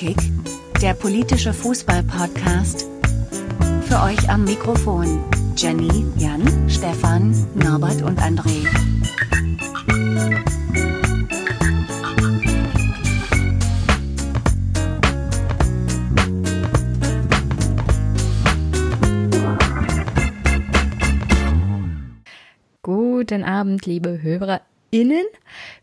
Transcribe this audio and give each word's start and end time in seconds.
Polykick, 0.00 0.16
der 0.80 0.94
politische 0.94 1.52
Fußball-Podcast. 1.52 2.88
Für 3.82 4.02
euch 4.02 4.30
am 4.30 4.44
Mikrofon 4.44 5.22
Jenny, 5.58 6.06
Jan, 6.16 6.42
Stefan, 6.70 7.34
Norbert 7.54 8.00
und 8.00 8.18
André. 8.18 8.66
Guten 22.80 23.44
Abend, 23.44 23.84
liebe 23.84 24.22
HörerInnen. 24.22 25.26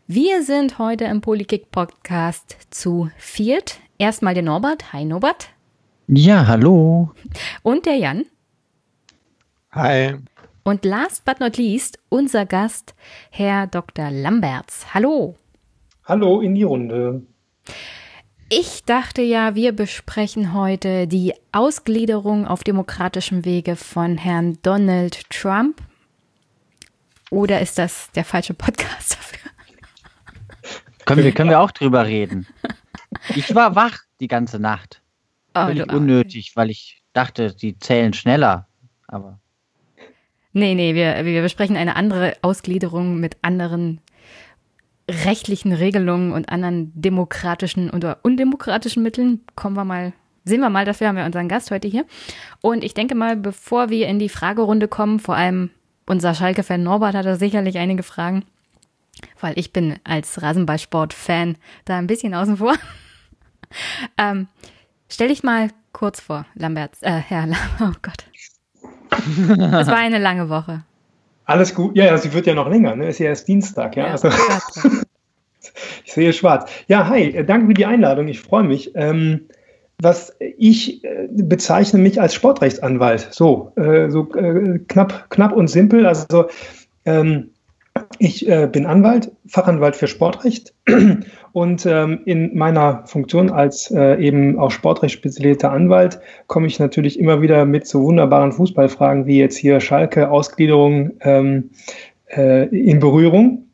Wir 0.08 0.42
sind 0.42 0.80
heute 0.80 1.04
im 1.04 1.20
Polykick 1.20 1.70
Podcast 1.70 2.56
zu 2.70 3.10
viert. 3.16 3.78
Erstmal 3.98 4.34
der 4.34 4.44
Norbert. 4.44 4.92
Hi 4.92 5.04
Norbert. 5.04 5.48
Ja, 6.06 6.46
hallo. 6.46 7.10
Und 7.62 7.84
der 7.84 7.96
Jan. 7.96 8.26
Hi. 9.72 10.14
Und 10.62 10.84
last 10.84 11.24
but 11.24 11.40
not 11.40 11.56
least 11.56 11.98
unser 12.08 12.46
Gast, 12.46 12.94
Herr 13.30 13.66
Dr. 13.66 14.10
Lamberts. 14.12 14.94
Hallo. 14.94 15.34
Hallo 16.04 16.40
in 16.40 16.54
die 16.54 16.62
Runde. 16.62 17.22
Ich 18.48 18.84
dachte 18.84 19.20
ja, 19.20 19.56
wir 19.56 19.72
besprechen 19.72 20.54
heute 20.54 21.08
die 21.08 21.34
Ausgliederung 21.50 22.46
auf 22.46 22.62
demokratischem 22.62 23.44
Wege 23.44 23.74
von 23.74 24.16
Herrn 24.16 24.58
Donald 24.62 25.28
Trump. 25.28 25.82
Oder 27.30 27.60
ist 27.60 27.78
das 27.78 28.12
der 28.12 28.24
falsche 28.24 28.54
Podcast 28.54 29.16
dafür? 29.16 29.50
Können 31.04 31.24
wir, 31.24 31.32
können 31.32 31.50
wir 31.50 31.60
auch 31.60 31.72
drüber 31.72 32.06
reden. 32.06 32.46
Ich 33.34 33.54
war 33.54 33.74
wach 33.74 33.98
die 34.20 34.28
ganze 34.28 34.58
Nacht. 34.58 35.02
Oh, 35.54 35.66
Völlig 35.66 35.92
unnötig, 35.92 36.52
weil 36.54 36.70
ich 36.70 37.02
dachte, 37.12 37.54
die 37.54 37.78
zählen 37.78 38.12
schneller. 38.12 38.68
Aber 39.06 39.40
Nee, 40.52 40.74
nee, 40.74 40.94
wir, 40.94 41.24
wir 41.24 41.42
besprechen 41.42 41.76
eine 41.76 41.94
andere 41.96 42.36
Ausgliederung 42.42 43.20
mit 43.20 43.36
anderen 43.42 44.00
rechtlichen 45.08 45.72
Regelungen 45.72 46.32
und 46.32 46.50
anderen 46.50 46.92
demokratischen 46.94 47.90
oder 47.90 48.18
undemokratischen 48.22 49.02
Mitteln. 49.02 49.40
Kommen 49.54 49.76
wir 49.76 49.84
mal, 49.84 50.12
sehen 50.44 50.60
wir 50.60 50.70
mal, 50.70 50.84
dafür 50.84 51.08
haben 51.08 51.16
wir 51.16 51.24
unseren 51.24 51.48
Gast 51.48 51.70
heute 51.70 51.88
hier. 51.88 52.06
Und 52.60 52.82
ich 52.82 52.94
denke 52.94 53.14
mal, 53.14 53.36
bevor 53.36 53.88
wir 53.88 54.08
in 54.08 54.18
die 54.18 54.28
Fragerunde 54.28 54.88
kommen, 54.88 55.18
vor 55.20 55.36
allem 55.36 55.70
unser 56.06 56.34
Schalke-Fan 56.34 56.82
Norbert 56.82 57.14
hat 57.14 57.26
da 57.26 57.36
sicherlich 57.36 57.78
einige 57.78 58.02
Fragen, 58.02 58.44
weil 59.40 59.58
ich 59.58 59.72
bin 59.72 59.98
als 60.04 60.42
Rasenballsport-Fan 60.42 61.56
da 61.84 61.98
ein 61.98 62.06
bisschen 62.06 62.34
außen 62.34 62.56
vor. 62.56 62.74
ähm, 64.18 64.48
stell 65.08 65.28
dich 65.28 65.42
mal 65.42 65.68
kurz 65.92 66.20
vor, 66.20 66.46
Lamberts, 66.54 67.02
äh, 67.02 67.10
Herr 67.10 67.46
Lam 67.46 67.58
oh 67.80 67.92
Gott. 68.02 68.24
Es 69.80 69.86
war 69.88 69.96
eine 69.96 70.18
lange 70.18 70.48
Woche. 70.48 70.84
Alles 71.44 71.74
gut. 71.74 71.96
Ja, 71.96 72.04
ja, 72.04 72.18
sie 72.18 72.32
wird 72.34 72.46
ja 72.46 72.54
noch 72.54 72.68
länger, 72.68 72.94
ne? 72.94 73.08
Ist 73.08 73.18
ja 73.20 73.26
erst 73.26 73.48
Dienstag, 73.48 73.96
ja. 73.96 74.08
Also, 74.08 74.28
ich 76.04 76.12
sehe 76.12 76.32
schwarz. 76.34 76.70
Ja, 76.88 77.08
hi, 77.08 77.30
äh, 77.30 77.44
danke 77.44 77.68
für 77.68 77.74
die 77.74 77.86
Einladung. 77.86 78.28
Ich 78.28 78.40
freue 78.40 78.64
mich. 78.64 78.92
Ähm, 78.94 79.48
was 80.00 80.36
ich 80.40 81.02
äh, 81.04 81.26
bezeichne 81.30 82.00
mich 82.00 82.20
als 82.20 82.34
Sportrechtsanwalt. 82.34 83.28
So, 83.30 83.72
äh, 83.76 84.10
so 84.10 84.32
äh, 84.34 84.78
knapp, 84.86 85.30
knapp 85.30 85.52
und 85.52 85.68
simpel. 85.68 86.06
Also 86.06 86.48
ähm, 87.04 87.50
ich 88.18 88.48
äh, 88.48 88.68
bin 88.70 88.86
Anwalt, 88.86 89.30
Fachanwalt 89.46 89.96
für 89.96 90.08
Sportrecht. 90.08 90.74
Und 91.52 91.86
ähm, 91.86 92.20
in 92.24 92.56
meiner 92.56 93.02
Funktion 93.06 93.50
als 93.50 93.90
äh, 93.90 94.14
eben 94.22 94.58
auch 94.58 94.70
Sportrecht 94.70 95.14
spezialisierter 95.14 95.72
Anwalt 95.72 96.20
komme 96.46 96.66
ich 96.66 96.78
natürlich 96.78 97.18
immer 97.18 97.40
wieder 97.42 97.64
mit 97.64 97.86
so 97.86 98.02
wunderbaren 98.02 98.52
Fußballfragen 98.52 99.26
wie 99.26 99.38
jetzt 99.38 99.56
hier 99.56 99.80
Schalke, 99.80 100.30
Ausgliederung 100.30 101.12
ähm, 101.20 101.70
äh, 102.36 102.66
in 102.68 102.98
Berührung. 103.00 103.64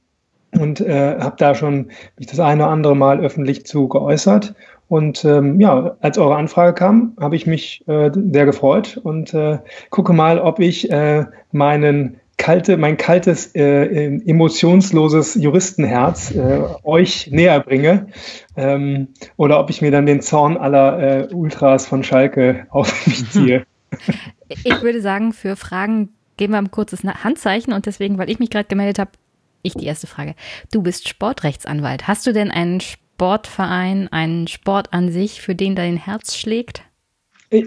Und 0.58 0.80
äh, 0.80 1.18
habe 1.18 1.34
da 1.38 1.54
schon 1.54 1.88
mich 2.16 2.28
das 2.28 2.38
eine 2.38 2.62
oder 2.62 2.70
andere 2.70 2.94
Mal 2.94 3.20
öffentlich 3.20 3.66
zu 3.66 3.88
geäußert. 3.88 4.54
Und 4.88 5.24
ähm, 5.24 5.60
ja, 5.60 5.96
als 6.00 6.16
eure 6.16 6.36
Anfrage 6.36 6.74
kam, 6.74 7.14
habe 7.18 7.34
ich 7.34 7.46
mich 7.46 7.82
äh, 7.88 8.10
sehr 8.14 8.46
gefreut. 8.46 9.00
Und 9.02 9.34
äh, 9.34 9.58
gucke 9.90 10.12
mal, 10.12 10.38
ob 10.38 10.60
ich 10.60 10.88
meinen 11.50 12.20
kalte, 12.36 12.76
mein 12.76 12.96
kaltes, 12.96 13.54
äh, 13.54 14.06
emotionsloses 14.26 15.34
Juristenherz 15.34 16.30
äh, 16.30 16.60
euch 16.82 17.28
näher 17.30 17.60
bringe 17.60 18.08
ähm, 18.56 19.08
oder 19.36 19.60
ob 19.60 19.70
ich 19.70 19.82
mir 19.82 19.90
dann 19.90 20.06
den 20.06 20.20
Zorn 20.20 20.56
aller 20.56 21.28
äh, 21.30 21.34
Ultras 21.34 21.86
von 21.86 22.02
Schalke 22.02 22.66
auf 22.70 23.06
mich 23.06 23.30
ziehe. 23.30 23.66
Ich 24.48 24.82
würde 24.82 25.00
sagen, 25.00 25.32
für 25.32 25.56
Fragen 25.56 26.10
geben 26.36 26.52
wir 26.52 26.58
ein 26.58 26.70
kurzes 26.70 27.02
Handzeichen 27.02 27.72
und 27.72 27.86
deswegen, 27.86 28.18
weil 28.18 28.28
ich 28.28 28.40
mich 28.40 28.50
gerade 28.50 28.66
gemeldet 28.66 28.98
habe, 28.98 29.12
ich 29.62 29.74
die 29.74 29.86
erste 29.86 30.06
Frage. 30.06 30.34
Du 30.72 30.82
bist 30.82 31.08
Sportrechtsanwalt. 31.08 32.06
Hast 32.06 32.26
du 32.26 32.32
denn 32.32 32.50
einen 32.50 32.80
Sportverein, 32.80 34.08
einen 34.12 34.46
Sport 34.48 34.92
an 34.92 35.10
sich, 35.10 35.40
für 35.40 35.54
den 35.54 35.74
dein 35.76 35.96
Herz 35.96 36.36
schlägt? 36.36 36.82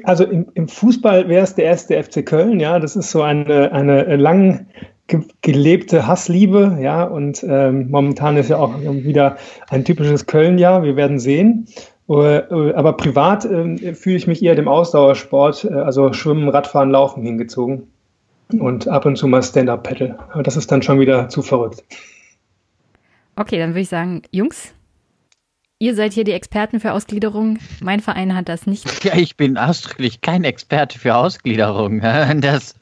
Also 0.03 0.25
im, 0.25 0.47
im 0.53 0.67
Fußball 0.67 1.27
wäre 1.29 1.43
es 1.43 1.55
der 1.55 1.65
erste 1.65 2.01
FC 2.01 2.25
Köln, 2.25 2.59
ja. 2.59 2.79
Das 2.79 2.95
ist 2.95 3.11
so 3.11 3.21
eine, 3.21 3.71
eine 3.71 4.15
lang 4.15 4.67
ge 5.07 5.21
gelebte 5.41 6.07
Hassliebe, 6.07 6.77
ja. 6.81 7.03
Und 7.03 7.45
ähm, 7.47 7.89
momentan 7.89 8.37
ist 8.37 8.49
ja 8.49 8.57
auch 8.57 8.73
wieder 8.79 9.37
ein 9.69 9.85
typisches 9.85 10.25
Köln-Jahr. 10.25 10.83
Wir 10.83 10.95
werden 10.95 11.19
sehen. 11.19 11.67
Äh, 12.09 12.13
Aber 12.73 12.93
privat 12.93 13.45
äh, 13.45 13.93
fühle 13.93 14.15
ich 14.15 14.27
mich 14.27 14.41
eher 14.43 14.55
dem 14.55 14.67
Ausdauersport, 14.67 15.65
äh, 15.65 15.73
also 15.73 16.13
Schwimmen, 16.13 16.49
Radfahren, 16.49 16.91
Laufen 16.91 17.23
hingezogen. 17.23 17.87
Und 18.59 18.87
ab 18.87 19.05
und 19.05 19.17
zu 19.17 19.27
mal 19.27 19.43
Stand-Up-Paddle. 19.43 20.17
Aber 20.31 20.41
das 20.41 20.55
ist 20.55 20.71
dann 20.71 20.81
schon 20.81 21.01
wieder 21.01 21.27
zu 21.27 21.41
verrückt. 21.41 21.83
Okay, 23.35 23.59
dann 23.59 23.71
würde 23.71 23.81
ich 23.81 23.89
sagen, 23.89 24.21
Jungs, 24.31 24.73
ihr 25.79 25.95
seid 25.95 26.13
hier 26.13 26.23
die 26.23 26.31
Experten 26.33 26.79
für 26.79 26.93
Ausgliederung. 26.93 27.59
Mein 27.81 27.99
Verein 27.99 28.35
hat 28.35 28.49
das 28.49 28.65
nicht. 28.67 29.03
ja, 29.03 29.15
ich 29.15 29.37
bin 29.37 29.57
ausdrücklich 29.57 30.21
kein 30.21 30.43
Experte 30.43 30.97
für 30.99 31.15
Ausgliederung. 31.15 32.01
Das, 32.41 32.75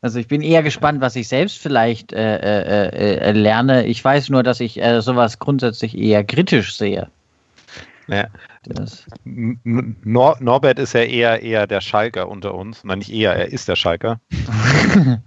also 0.00 0.18
ich 0.18 0.28
bin 0.28 0.42
eher 0.42 0.62
gespannt, 0.62 1.00
was 1.00 1.16
ich 1.16 1.28
selbst 1.28 1.58
vielleicht 1.58 2.12
äh, 2.12 2.36
äh, 2.36 3.16
äh, 3.28 3.32
lerne. 3.32 3.86
Ich 3.86 4.04
weiß 4.04 4.28
nur, 4.28 4.42
dass 4.42 4.60
ich 4.60 4.80
äh, 4.82 5.00
sowas 5.00 5.38
grundsätzlich 5.38 5.96
eher 5.96 6.24
kritisch 6.24 6.76
sehe. 6.76 7.08
Ja. 8.06 8.26
Das, 8.64 9.06
N- 9.24 9.58
N- 9.64 9.96
Nor 10.04 10.36
Norbert 10.40 10.78
ist 10.78 10.92
ja 10.92 11.00
eher, 11.02 11.42
eher 11.42 11.66
der 11.66 11.80
Schalker 11.80 12.28
unter 12.28 12.54
uns. 12.54 12.84
Nein, 12.84 12.98
nicht 12.98 13.10
eher, 13.12 13.34
er 13.34 13.46
ist 13.50 13.66
der 13.68 13.76
Schalker. 13.76 14.20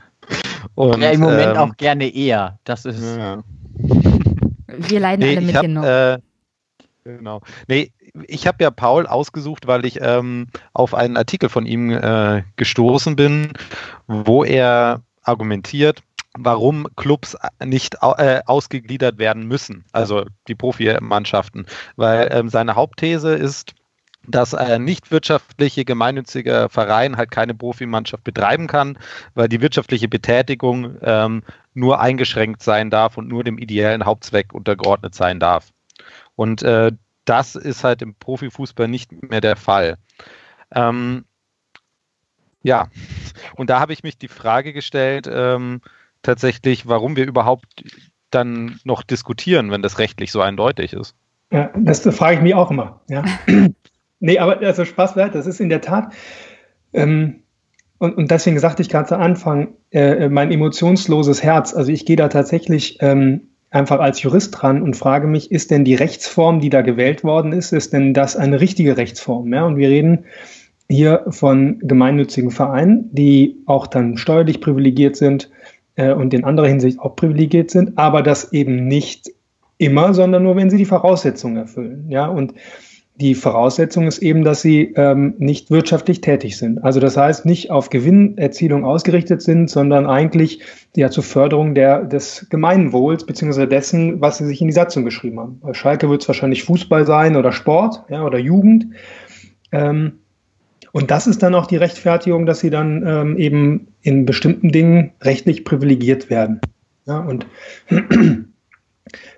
Und, 0.75 1.01
ja, 1.01 1.09
im 1.11 1.21
Moment 1.21 1.55
ähm, 1.55 1.57
auch 1.57 1.77
gerne 1.77 2.13
eher. 2.13 2.59
Das 2.63 2.85
ist. 2.85 3.01
Ja. 3.17 3.43
Wir 4.77 4.99
leiden 4.99 5.21
Nee, 5.21 5.37
alle 5.37 5.45
mit 5.45 5.55
hab, 5.55 5.65
äh, 5.65 6.19
genau. 7.03 7.41
Nee, 7.67 7.91
ich 8.27 8.47
habe 8.47 8.63
ja 8.63 8.71
Paul 8.71 9.07
ausgesucht, 9.07 9.67
weil 9.67 9.85
ich 9.85 9.99
ähm, 10.01 10.47
auf 10.73 10.93
einen 10.93 11.17
Artikel 11.17 11.49
von 11.49 11.65
ihm 11.65 11.91
äh, 11.91 12.43
gestoßen 12.55 13.15
bin, 13.15 13.53
wo 14.07 14.43
er 14.43 15.01
argumentiert, 15.23 16.03
warum 16.37 16.87
Clubs 16.95 17.35
nicht 17.63 17.97
äh, 18.01 18.41
ausgegliedert 18.45 19.17
werden 19.17 19.47
müssen, 19.47 19.85
also 19.91 20.25
die 20.47 20.55
Profimannschaften. 20.55 21.65
Weil 21.95 22.29
ähm, 22.31 22.49
seine 22.49 22.75
Hauptthese 22.75 23.33
ist, 23.33 23.73
dass 24.27 24.53
ein 24.53 24.83
nicht 24.83 25.11
wirtschaftliche 25.11 25.85
gemeinnützige 25.85 26.67
Verein 26.69 27.17
halt 27.17 27.31
keine 27.31 27.55
Profimannschaft 27.55 28.23
betreiben 28.23 28.67
kann, 28.67 28.97
weil 29.33 29.47
die 29.47 29.61
wirtschaftliche 29.61 30.07
Betätigung 30.07 30.97
ähm, 31.01 31.43
nur 31.73 32.01
eingeschränkt 32.01 32.61
sein 32.61 32.89
darf 32.89 33.17
und 33.17 33.27
nur 33.27 33.43
dem 33.43 33.57
ideellen 33.57 34.05
Hauptzweck 34.05 34.53
untergeordnet 34.53 35.15
sein 35.15 35.39
darf. 35.39 35.71
Und 36.35 36.61
äh, 36.63 36.91
das 37.25 37.55
ist 37.55 37.83
halt 37.83 38.01
im 38.01 38.15
Profifußball 38.15 38.87
nicht 38.87 39.11
mehr 39.23 39.41
der 39.41 39.55
Fall. 39.55 39.97
Ähm, 40.71 41.25
ja, 42.63 42.89
und 43.55 43.69
da 43.69 43.79
habe 43.79 43.93
ich 43.93 44.03
mich 44.03 44.17
die 44.17 44.27
Frage 44.27 44.73
gestellt, 44.73 45.29
ähm, 45.31 45.81
tatsächlich, 46.21 46.87
warum 46.87 47.15
wir 47.15 47.25
überhaupt 47.25 47.65
dann 48.29 48.79
noch 48.83 49.03
diskutieren, 49.03 49.71
wenn 49.71 49.81
das 49.81 49.99
rechtlich 49.99 50.31
so 50.31 50.41
eindeutig 50.41 50.93
ist. 50.93 51.15
Ja, 51.51 51.71
das 51.75 52.01
frage 52.15 52.37
ich 52.37 52.41
mich 52.41 52.55
auch 52.55 52.71
immer. 52.71 52.99
Ja. 53.07 53.23
Nee, 54.19 54.39
aber 54.39 54.59
also 54.61 54.85
Spaß 54.85 55.15
wert, 55.15 55.35
das 55.35 55.47
ist 55.47 55.59
in 55.59 55.69
der 55.69 55.81
Tat. 55.81 56.13
Ähm, 56.93 57.43
und, 57.99 58.17
und 58.17 58.31
deswegen 58.31 58.59
sagte 58.59 58.81
ich 58.81 58.89
gerade 58.89 59.09
zu 59.09 59.17
Anfang, 59.17 59.69
äh, 59.91 60.29
mein 60.29 60.51
emotionsloses 60.51 61.43
Herz. 61.43 61.73
Also 61.73 61.91
ich 61.91 62.05
gehe 62.05 62.15
da 62.15 62.27
tatsächlich 62.27 62.97
ähm, 63.01 63.49
einfach 63.69 63.99
als 63.99 64.21
Jurist 64.21 64.51
dran 64.51 64.81
und 64.81 64.95
frage 64.95 65.27
mich, 65.27 65.51
ist 65.51 65.71
denn 65.71 65.83
die 65.83 65.95
Rechtsform, 65.95 66.59
die 66.59 66.69
da 66.69 66.81
gewählt 66.81 67.23
worden 67.23 67.51
ist, 67.51 67.73
ist 67.73 67.93
denn 67.93 68.13
das 68.13 68.35
eine 68.35 68.61
richtige 68.61 68.97
Rechtsform? 68.97 69.51
Ja? 69.53 69.65
Und 69.65 69.77
wir 69.77 69.89
reden 69.89 70.25
hier 70.89 71.25
von 71.29 71.79
gemeinnützigen 71.79 72.51
Vereinen, 72.51 73.09
die 73.11 73.57
auch 73.65 73.87
dann 73.87 74.17
steuerlich 74.17 74.61
privilegiert 74.61 75.15
sind 75.15 75.49
äh, 75.95 76.13
und 76.13 76.33
in 76.33 76.45
anderer 76.45 76.67
Hinsicht 76.67 76.99
auch 76.99 77.15
privilegiert 77.15 77.71
sind, 77.71 77.97
aber 77.97 78.21
das 78.21 78.53
eben 78.53 78.87
nicht 78.87 79.31
immer, 79.79 80.13
sondern 80.13 80.43
nur, 80.43 80.55
wenn 80.55 80.69
sie 80.69 80.77
die 80.77 80.85
Voraussetzungen 80.85 81.57
erfüllen. 81.57 82.05
Ja, 82.09 82.27
und 82.27 82.53
die 83.19 83.33
Voraussetzung 83.33 84.07
ist 84.07 84.19
eben, 84.19 84.43
dass 84.43 84.61
sie 84.61 84.93
ähm, 84.95 85.33
nicht 85.39 85.71
wirtschaftlich 85.71 86.21
tätig 86.21 86.57
sind. 86.57 86.83
Also 86.83 86.99
das 86.99 87.17
heißt, 87.17 87.45
nicht 87.47 87.71
auf 87.71 87.89
Gewinnerzielung 87.89 88.85
ausgerichtet 88.85 89.41
sind, 89.41 89.71
sondern 89.71 90.05
eigentlich 90.05 90.61
ja 90.95 91.09
zur 91.09 91.23
Förderung 91.23 91.73
der, 91.73 92.03
des 92.03 92.45
Gemeinwohls 92.49 93.25
beziehungsweise 93.25 93.67
dessen, 93.67 94.21
was 94.21 94.37
sie 94.37 94.45
sich 94.45 94.61
in 94.61 94.67
die 94.67 94.73
Satzung 94.73 95.03
geschrieben 95.03 95.39
haben. 95.39 95.59
Bei 95.61 95.73
Schalke 95.73 96.09
wird 96.09 96.21
es 96.21 96.27
wahrscheinlich 96.27 96.63
Fußball 96.63 97.07
sein 97.07 97.35
oder 97.35 97.51
Sport 97.51 98.03
ja, 98.09 98.23
oder 98.23 98.37
Jugend. 98.37 98.85
Ähm, 99.71 100.19
und 100.91 101.09
das 101.09 101.25
ist 101.25 101.41
dann 101.41 101.55
auch 101.55 101.65
die 101.65 101.77
Rechtfertigung, 101.77 102.45
dass 102.45 102.59
sie 102.59 102.69
dann 102.69 103.03
ähm, 103.05 103.37
eben 103.37 103.87
in 104.01 104.25
bestimmten 104.25 104.71
Dingen 104.71 105.13
rechtlich 105.21 105.65
privilegiert 105.65 106.29
werden. 106.29 106.61
Ja, 107.07 107.19
und 107.19 107.47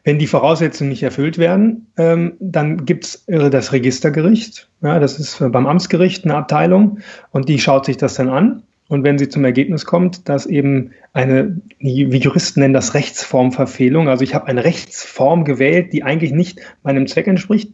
wenn 0.03 0.19
die 0.19 0.27
Voraussetzungen 0.27 0.89
nicht 0.89 1.03
erfüllt 1.03 1.37
werden, 1.37 1.87
ähm, 1.97 2.33
dann 2.39 2.85
gibt 2.85 3.05
es 3.05 3.25
das 3.27 3.71
Registergericht. 3.71 4.69
Ja, 4.81 4.99
das 4.99 5.19
ist 5.19 5.39
beim 5.39 5.67
Amtsgericht 5.67 6.25
eine 6.25 6.35
Abteilung 6.35 6.99
und 7.31 7.49
die 7.49 7.59
schaut 7.59 7.85
sich 7.85 7.97
das 7.97 8.15
dann 8.15 8.29
an. 8.29 8.63
Und 8.89 9.03
wenn 9.03 9.19
sie 9.19 9.29
zum 9.29 9.45
Ergebnis 9.45 9.85
kommt, 9.85 10.27
dass 10.27 10.47
eben 10.47 10.91
eine, 11.13 11.61
wie 11.77 12.17
Juristen 12.17 12.59
nennen 12.61 12.73
das 12.73 12.95
Rechtsformverfehlung, 12.95 14.09
also 14.09 14.23
ich 14.23 14.33
habe 14.33 14.47
eine 14.47 14.63
Rechtsform 14.63 15.45
gewählt, 15.45 15.93
die 15.93 16.01
eigentlich 16.03 16.31
nicht 16.31 16.59
meinem 16.81 17.05
Zweck 17.05 17.27
entspricht, 17.27 17.71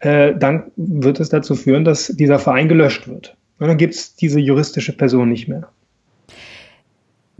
äh, 0.00 0.34
dann 0.36 0.70
wird 0.76 1.18
es 1.18 1.30
dazu 1.30 1.54
führen, 1.54 1.84
dass 1.86 2.08
dieser 2.08 2.38
Verein 2.38 2.68
gelöscht 2.68 3.08
wird. 3.08 3.36
Und 3.58 3.68
dann 3.68 3.78
gibt 3.78 3.94
es 3.94 4.16
diese 4.16 4.38
juristische 4.38 4.94
Person 4.94 5.30
nicht 5.30 5.48
mehr. 5.48 5.70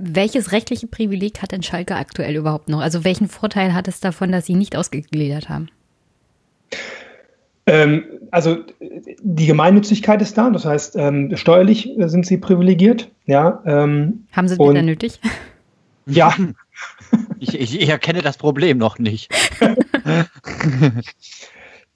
Welches 0.03 0.53
rechtliche 0.53 0.87
Privileg 0.87 1.43
hat 1.43 1.53
denn 1.53 1.63
Schalke 1.63 1.97
aktuell 1.97 2.35
überhaupt 2.37 2.69
noch? 2.69 2.81
Also 2.81 3.05
welchen 3.05 3.29
Vorteil 3.29 3.75
hat 3.75 3.87
es 3.87 4.01
davon, 4.01 4.33
dass 4.33 4.47
sie 4.47 4.55
nicht 4.55 4.77
ausgegliedert 4.77 5.49
haben? 5.49 5.69
Ähm, 7.67 8.05
also 8.31 8.59
die 9.23 9.47
Gemeinnützigkeit 9.47 10.23
ist 10.23 10.39
da, 10.39 10.51
das 10.51 10.65
heißt 10.65 10.97
ähm, 10.97 11.37
steuerlich 11.37 11.91
sind 11.99 12.27
sie 12.27 12.39
privilegiert. 12.39 13.11
Ja, 13.27 13.63
ähm, 13.67 14.25
haben 14.33 14.49
sie 14.49 14.55
es 14.55 14.61
wieder 14.61 14.83
nötig? 14.83 15.21
Ja. 16.07 16.35
Ich, 17.39 17.59
ich, 17.59 17.81
ich, 17.81 17.89
erkenne 17.89 18.23
das 18.23 18.37
Problem 18.37 18.79
noch 18.79 18.99
nicht. 18.99 19.33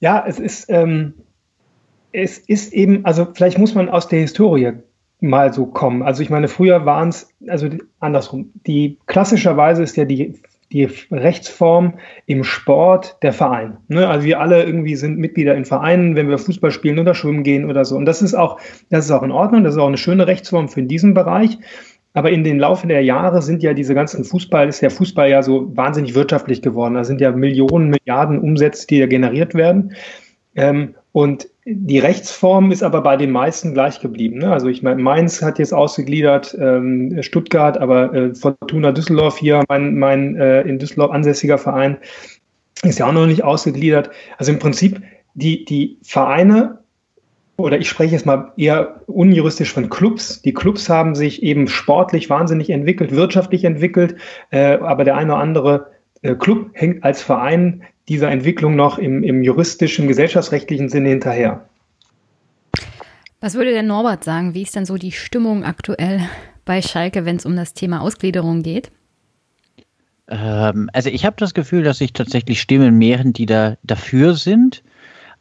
ja, 0.01 0.25
es 0.27 0.39
ist, 0.39 0.67
ähm, 0.69 1.15
es 2.13 2.39
ist 2.39 2.73
eben, 2.73 3.05
also 3.05 3.29
vielleicht 3.33 3.59
muss 3.59 3.75
man 3.75 3.89
aus 3.89 4.09
der 4.09 4.21
Historie 4.21 4.73
mal 5.25 5.53
so 5.53 5.67
kommen. 5.67 6.03
Also 6.03 6.23
ich 6.23 6.31
meine, 6.31 6.49
früher 6.49 6.85
waren 6.87 7.09
es, 7.09 7.29
also 7.49 7.69
andersrum. 8.01 8.53
Die 8.67 8.99
klassischerweise 9.07 9.83
ist 9.83 9.97
ja 9.97 10.05
die, 10.05 10.41
die 10.73 10.89
Rechtsform 11.11 11.95
im 12.27 12.45
Sport 12.45 13.17
der 13.23 13.33
Verein. 13.33 13.79
Ne? 13.89 14.07
Also 14.07 14.27
wir 14.27 14.41
alle 14.41 14.65
irgendwie 14.65 14.97
sind 14.97 15.19
Mitglieder 15.19 15.55
in 15.55 15.65
Vereinen, 15.65 16.15
wenn 16.17 16.29
wir 16.29 16.39
Fußball 16.39 16.71
spielen 16.71 16.99
oder 16.99 17.15
schwimmen 17.15 17.43
gehen 17.43 17.69
oder 17.69 17.85
so. 17.85 17.97
Und 17.97 18.05
das 18.05 18.23
ist 18.23 18.35
auch, 18.35 18.61
das 18.91 19.07
ist 19.07 19.11
auch 19.11 19.23
in 19.23 19.33
Ordnung, 19.33 19.65
das 19.65 19.75
ist 19.75 19.81
auch 19.81 19.89
eine 19.89 19.97
schöne 19.97 20.27
Rechtsform 20.27 20.69
für 20.69 20.83
diesen 20.83 21.15
Bereich. 21.15 21.59
Aber 22.13 22.31
in 22.31 22.45
den 22.45 22.59
Laufe 22.59 22.87
der 22.87 23.03
Jahre 23.03 23.43
sind 23.43 23.63
ja 23.63 23.75
diese 23.75 23.95
ganzen 23.95 24.25
Fußball, 24.25 24.69
ist 24.69 24.83
der 24.83 24.91
Fußball 24.91 25.29
ja 25.29 25.43
so 25.43 25.77
wahnsinnig 25.77 26.15
wirtschaftlich 26.15 26.63
geworden. 26.63 26.95
Da 26.95 27.03
sind 27.03 27.21
ja 27.21 27.33
Millionen, 27.33 27.91
Milliarden 27.91 28.39
Umsätze, 28.39 28.87
die 28.87 29.01
da 29.01 29.07
generiert 29.07 29.55
werden. 29.55 29.95
Ähm, 30.55 30.95
und 31.11 31.49
die 31.67 31.99
Rechtsform 31.99 32.73
ist 32.73 32.83
aber 32.83 33.01
bei 33.01 33.17
den 33.17 33.31
meisten 33.31 33.73
gleich 33.73 34.01
geblieben. 34.01 34.39
Ne? 34.39 34.53
Also 34.53 34.69
ich 34.69 34.83
meine, 34.83 35.03
Mainz 35.03 35.41
hat 35.41 35.59
jetzt 35.59 35.73
ausgegliedert, 35.73 36.57
ähm, 36.61 37.23
Stuttgart, 37.23 37.79
aber 37.79 38.13
äh, 38.13 38.35
Fortuna 38.35 38.93
Düsseldorf 38.93 39.39
hier, 39.39 39.65
mein, 39.69 39.99
mein 39.99 40.37
äh, 40.37 40.63
in 40.63 40.79
Düsseldorf 40.79 41.11
ansässiger 41.11 41.57
Verein, 41.57 41.97
ist 42.83 42.99
ja 42.99 43.07
auch 43.07 43.13
noch 43.13 43.27
nicht 43.27 43.45
ausgegliedert. 43.45 44.11
Also 44.37 44.53
im 44.53 44.59
Prinzip 44.59 45.01
die, 45.33 45.65
die 45.65 45.99
Vereine, 46.03 46.81
oder 47.57 47.79
ich 47.79 47.89
spreche 47.89 48.13
jetzt 48.13 48.27
mal 48.27 48.53
eher 48.57 49.01
unjuristisch 49.07 49.73
von 49.73 49.89
Clubs. 49.89 50.43
Die 50.43 50.53
Clubs 50.53 50.91
haben 50.91 51.15
sich 51.15 51.43
eben 51.43 51.69
sportlich 51.69 52.29
wahnsinnig 52.29 52.69
entwickelt, 52.69 53.13
wirtschaftlich 53.13 53.65
entwickelt, 53.65 54.17
äh, 54.51 54.77
aber 54.79 55.05
der 55.05 55.17
eine 55.17 55.33
oder 55.33 55.41
andere 55.41 55.87
äh, 56.21 56.35
Club 56.35 56.71
hängt 56.75 57.05
als 57.05 57.23
Verein 57.23 57.85
dieser 58.09 58.31
Entwicklung 58.31 58.77
noch 58.77 58.99
im, 58.99 59.23
im 59.23 59.43
juristischen, 59.43 60.09
gesellschaftsrechtlichen 60.09 60.89
Sinne 60.89 61.11
hinterher. 61.11 61.69
Was 63.41 63.55
würde 63.55 63.73
der 63.73 63.83
Norbert 63.83 64.25
sagen? 64.25 64.55
Wie 64.55 64.63
ist 64.63 64.75
denn 64.75 64.87
so 64.87 64.97
die 64.97 65.13
Stimmung 65.13 65.65
aktuell 65.65 66.21
bei 66.65 66.81
Schalke, 66.81 67.25
wenn 67.25 67.37
es 67.37 67.47
um 67.47 67.57
das 67.57 67.75
Thema 67.75 68.01
Ausgliederung 68.01 68.63
geht? 68.63 68.91
Ähm, 70.29 70.89
also 70.93 71.11
ich 71.11 71.25
habe 71.25 71.37
das 71.39 71.55
Gefühl, 71.55 71.83
dass 71.83 71.99
sich 71.99 72.13
tatsächlich 72.13 72.61
Stimmen 72.61 72.97
mehren, 72.97 73.33
die 73.33 73.47
da 73.47 73.77
dafür 73.83 74.35
sind. 74.35 74.83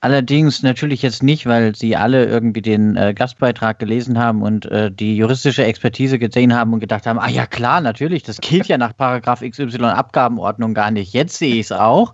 Allerdings 0.04 0.64
natürlich 0.64 1.02
jetzt 1.02 1.24
nicht, 1.24 1.46
weil 1.46 1.78
sie 1.78 1.96
alle 1.96 2.26
irgendwie 2.26 2.62
den 2.62 2.98
äh, 2.98 3.14
Gastbeitrag 3.14 3.80
gelesen 3.80 4.20
haben 4.20 4.42
und 4.42 4.66
äh, 4.66 4.92
die 4.92 5.16
juristische 5.16 5.64
Expertise 5.64 6.20
gesehen 6.20 6.54
haben 6.54 6.74
und 6.74 6.82
gedacht 6.82 7.08
haben, 7.08 7.20
ah 7.20 7.30
ja 7.30 7.46
klar, 7.46 7.80
natürlich, 7.80 8.22
das 8.24 8.42
gilt 8.42 8.68
ja 8.68 8.78
nach 8.78 8.98
Paragraph 8.98 9.40
XY 9.40 9.78
Abgabenordnung 9.84 10.74
gar 10.74 10.92
nicht. 10.92 11.14
Jetzt 11.14 11.38
sehe 11.38 11.54
ich 11.56 11.68
es 11.68 11.72
auch 11.72 12.14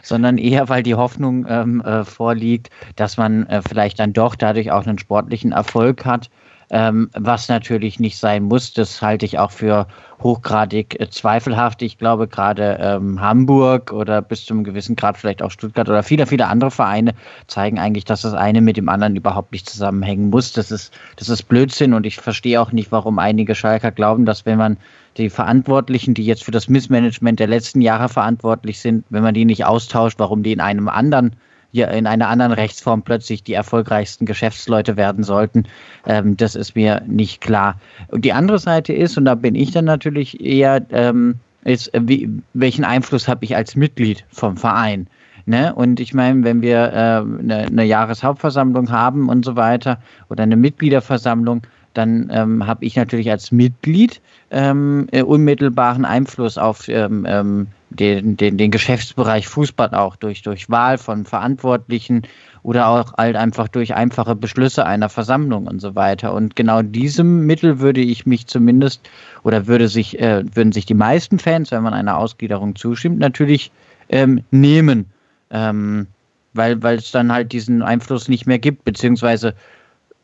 sondern 0.00 0.38
eher, 0.38 0.68
weil 0.68 0.82
die 0.82 0.94
Hoffnung 0.94 1.46
ähm, 1.48 1.80
äh, 1.80 2.04
vorliegt, 2.04 2.68
dass 2.94 3.16
man 3.16 3.46
äh, 3.46 3.62
vielleicht 3.66 3.98
dann 3.98 4.12
doch 4.12 4.36
dadurch 4.36 4.70
auch 4.70 4.86
einen 4.86 4.98
sportlichen 4.98 5.52
Erfolg 5.52 6.04
hat 6.04 6.28
ähm, 6.74 7.08
was 7.14 7.48
natürlich 7.48 8.00
nicht 8.00 8.18
sein 8.18 8.42
muss. 8.42 8.72
Das 8.72 9.00
halte 9.00 9.24
ich 9.24 9.38
auch 9.38 9.52
für 9.52 9.86
hochgradig 10.20 11.00
äh, 11.00 11.08
zweifelhaft. 11.08 11.82
Ich 11.82 11.98
glaube, 11.98 12.26
gerade 12.26 12.78
ähm, 12.80 13.20
Hamburg 13.20 13.92
oder 13.92 14.20
bis 14.20 14.44
zu 14.44 14.54
einem 14.54 14.64
gewissen 14.64 14.96
Grad 14.96 15.16
vielleicht 15.16 15.40
auch 15.40 15.52
Stuttgart 15.52 15.88
oder 15.88 16.02
viele, 16.02 16.26
viele 16.26 16.48
andere 16.48 16.72
Vereine 16.72 17.14
zeigen 17.46 17.78
eigentlich, 17.78 18.04
dass 18.04 18.22
das 18.22 18.34
eine 18.34 18.60
mit 18.60 18.76
dem 18.76 18.88
anderen 18.88 19.14
überhaupt 19.14 19.52
nicht 19.52 19.70
zusammenhängen 19.70 20.30
muss. 20.30 20.52
Das 20.52 20.72
ist, 20.72 20.92
das 21.14 21.28
ist 21.28 21.44
Blödsinn 21.44 21.94
und 21.94 22.06
ich 22.06 22.16
verstehe 22.16 22.60
auch 22.60 22.72
nicht, 22.72 22.90
warum 22.90 23.20
einige 23.20 23.54
Schalker 23.54 23.92
glauben, 23.92 24.26
dass 24.26 24.44
wenn 24.44 24.58
man 24.58 24.76
die 25.16 25.30
Verantwortlichen, 25.30 26.14
die 26.14 26.26
jetzt 26.26 26.42
für 26.42 26.50
das 26.50 26.66
Missmanagement 26.66 27.38
der 27.38 27.46
letzten 27.46 27.82
Jahre 27.82 28.08
verantwortlich 28.08 28.80
sind, 28.80 29.04
wenn 29.10 29.22
man 29.22 29.34
die 29.34 29.44
nicht 29.44 29.64
austauscht, 29.64 30.18
warum 30.18 30.42
die 30.42 30.50
in 30.50 30.60
einem 30.60 30.88
anderen 30.88 31.36
hier 31.74 31.88
in 31.88 32.06
einer 32.06 32.28
anderen 32.28 32.52
Rechtsform 32.52 33.02
plötzlich 33.02 33.42
die 33.42 33.54
erfolgreichsten 33.54 34.26
Geschäftsleute 34.26 34.96
werden 34.96 35.24
sollten. 35.24 35.64
Ähm, 36.06 36.36
das 36.36 36.54
ist 36.54 36.76
mir 36.76 37.02
nicht 37.08 37.40
klar. 37.40 37.80
Und 38.12 38.24
die 38.24 38.32
andere 38.32 38.60
Seite 38.60 38.92
ist, 38.92 39.18
und 39.18 39.24
da 39.24 39.34
bin 39.34 39.56
ich 39.56 39.72
dann 39.72 39.84
natürlich 39.84 40.40
eher, 40.40 40.86
ähm, 40.90 41.34
ist, 41.64 41.92
äh, 41.92 42.00
wie, 42.04 42.30
welchen 42.52 42.84
Einfluss 42.84 43.26
habe 43.26 43.44
ich 43.44 43.56
als 43.56 43.74
Mitglied 43.74 44.24
vom 44.30 44.56
Verein? 44.56 45.08
Ne? 45.46 45.74
Und 45.74 45.98
ich 45.98 46.14
meine, 46.14 46.44
wenn 46.44 46.62
wir 46.62 46.92
äh, 46.92 47.42
eine, 47.42 47.66
eine 47.66 47.84
Jahreshauptversammlung 47.84 48.92
haben 48.92 49.28
und 49.28 49.44
so 49.44 49.56
weiter 49.56 49.98
oder 50.30 50.44
eine 50.44 50.56
Mitgliederversammlung, 50.56 51.62
dann 51.94 52.30
ähm, 52.32 52.64
habe 52.68 52.84
ich 52.84 52.94
natürlich 52.94 53.32
als 53.32 53.50
Mitglied 53.50 54.20
ähm, 54.52 55.08
äh, 55.10 55.22
unmittelbaren 55.22 56.04
Einfluss 56.04 56.56
auf 56.56 56.88
ähm, 56.88 57.26
ähm, 57.28 57.66
den, 57.94 58.36
den, 58.36 58.56
den 58.58 58.70
Geschäftsbereich 58.70 59.48
Fußball 59.48 59.94
auch 59.94 60.16
durch, 60.16 60.42
durch 60.42 60.70
Wahl 60.70 60.98
von 60.98 61.24
Verantwortlichen 61.24 62.22
oder 62.62 62.88
auch 62.88 63.14
halt 63.14 63.36
einfach 63.36 63.68
durch 63.68 63.94
einfache 63.94 64.34
Beschlüsse 64.34 64.86
einer 64.86 65.08
Versammlung 65.08 65.66
und 65.66 65.80
so 65.80 65.94
weiter. 65.94 66.32
Und 66.32 66.56
genau 66.56 66.82
diesem 66.82 67.46
Mittel 67.46 67.80
würde 67.80 68.00
ich 68.00 68.26
mich 68.26 68.46
zumindest 68.46 69.08
oder 69.42 69.66
würde 69.66 69.88
sich, 69.88 70.18
äh, 70.18 70.44
würden 70.54 70.72
sich 70.72 70.86
die 70.86 70.94
meisten 70.94 71.38
Fans, 71.38 71.70
wenn 71.70 71.82
man 71.82 71.94
einer 71.94 72.16
Ausgliederung 72.16 72.74
zustimmt, 72.74 73.18
natürlich 73.18 73.70
ähm, 74.08 74.42
nehmen. 74.50 75.06
Ähm, 75.50 76.06
weil, 76.54 76.82
weil 76.82 76.98
es 76.98 77.10
dann 77.10 77.32
halt 77.32 77.52
diesen 77.52 77.82
Einfluss 77.82 78.28
nicht 78.28 78.46
mehr 78.46 78.58
gibt, 78.58 78.84
beziehungsweise 78.84 79.54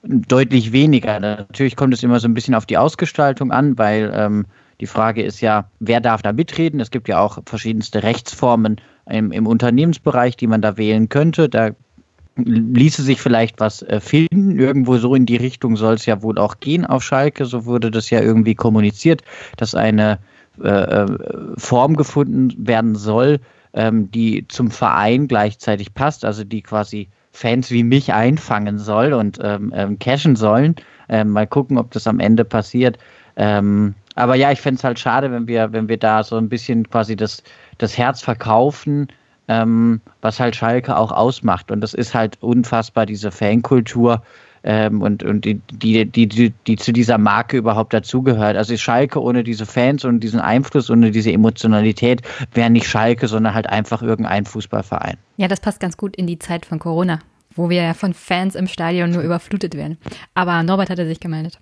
deutlich 0.03 0.73
weniger. 0.73 1.21
Natürlich 1.21 1.77
kommt 1.77 1.93
es 1.93 2.03
immer 2.03 2.21
so 2.21 2.29
ein 2.29 2.35
bisschen 2.35 2.55
auf 2.55 2.67
die 2.67 2.79
Ausgestaltung 2.79 3.53
an, 3.53 3.77
weil 3.77 4.11
ähm, 4.15 4.47
die 4.81 4.87
Frage 4.87 5.23
ist 5.23 5.41
ja, 5.41 5.69
wer 5.79 6.01
darf 6.01 6.23
da 6.23 6.33
mitreden? 6.33 6.81
Es 6.81 6.91
gibt 6.91 7.09
ja 7.09 7.21
auch 7.21 7.39
verschiedenste 7.45 8.03
Rechtsformen 8.03 8.81
im, 9.09 9.31
im 9.31 9.47
Unternehmensbereich, 9.47 10.37
die 10.37 10.47
man 10.47 10.63
da 10.63 10.77
wählen 10.77 11.09
könnte. 11.09 11.49
Da 11.49 11.71
ließe 12.37 13.03
sich 13.03 13.21
vielleicht 13.21 13.61
was 13.61 13.83
äh, 13.83 14.01
finden. 14.01 14.59
Irgendwo 14.59 14.97
so 14.97 15.15
in 15.15 15.27
die 15.27 15.37
Richtung 15.37 15.77
soll 15.77 15.95
es 15.95 16.07
ja 16.07 16.23
wohl 16.23 16.39
auch 16.39 16.61
gehen 16.61 16.87
auf 16.87 17.03
Schalke. 17.03 17.45
So 17.45 17.67
wurde 17.67 17.91
das 17.91 18.11
ja 18.11 18.21
irgendwie 18.21 18.55
kommuniziert, 18.55 19.23
dass 19.57 19.75
eine 19.75 20.19
äh, 20.63 20.69
äh 20.69 21.07
Form 21.59 21.97
gefunden 21.97 22.55
werden 22.59 22.95
soll, 22.95 23.41
ähm, 23.75 24.11
die 24.11 24.47
zum 24.49 24.71
Verein 24.71 25.29
gleichzeitig 25.29 25.95
passt, 25.95 26.25
also 26.25 26.45
die 26.45 26.63
quasi 26.63 27.09
Fans 27.33 27.71
wie 27.71 27.85
mich 27.85 28.13
einfangen 28.13 28.79
soll 28.79 29.13
und 29.13 29.39
ähm, 29.43 29.73
ähm, 29.75 29.99
cashen 29.99 30.37
sollen. 30.37 30.75
Ähm, 31.11 31.31
mal 31.31 31.47
gucken, 31.47 31.77
ob 31.77 31.91
das 31.91 32.07
am 32.07 32.21
Ende 32.21 32.45
passiert. 32.45 32.99
Ähm, 33.37 33.95
aber 34.15 34.37
ja, 34.37 34.51
ich 34.51 34.61
fände 34.61 34.79
es 34.79 34.85
halt 34.85 34.99
schade, 34.99 35.31
wenn 35.31 35.47
wir, 35.47 35.73
wenn 35.73 35.89
wir 35.89 35.99
da 35.99 36.23
so 36.23 36.37
ein 36.37 36.49
bisschen 36.49 36.89
quasi 36.89 37.17
das, 37.17 37.43
das 37.79 37.99
Herz 37.99 38.23
verkaufen, 38.23 39.09
ähm, 39.49 40.01
was 40.23 40.41
halt 40.41 40.57
Schalke 40.57 40.97
auch 40.97 41.13
ausmacht. 41.13 41.71
Und 41.71 41.81
das 41.81 41.93
ist 41.95 42.15
halt 42.15 42.39
unfassbar, 42.41 43.07
diese 43.07 43.31
Fankultur, 43.31 44.23
ähm, 44.63 45.01
und, 45.03 45.23
und 45.23 45.45
die, 45.45 45.61
die, 45.73 46.05
die, 46.05 46.27
die, 46.27 46.53
die 46.67 46.77
zu 46.77 46.93
dieser 46.93 47.19
Marke 47.19 47.57
überhaupt 47.57 47.95
dazugehört. 47.95 48.57
Also 48.57 48.77
Schalke 48.77 49.23
ohne 49.23 49.43
diese 49.43 49.67
Fans 49.67 50.05
und 50.05 50.21
diesen 50.21 50.41
Einfluss, 50.41 50.91
ohne 50.91 51.11
diese 51.11 51.33
Emotionalität 51.33 52.23
wäre 52.53 52.71
nicht 52.71 52.87
Schalke, 52.87 53.27
sondern 53.29 53.55
halt 53.55 53.69
einfach 53.69 54.03
irgendein 54.03 54.45
Fußballverein. 54.45 55.17
Ja, 55.37 55.49
das 55.49 55.61
passt 55.61 55.81
ganz 55.81 55.97
gut 55.97 56.17
in 56.17 56.27
die 56.27 56.39
Zeit 56.39 56.67
von 56.67 56.79
Corona, 56.79 57.21
wo 57.61 57.69
wir 57.71 57.83
ja 57.83 57.95
von 57.95 58.15
Fans 58.15 58.55
im 58.55 58.67
Stadion 58.67 59.11
nur 59.11 59.23
überflutet 59.23 59.75
werden. 59.77 59.99
Aber 60.35 60.63
Norbert 60.63 60.91
hatte 60.91 61.07
sich 61.07 61.21
gemeldet. 61.21 61.59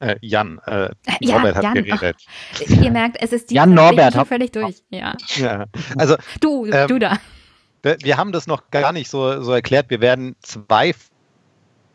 Äh, 0.00 0.16
Jan, 0.20 0.60
äh, 0.66 0.90
ja, 1.20 1.36
Norbert 1.36 1.56
hat 1.56 1.64
Jan, 1.64 1.74
geredet. 1.74 2.16
Ach, 2.54 2.60
ihr 2.82 2.90
merkt, 2.90 3.16
es 3.20 3.32
ist 3.32 3.50
die 3.50 3.54
Jan 3.54 3.74
Norbert 3.74 4.14
schon 4.14 4.26
völlig 4.26 4.52
durch. 4.52 4.82
Ja. 4.90 5.14
Ja. 5.36 5.66
Also 5.96 6.16
Du, 6.40 6.66
Ähm, 6.66 6.88
du 6.88 6.98
da. 6.98 7.18
wir 7.82 8.16
haben 8.16 8.32
das 8.32 8.46
noch 8.46 8.70
gar 8.70 8.92
nicht 8.92 9.08
so, 9.10 9.42
so 9.42 9.52
erklärt. 9.52 9.90
Wir 9.90 10.00
werden 10.00 10.36
zwei 10.40 10.92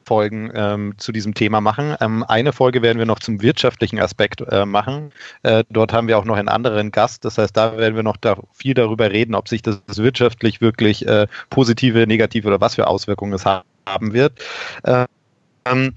Folgen 0.06 0.52
ähm, 0.54 0.94
zu 0.98 1.12
diesem 1.12 1.34
Thema 1.34 1.62
machen. 1.62 1.96
Ähm, 2.02 2.24
eine 2.28 2.54
Folge 2.54 2.82
werden 2.82 3.00
wir 3.00 3.06
noch 3.06 3.20
zum 3.20 3.42
wirtschaftlichen 3.42 4.00
Aspekt 4.00 4.42
äh, 4.42 4.66
machen. 4.66 5.12
Äh, 5.44 5.64
dort 5.70 5.94
haben 5.94 6.08
wir 6.08 6.18
auch 6.18 6.26
noch 6.26 6.36
einen 6.36 6.50
anderen 6.50 6.92
Gast. 6.92 7.26
Das 7.26 7.38
heißt, 7.38 7.56
da 7.56 7.78
werden 7.78 7.96
wir 7.96 8.04
noch 8.04 8.18
da 8.18 8.38
viel 8.54 8.74
darüber 8.74 9.12
reden, 9.12 9.36
ob 9.36 9.48
sich 9.48 9.62
das 9.62 9.82
wirtschaftlich 9.88 10.62
wirklich 10.62 11.08
äh, 11.08 11.28
positive, 11.50 12.08
negative 12.08 12.48
oder 12.48 12.62
was 12.62 12.76
für 12.76 12.88
Auswirkungen 12.88 13.34
es 13.34 13.46
ha 13.46 13.64
haben 13.86 14.14
wird. 14.14 14.40
Ähm, 14.86 15.94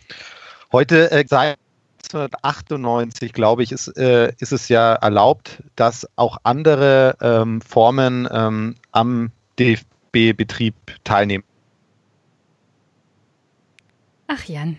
heute 0.73 1.11
äh, 1.13 1.25
seit 1.29 1.57
1998, 2.15 3.33
glaube 3.33 3.63
ich, 3.63 3.73
ist, 3.73 3.89
äh, 3.97 4.33
ist 4.39 4.53
es 4.53 4.69
ja 4.69 4.95
erlaubt, 4.95 5.63
dass 5.75 6.09
auch 6.17 6.39
andere 6.45 7.17
ähm, 7.21 7.61
Formen 7.61 8.29
ähm, 8.31 8.77
am 8.93 9.31
DFB-Betrieb 9.59 10.75
teilnehmen. 11.05 11.45
Ach, 14.27 14.45
Jan. 14.45 14.77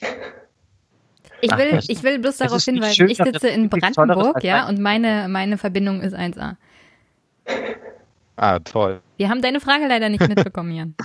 Ich 1.42 1.56
will, 1.56 1.80
ich 1.88 2.02
will 2.02 2.18
bloß 2.18 2.36
darauf 2.36 2.62
hinweisen, 2.62 2.94
schön, 2.94 3.08
ich 3.08 3.16
sitze 3.16 3.48
in 3.48 3.70
Brandenburg, 3.70 4.44
ja, 4.44 4.68
und 4.68 4.78
meine, 4.78 5.26
meine 5.28 5.56
Verbindung 5.56 6.02
ist 6.02 6.14
1A. 6.14 6.56
Ah, 8.36 8.58
toll. 8.58 9.00
Wir 9.16 9.30
haben 9.30 9.40
deine 9.40 9.60
Frage 9.60 9.86
leider 9.86 10.10
nicht 10.10 10.26
mitbekommen, 10.28 10.72
Jan. 10.72 10.94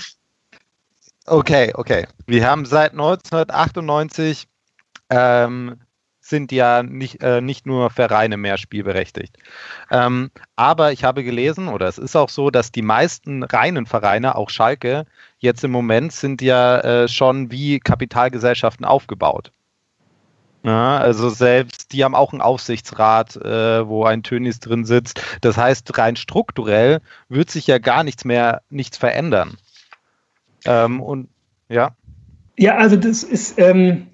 Okay, 1.28 1.72
okay. 1.74 2.06
Wir 2.28 2.48
haben 2.48 2.66
seit 2.66 2.92
1998 2.92 4.48
ähm, 5.10 5.78
sind 6.26 6.52
ja 6.52 6.82
nicht, 6.82 7.22
äh, 7.22 7.40
nicht 7.40 7.68
nur 7.68 7.92
Vereine 7.92 8.38
mehr 8.38 8.58
spielberechtigt. 8.58 9.38
Ähm, 9.92 10.32
aber 10.56 10.92
ich 10.92 11.04
habe 11.04 11.24
gelesen, 11.24 11.68
oder 11.68 11.88
es 11.88 12.00
ist 12.00 12.16
auch 12.16 12.30
so, 12.30 12.50
dass 12.50 12.72
die 12.72 12.82
meisten 12.82 13.44
reinen 13.44 13.86
Vereine, 13.86 14.36
auch 14.36 14.50
Schalke, 14.50 15.06
jetzt 15.38 15.64
im 15.64 15.72
Moment 15.72 16.14
sind 16.14 16.42
ja 16.42 16.80
äh, 16.80 17.08
schon 17.08 17.52
wie 17.52 17.80
Kapitalgesellschaften 17.80 18.86
aufgebaut. 18.86 19.52
Ja, 20.64 20.98
also 20.98 21.30
selbst 21.30 21.94
die 21.94 22.04
haben 22.04 22.16
auch 22.16 22.32
einen 22.32 22.42
Aufsichtsrat, 22.42 23.36
äh, 23.36 23.88
wo 23.88 24.06
ein 24.06 24.24
Tönis 24.24 24.60
drin 24.60 24.84
sitzt. 24.84 25.22
Das 25.42 25.58
heißt, 25.58 25.96
rein 25.96 26.16
strukturell 26.16 27.02
wird 27.30 27.52
sich 27.52 27.68
ja 27.68 27.78
gar 27.78 28.04
nichts 28.04 28.26
mehr, 28.26 28.64
nichts 28.72 28.98
verändern. 28.98 29.58
Ähm, 30.66 31.02
und 31.02 31.30
ja. 31.70 31.92
Ja, 32.58 32.78
also 32.78 32.96
das 32.96 33.22
ist, 33.22 33.60
ähm, 33.60 34.08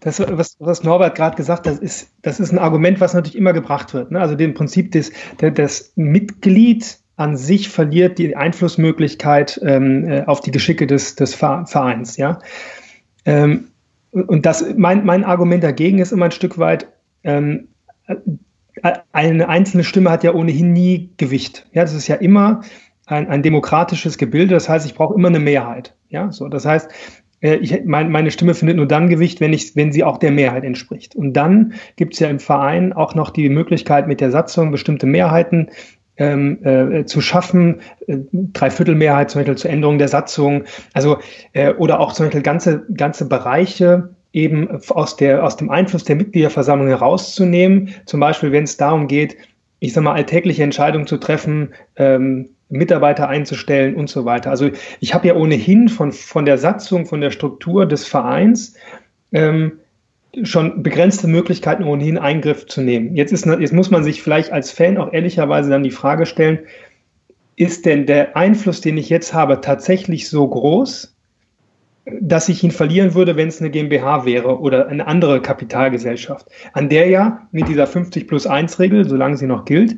das, 0.00 0.20
was, 0.20 0.56
was 0.58 0.82
Norbert 0.82 1.14
gerade 1.14 1.36
gesagt 1.36 1.66
hat, 1.66 1.78
ist, 1.78 2.10
das 2.22 2.40
ist 2.40 2.52
ein 2.52 2.58
Argument, 2.58 3.00
was 3.00 3.14
natürlich 3.14 3.36
immer 3.36 3.52
gebracht 3.52 3.94
wird. 3.94 4.10
Ne? 4.10 4.20
Also 4.20 4.34
im 4.36 4.54
Prinzip 4.54 4.92
das, 4.92 5.10
der, 5.40 5.50
das 5.50 5.92
Mitglied 5.96 6.98
an 7.16 7.36
sich 7.36 7.68
verliert 7.68 8.18
die 8.18 8.36
Einflussmöglichkeit 8.36 9.60
ähm, 9.64 10.08
äh, 10.08 10.24
auf 10.24 10.40
die 10.40 10.52
Geschicke 10.52 10.86
des, 10.86 11.16
des 11.16 11.34
Vereins. 11.34 12.16
Ja? 12.16 12.38
Ähm, 13.24 13.68
und 14.12 14.46
das, 14.46 14.64
mein, 14.76 15.04
mein 15.04 15.24
Argument 15.24 15.62
dagegen 15.62 15.98
ist 15.98 16.12
immer 16.12 16.26
ein 16.26 16.32
Stück 16.32 16.58
weit, 16.58 16.88
ähm, 17.24 17.68
eine 19.12 19.48
einzelne 19.48 19.84
Stimme 19.84 20.10
hat 20.10 20.24
ja 20.24 20.34
ohnehin 20.34 20.72
nie 20.72 21.10
Gewicht. 21.16 21.66
Ja, 21.72 21.82
das 21.82 21.94
ist 21.94 22.06
ja 22.08 22.16
immer 22.16 22.62
ein, 23.06 23.28
ein 23.28 23.42
demokratisches 23.42 24.18
Gebilde. 24.18 24.54
Das 24.54 24.68
heißt, 24.68 24.86
ich 24.86 24.94
brauche 24.94 25.14
immer 25.14 25.28
eine 25.28 25.40
Mehrheit. 25.40 25.96
Ja, 26.08 26.30
so. 26.30 26.48
Das 26.48 26.64
heißt, 26.64 26.88
äh, 26.88 26.92
ich, 27.40 27.84
mein, 27.84 28.10
meine 28.10 28.30
Stimme 28.30 28.54
findet 28.54 28.76
nur 28.76 28.86
dann 28.86 29.08
Gewicht, 29.08 29.40
wenn, 29.40 29.52
ich, 29.52 29.76
wenn 29.76 29.92
sie 29.92 30.04
auch 30.04 30.18
der 30.18 30.32
Mehrheit 30.32 30.64
entspricht. 30.64 31.14
Und 31.14 31.34
dann 31.34 31.74
gibt 31.96 32.14
es 32.14 32.20
ja 32.20 32.28
im 32.28 32.40
Verein 32.40 32.92
auch 32.92 33.14
noch 33.14 33.30
die 33.30 33.48
Möglichkeit, 33.48 34.08
mit 34.08 34.20
der 34.20 34.30
Satzung 34.30 34.70
bestimmte 34.70 35.06
Mehrheiten 35.06 35.68
ähm, 36.16 36.58
äh, 36.64 37.04
zu 37.04 37.20
schaffen, 37.20 37.80
äh, 38.06 38.18
Dreiviertelmehrheit 38.32 39.30
zum 39.30 39.40
Beispiel 39.40 39.56
zur 39.56 39.70
Änderung 39.70 39.98
der 39.98 40.08
Satzung, 40.08 40.64
also 40.92 41.18
äh, 41.52 41.72
oder 41.74 42.00
auch 42.00 42.12
zum 42.12 42.26
Beispiel 42.26 42.42
ganze, 42.42 42.84
ganze 42.92 43.28
Bereiche 43.28 44.10
eben 44.32 44.68
aus, 44.90 45.16
der, 45.16 45.44
aus 45.44 45.56
dem 45.56 45.70
Einfluss 45.70 46.04
der 46.04 46.16
Mitgliederversammlung 46.16 46.88
herauszunehmen. 46.88 47.94
Zum 48.04 48.20
Beispiel, 48.20 48.52
wenn 48.52 48.64
es 48.64 48.76
darum 48.76 49.06
geht, 49.06 49.36
ich 49.78 49.92
sag 49.92 50.02
mal, 50.02 50.14
alltägliche 50.14 50.64
Entscheidungen 50.64 51.06
zu 51.06 51.18
treffen, 51.18 51.72
ähm, 51.96 52.50
Mitarbeiter 52.68 53.28
einzustellen 53.28 53.94
und 53.94 54.10
so 54.10 54.24
weiter. 54.24 54.50
Also 54.50 54.70
ich 55.00 55.14
habe 55.14 55.28
ja 55.28 55.34
ohnehin 55.34 55.88
von, 55.88 56.12
von 56.12 56.44
der 56.44 56.58
Satzung, 56.58 57.06
von 57.06 57.20
der 57.20 57.30
Struktur 57.30 57.86
des 57.86 58.04
Vereins 58.06 58.74
ähm, 59.32 59.78
schon 60.42 60.82
begrenzte 60.82 61.26
Möglichkeiten, 61.26 61.84
ohnehin 61.84 62.18
Eingriff 62.18 62.66
zu 62.66 62.82
nehmen. 62.82 63.16
Jetzt, 63.16 63.32
ist, 63.32 63.46
jetzt 63.46 63.72
muss 63.72 63.90
man 63.90 64.04
sich 64.04 64.22
vielleicht 64.22 64.52
als 64.52 64.70
Fan 64.70 64.98
auch 64.98 65.12
ehrlicherweise 65.12 65.70
dann 65.70 65.82
die 65.82 65.90
Frage 65.90 66.26
stellen, 66.26 66.60
ist 67.56 67.86
denn 67.86 68.06
der 68.06 68.36
Einfluss, 68.36 68.80
den 68.80 68.98
ich 68.98 69.08
jetzt 69.08 69.34
habe, 69.34 69.60
tatsächlich 69.60 70.28
so 70.28 70.46
groß, 70.46 71.16
dass 72.20 72.48
ich 72.48 72.62
ihn 72.62 72.70
verlieren 72.70 73.14
würde, 73.14 73.36
wenn 73.36 73.48
es 73.48 73.60
eine 73.60 73.70
GmbH 73.70 74.24
wäre 74.24 74.60
oder 74.60 74.88
eine 74.88 75.06
andere 75.06 75.42
Kapitalgesellschaft, 75.42 76.46
an 76.72 76.88
der 76.88 77.08
ja 77.08 77.48
mit 77.50 77.68
dieser 77.68 77.86
50 77.86 78.28
plus 78.28 78.46
1 78.46 78.78
Regel, 78.78 79.08
solange 79.08 79.36
sie 79.36 79.46
noch 79.46 79.64
gilt, 79.64 79.96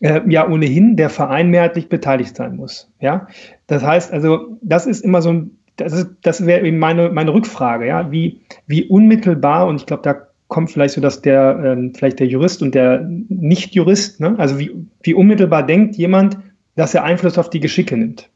äh, 0.00 0.20
ja 0.28 0.48
ohnehin 0.48 0.96
der 0.96 1.10
Verein 1.10 1.50
mehrheitlich 1.50 1.88
beteiligt 1.88 2.36
sein 2.36 2.56
muss. 2.56 2.90
Ja, 3.00 3.28
das 3.66 3.82
heißt 3.82 4.12
also, 4.12 4.58
das 4.62 4.86
ist 4.86 5.04
immer 5.04 5.22
so 5.22 5.30
ein, 5.30 5.50
das 5.76 5.92
ist, 5.92 6.08
das 6.22 6.44
wäre 6.46 6.66
eben 6.66 6.78
meine, 6.78 7.10
meine 7.10 7.32
Rückfrage, 7.32 7.86
ja, 7.86 8.10
wie, 8.10 8.40
wie 8.66 8.84
unmittelbar, 8.84 9.66
und 9.66 9.76
ich 9.76 9.86
glaube, 9.86 10.02
da 10.02 10.26
kommt 10.48 10.70
vielleicht 10.70 10.94
so, 10.94 11.00
dass 11.00 11.22
der, 11.22 11.60
ähm, 11.64 11.94
vielleicht 11.94 12.18
der 12.18 12.26
Jurist 12.26 12.60
und 12.62 12.74
der 12.74 13.06
Nicht-Jurist, 13.28 14.20
ne, 14.20 14.34
also 14.38 14.58
wie, 14.58 14.74
wie 15.02 15.14
unmittelbar 15.14 15.64
denkt 15.64 15.96
jemand, 15.96 16.38
dass 16.76 16.94
er 16.94 17.04
Einfluss 17.04 17.38
auf 17.38 17.50
die 17.50 17.60
Geschicke 17.60 17.96
nimmt. 17.96 18.28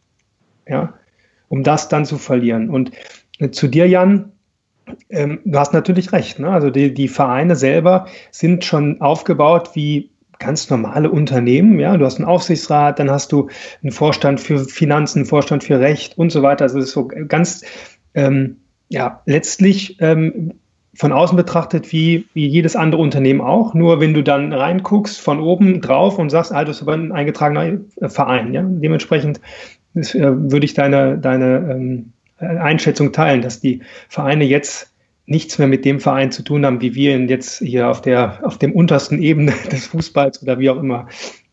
Ja, 0.67 0.95
um 1.49 1.63
das 1.63 1.89
dann 1.89 2.05
zu 2.07 2.17
verlieren. 2.17 2.71
Und 2.71 2.93
äh, 3.39 3.51
zu 3.51 3.69
dir, 3.69 3.87
Jan, 3.87 4.33
ähm, 5.11 5.41
du 5.45 5.59
hast 5.59 5.73
natürlich 5.73 6.13
recht. 6.13 6.39
Ne? 6.39 6.49
Also 6.49 6.71
die, 6.71 6.93
die 6.95 7.09
Vereine 7.09 7.57
selber 7.57 8.07
sind 8.31 8.65
schon 8.65 9.01
aufgebaut 9.01 9.71
wie 9.75 10.11
ganz 10.45 10.69
normale 10.69 11.11
Unternehmen. 11.11 11.81
Ja, 11.81 11.97
du 11.97 12.05
hast 12.05 12.17
einen 12.17 12.29
Aufsichtsrat, 12.29 12.99
dann 12.99 13.11
hast 13.11 13.33
du 13.33 13.49
einen 13.83 13.93
Vorstand 13.93 14.41
für 14.41 14.59
Finanzen, 14.61 15.21
einen 15.21 15.27
Vorstand 15.27 15.65
für 15.65 15.81
Recht 15.81 16.19
und 16.19 16.31
so 16.31 16.43
weiter. 16.43 16.65
Also 16.65 16.79
es 16.79 16.87
ist 16.87 16.93
so 16.93 17.09
ganz, 17.09 17.65
ähm, 18.15 18.59
ja, 18.89 19.23
letztlich 19.25 19.97
ähm, 20.01 20.53
von 20.95 21.13
außen 21.13 21.37
betrachtet 21.37 21.93
wie, 21.93 22.27
wie 22.35 22.47
jedes 22.47 22.77
andere 22.77 23.01
Unternehmen 23.01 23.41
auch. 23.41 23.75
Nur 23.75 24.01
wenn 24.01 24.13
du 24.13 24.23
dann 24.23 24.53
reinguckst 24.53 25.19
von 25.21 25.41
oben 25.41 25.81
drauf 25.81 26.19
und 26.19 26.31
sagst, 26.31 26.53
ah, 26.53 26.65
das 26.65 26.77
ist 26.77 26.83
aber 26.83 26.93
ein 26.93 27.11
eingetragener 27.11 27.79
Verein. 28.03 28.53
Ja, 28.53 28.63
dementsprechend 28.63 29.41
das, 29.95 30.15
äh, 30.15 30.51
würde 30.51 30.67
ich 30.67 30.75
deine, 30.75 31.19
deine 31.19 31.71
ähm, 31.71 32.13
Einschätzung 32.39 33.13
teilen, 33.13 33.43
dass 33.43 33.61
die 33.61 33.81
Vereine 34.09 34.45
jetzt 34.45 34.94
nichts 35.27 35.59
mehr 35.59 35.69
mit 35.69 35.85
dem 35.85 36.01
Verein 36.01 36.33
zu 36.33 36.43
tun 36.43 36.67
haben, 36.67 36.81
wie 36.81 36.95
wir 36.95 37.17
ihn 37.17 37.29
jetzt 37.29 37.59
hier 37.59 37.89
auf 37.89 38.03
der 38.03 38.41
auf 38.45 38.59
dem 38.59 38.73
untersten 38.73 39.21
Ebene 39.23 39.53
des 39.73 39.87
Fußballs 39.87 40.43
oder 40.43 40.59
wie 40.59 40.71
auch 40.71 40.77
immer 40.77 41.09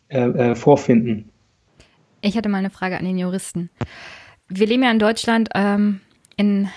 äh, 0.10 0.20
äh, 0.20 0.56
vorfinden. 0.56 1.30
Ich 2.22 2.38
hatte 2.38 2.50
mal 2.50 2.60
eine 2.60 2.70
Frage 2.70 2.98
an 2.98 3.06
den 3.06 3.18
Juristen. 3.18 3.70
Wir 4.48 4.68
leben 4.68 4.84
ja 4.84 4.92
in 4.92 5.00
Deutschland 5.00 5.50
ähm, 5.56 6.02
in 6.36 6.70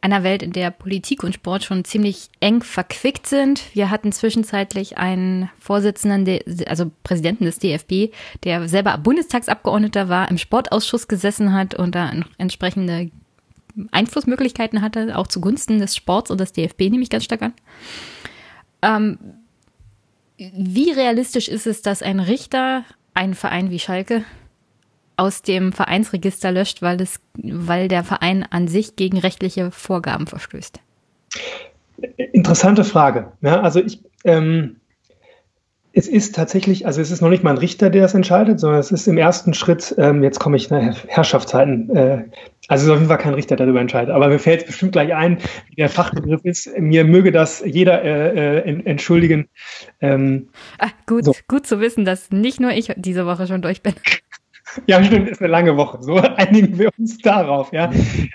einer 0.00 0.22
Welt, 0.22 0.42
in 0.42 0.52
der 0.52 0.70
Politik 0.70 1.22
und 1.22 1.34
Sport 1.34 1.64
schon 1.64 1.84
ziemlich 1.84 2.30
eng 2.40 2.62
verquickt 2.62 3.26
sind. 3.26 3.62
Wir 3.74 3.90
hatten 3.90 4.12
zwischenzeitlich 4.12 4.98
einen 4.98 5.50
Vorsitzenden, 5.58 6.40
also 6.66 6.90
Präsidenten 7.04 7.44
des 7.44 7.58
DFB, 7.58 8.14
der 8.44 8.66
selber 8.68 8.96
Bundestagsabgeordneter 8.98 10.08
war, 10.08 10.30
im 10.30 10.38
Sportausschuss 10.38 11.06
gesessen 11.06 11.52
hat 11.52 11.74
und 11.74 11.94
da 11.94 12.10
entsprechende 12.38 13.10
Einflussmöglichkeiten 13.90 14.82
hatte, 14.82 15.16
auch 15.16 15.26
zugunsten 15.26 15.78
des 15.78 15.96
Sports 15.96 16.30
und 16.30 16.40
des 16.40 16.52
DFB, 16.52 16.90
nehme 16.90 17.02
ich 17.02 17.10
ganz 17.10 17.24
stark 17.24 17.42
an. 17.42 17.52
Ähm, 18.82 19.18
wie 20.38 20.90
realistisch 20.90 21.48
ist 21.48 21.66
es, 21.66 21.82
dass 21.82 22.02
ein 22.02 22.20
Richter 22.20 22.84
einen 23.14 23.34
Verein 23.34 23.70
wie 23.70 23.78
Schalke 23.78 24.24
aus 25.16 25.42
dem 25.42 25.72
Vereinsregister 25.72 26.50
löscht, 26.50 26.80
weil, 26.80 27.00
es, 27.00 27.20
weil 27.34 27.88
der 27.88 28.04
Verein 28.04 28.46
an 28.48 28.68
sich 28.68 28.96
gegen 28.96 29.18
rechtliche 29.18 29.70
Vorgaben 29.70 30.26
verstößt? 30.26 30.80
Interessante 32.16 32.84
Frage. 32.84 33.32
Ja, 33.42 33.60
also 33.60 33.80
ich, 33.80 34.00
ähm, 34.24 34.79
es 35.92 36.06
ist 36.06 36.34
tatsächlich, 36.34 36.86
also 36.86 37.00
es 37.00 37.10
ist 37.10 37.20
noch 37.20 37.30
nicht 37.30 37.42
mal 37.42 37.50
ein 37.50 37.58
Richter, 37.58 37.90
der 37.90 38.02
das 38.02 38.14
entscheidet, 38.14 38.60
sondern 38.60 38.80
es 38.80 38.92
ist 38.92 39.08
im 39.08 39.18
ersten 39.18 39.54
Schritt, 39.54 39.94
ähm, 39.98 40.22
jetzt 40.22 40.38
komme 40.38 40.56
ich, 40.56 40.70
ne, 40.70 40.94
Herrschaftszeiten, 41.08 41.94
äh, 41.96 42.24
also 42.68 42.82
es 42.82 42.86
ist 42.86 42.90
auf 42.90 42.98
jeden 42.98 43.08
Fall 43.08 43.18
kein 43.18 43.34
Richter, 43.34 43.56
der 43.56 43.66
darüber 43.66 43.80
entscheidet. 43.80 44.14
Aber 44.14 44.28
mir 44.28 44.38
fällt 44.38 44.64
bestimmt 44.64 44.92
gleich 44.92 45.12
ein, 45.12 45.38
wie 45.68 45.74
der 45.74 45.88
Fachbegriff 45.88 46.44
ist. 46.44 46.70
Mir 46.78 47.04
möge 47.04 47.32
das 47.32 47.64
jeder 47.66 48.04
äh, 48.04 48.58
äh, 48.58 48.84
entschuldigen. 48.84 49.48
Ähm, 50.00 50.50
Ach, 50.78 50.92
gut, 51.04 51.24
so. 51.24 51.34
gut 51.48 51.66
zu 51.66 51.80
wissen, 51.80 52.04
dass 52.04 52.30
nicht 52.30 52.60
nur 52.60 52.70
ich 52.70 52.92
diese 52.96 53.26
Woche 53.26 53.48
schon 53.48 53.60
durch 53.60 53.82
bin. 53.82 53.94
Ja, 54.86 55.02
stimmt, 55.02 55.28
ist 55.28 55.40
eine 55.40 55.50
lange 55.50 55.76
Woche. 55.76 55.98
So 56.02 56.16
einigen 56.36 56.78
wir 56.78 56.90
uns 56.98 57.18
darauf, 57.18 57.72
ja. 57.72 57.90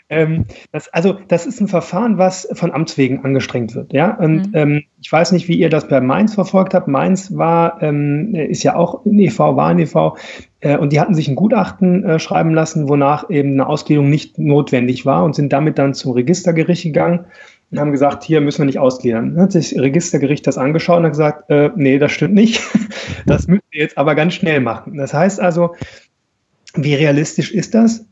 Ähm, 0.09 0.45
das, 0.71 0.87
also, 0.89 1.17
das 1.27 1.45
ist 1.45 1.61
ein 1.61 1.67
Verfahren, 1.67 2.17
was 2.17 2.47
von 2.53 2.71
Amts 2.71 2.97
wegen 2.97 3.23
angestrengt 3.23 3.75
wird, 3.75 3.93
ja. 3.93 4.15
Und 4.17 4.47
mhm. 4.47 4.51
ähm, 4.53 4.83
ich 5.01 5.11
weiß 5.11 5.31
nicht, 5.31 5.47
wie 5.47 5.55
ihr 5.55 5.69
das 5.69 5.87
bei 5.87 6.01
Mainz 6.01 6.35
verfolgt 6.35 6.73
habt. 6.73 6.87
Mainz 6.87 7.35
war, 7.35 7.81
ähm, 7.81 8.33
ist 8.33 8.63
ja 8.63 8.75
auch 8.75 9.05
in 9.05 9.19
EV, 9.19 9.39
war 9.55 9.71
in 9.71 9.79
EV, 9.79 10.15
äh, 10.61 10.77
und 10.77 10.91
die 10.91 10.99
hatten 10.99 11.13
sich 11.13 11.27
ein 11.27 11.35
Gutachten 11.35 12.03
äh, 12.03 12.19
schreiben 12.19 12.53
lassen, 12.53 12.89
wonach 12.89 13.29
eben 13.29 13.53
eine 13.53 13.67
Ausgliederung 13.67 14.09
nicht 14.09 14.39
notwendig 14.39 15.05
war 15.05 15.23
und 15.23 15.35
sind 15.35 15.53
damit 15.53 15.77
dann 15.77 15.93
zum 15.93 16.11
Registergericht 16.13 16.83
gegangen 16.83 17.25
und 17.71 17.79
haben 17.79 17.91
gesagt, 17.91 18.23
hier 18.23 18.41
müssen 18.41 18.59
wir 18.59 18.65
nicht 18.65 18.79
ausgliedern. 18.79 19.35
Dann 19.35 19.43
hat 19.43 19.51
sich 19.51 19.71
das 19.71 19.81
Registergericht 19.81 20.45
das 20.47 20.57
angeschaut 20.57 20.97
und 20.97 21.03
hat 21.03 21.11
gesagt, 21.11 21.49
äh, 21.49 21.69
nee, 21.75 21.99
das 21.99 22.11
stimmt 22.11 22.33
nicht. 22.33 22.61
das 23.25 23.47
müssen 23.47 23.63
wir 23.71 23.81
jetzt 23.81 23.97
aber 23.97 24.15
ganz 24.15 24.33
schnell 24.33 24.59
machen. 24.59 24.97
Das 24.97 25.13
heißt 25.13 25.39
also, 25.39 25.75
wie 26.77 26.95
realistisch 26.95 27.51
ist 27.51 27.73
das? 27.75 28.05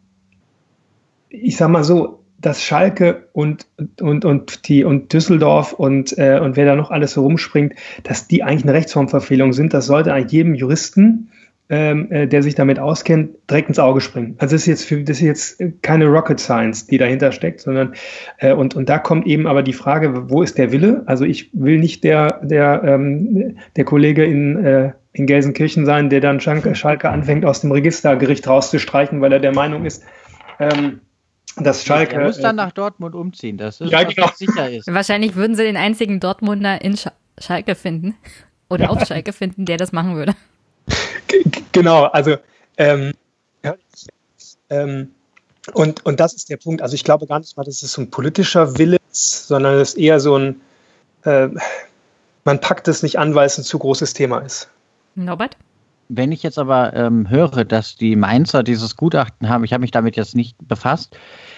Ich 1.30 1.58
sag 1.58 1.70
mal 1.70 1.84
so, 1.84 2.24
dass 2.44 2.62
Schalke 2.62 3.30
und, 3.32 3.66
und, 4.02 4.26
und, 4.26 4.68
die, 4.68 4.84
und 4.84 5.14
Düsseldorf 5.14 5.74
und, 5.74 6.18
äh, 6.18 6.40
und 6.40 6.58
wer 6.58 6.66
da 6.66 6.76
noch 6.76 6.92
alles 6.92 7.14
so 7.14 7.22
rumspringt, 7.22 7.74
dass 8.04 8.28
die 8.28 8.44
eigentlich 8.44 8.64
eine 8.64 8.74
Rechtsformverfehlung 8.74 9.54
sind, 9.54 9.74
das 9.74 9.86
sollte 9.86 10.14
eigentlich 10.14 10.34
jedem 10.34 10.54
Juristen, 10.54 11.30
ähm, 11.70 12.12
äh, 12.12 12.28
der 12.28 12.44
sich 12.44 12.56
damit 12.56 12.80
auskennt, 12.80 13.38
direkt 13.50 13.70
ins 13.70 13.80
Auge 13.80 14.02
springen. 14.02 14.36
Also 14.38 14.56
das 14.56 14.64
ist 14.64 14.68
jetzt, 14.68 14.86
für, 14.86 15.02
das 15.04 15.18
ist 15.18 15.24
jetzt 15.24 15.64
keine 15.82 16.08
Rocket 16.08 16.40
Science, 16.40 16.88
die 16.88 16.98
dahinter 16.98 17.32
steckt, 17.32 17.62
sondern 17.62 17.94
äh, 18.40 18.54
und, 18.54 18.76
und 18.76 18.90
da 18.90 19.00
kommt 19.00 19.26
eben 19.26 19.48
aber 19.48 19.64
die 19.64 19.74
Frage, 19.74 20.30
wo 20.30 20.44
ist 20.44 20.58
der 20.58 20.74
Wille? 20.74 21.04
Also 21.06 21.24
ich 21.24 21.50
will 21.54 21.80
nicht 21.80 22.04
der, 22.04 22.42
der, 22.44 22.84
ähm, 22.84 23.58
der 23.78 23.86
Kollege 23.86 24.26
in 24.26 24.64
äh, 24.66 24.92
in 25.14 25.28
Gelsenkirchen 25.28 25.86
sein, 25.86 26.10
der 26.10 26.22
dann 26.22 26.40
Schalke 26.40 27.10
anfängt, 27.10 27.46
aus 27.46 27.62
dem 27.62 27.72
Registergericht 27.72 28.48
rauszustreichen, 28.48 29.22
weil 29.22 29.32
er 29.32 29.40
der 29.40 29.54
Meinung 29.54 29.86
ist, 29.86 30.04
ähm, 30.60 31.02
dass 31.58 31.86
Schalke. 31.86 32.16
Er 32.16 32.26
muss 32.26 32.40
dann 32.40 32.58
äh, 32.58 32.64
nach 32.64 32.72
Dortmund 32.72 33.14
umziehen, 33.14 33.58
das 33.58 33.80
ist 33.80 33.92
ja, 33.92 34.04
genau. 34.04 34.30
sicher 34.36 34.70
ist. 34.70 34.92
Wahrscheinlich 34.92 35.36
würden 35.36 35.56
sie 35.56 35.64
den 35.64 35.78
einzigen 35.78 36.20
Dortmunder 36.20 36.82
in 36.82 36.98
Schalke 37.38 37.76
finden 37.76 38.16
oder 38.70 38.90
auf 38.90 39.06
Schalke 39.06 39.34
finden, 39.34 39.66
der 39.66 39.78
das 39.78 39.92
machen 39.92 40.16
würde. 40.16 40.34
Genau, 41.72 42.04
also 42.04 42.38
ähm, 42.78 43.14
ja, 43.64 43.76
ähm, 44.70 45.12
und, 45.74 46.06
und 46.06 46.20
das 46.20 46.34
ist 46.34 46.50
der 46.50 46.58
Punkt. 46.58 46.82
Also 46.82 46.96
ich 46.96 47.04
glaube 47.04 47.28
gar 47.28 47.40
nicht 47.40 47.56
mal, 47.56 47.64
dass 47.64 47.82
es 47.84 47.94
so 47.94 48.02
ein 48.02 48.12
politischer 48.12 48.78
Wille 48.78 48.98
ist, 49.12 49.48
sondern 49.48 49.76
es 49.76 49.90
ist 49.90 49.98
eher 49.98 50.20
so 50.20 50.38
ein, 50.38 50.62
äh, 51.24 51.50
man 52.44 52.60
packt 52.60 52.88
es 52.88 53.04
nicht 53.04 53.18
an, 53.18 53.34
weil 53.36 53.46
es 53.46 53.58
ein 53.58 53.64
zu 53.64 53.80
großes 53.80 54.14
Thema 54.14 54.40
ist. 54.40 54.70
Norbert? 55.16 55.58
Wenn 56.10 56.32
ich 56.32 56.44
jetzt 56.44 56.60
aber 56.60 56.94
ähm, 56.94 57.30
höre, 57.30 57.64
dass 57.64 57.96
die 57.96 58.16
Mainzer 58.16 58.62
dieses 58.62 58.98
Gutachten 58.98 59.50
haben, 59.50 59.64
ich 59.64 59.74
habe 59.74 59.82
mich 59.82 59.92
damit 59.92 60.16
jetzt 60.16 60.36
nicht 60.36 60.56
befasst, 60.60 61.18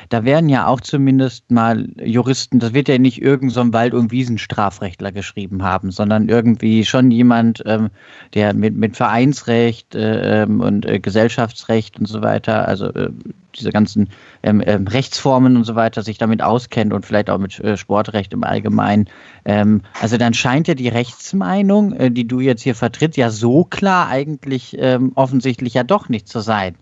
da 0.09 0.23
werden 0.23 0.49
ja 0.49 0.67
auch 0.67 0.81
zumindest 0.81 1.49
mal 1.49 1.89
Juristen, 2.01 2.59
das 2.59 2.73
wird 2.73 2.87
ja 2.87 2.97
nicht 2.97 3.21
irgendein 3.21 3.49
so 3.49 3.73
Wald- 3.73 3.95
und 3.95 4.11
Wiesenstrafrechtler 4.11 5.11
geschrieben 5.11 5.63
haben, 5.63 5.91
sondern 5.91 6.29
irgendwie 6.29 6.85
schon 6.85 7.11
jemand, 7.11 7.63
ähm, 7.65 7.89
der 8.33 8.53
mit, 8.53 8.75
mit 8.75 8.95
Vereinsrecht 8.95 9.95
äh, 9.95 10.43
ähm, 10.43 10.61
und 10.61 10.85
äh, 10.85 10.99
Gesellschaftsrecht 10.99 11.99
und 11.99 12.07
so 12.07 12.21
weiter, 12.21 12.67
also 12.67 12.87
äh, 12.93 13.09
diese 13.55 13.71
ganzen 13.71 14.09
ähm, 14.43 14.61
ähm, 14.65 14.87
Rechtsformen 14.87 15.57
und 15.57 15.63
so 15.63 15.75
weiter 15.75 16.03
sich 16.03 16.17
damit 16.17 16.41
auskennt 16.41 16.93
und 16.93 17.05
vielleicht 17.05 17.29
auch 17.29 17.37
mit 17.37 17.59
äh, 17.59 17.77
Sportrecht 17.77 18.33
im 18.33 18.43
Allgemeinen. 18.43 19.09
Ähm, 19.45 19.81
also 20.01 20.17
dann 20.17 20.33
scheint 20.33 20.67
ja 20.67 20.73
die 20.73 20.89
Rechtsmeinung, 20.89 21.93
äh, 21.93 22.11
die 22.11 22.27
du 22.27 22.39
jetzt 22.39 22.61
hier 22.61 22.75
vertritt, 22.75 23.17
ja 23.17 23.29
so 23.29 23.63
klar 23.63 24.09
eigentlich 24.09 24.75
ähm, 24.79 25.11
offensichtlich 25.15 25.73
ja 25.73 25.83
doch 25.83 26.09
nicht 26.09 26.27
zu 26.27 26.39
sein. 26.39 26.75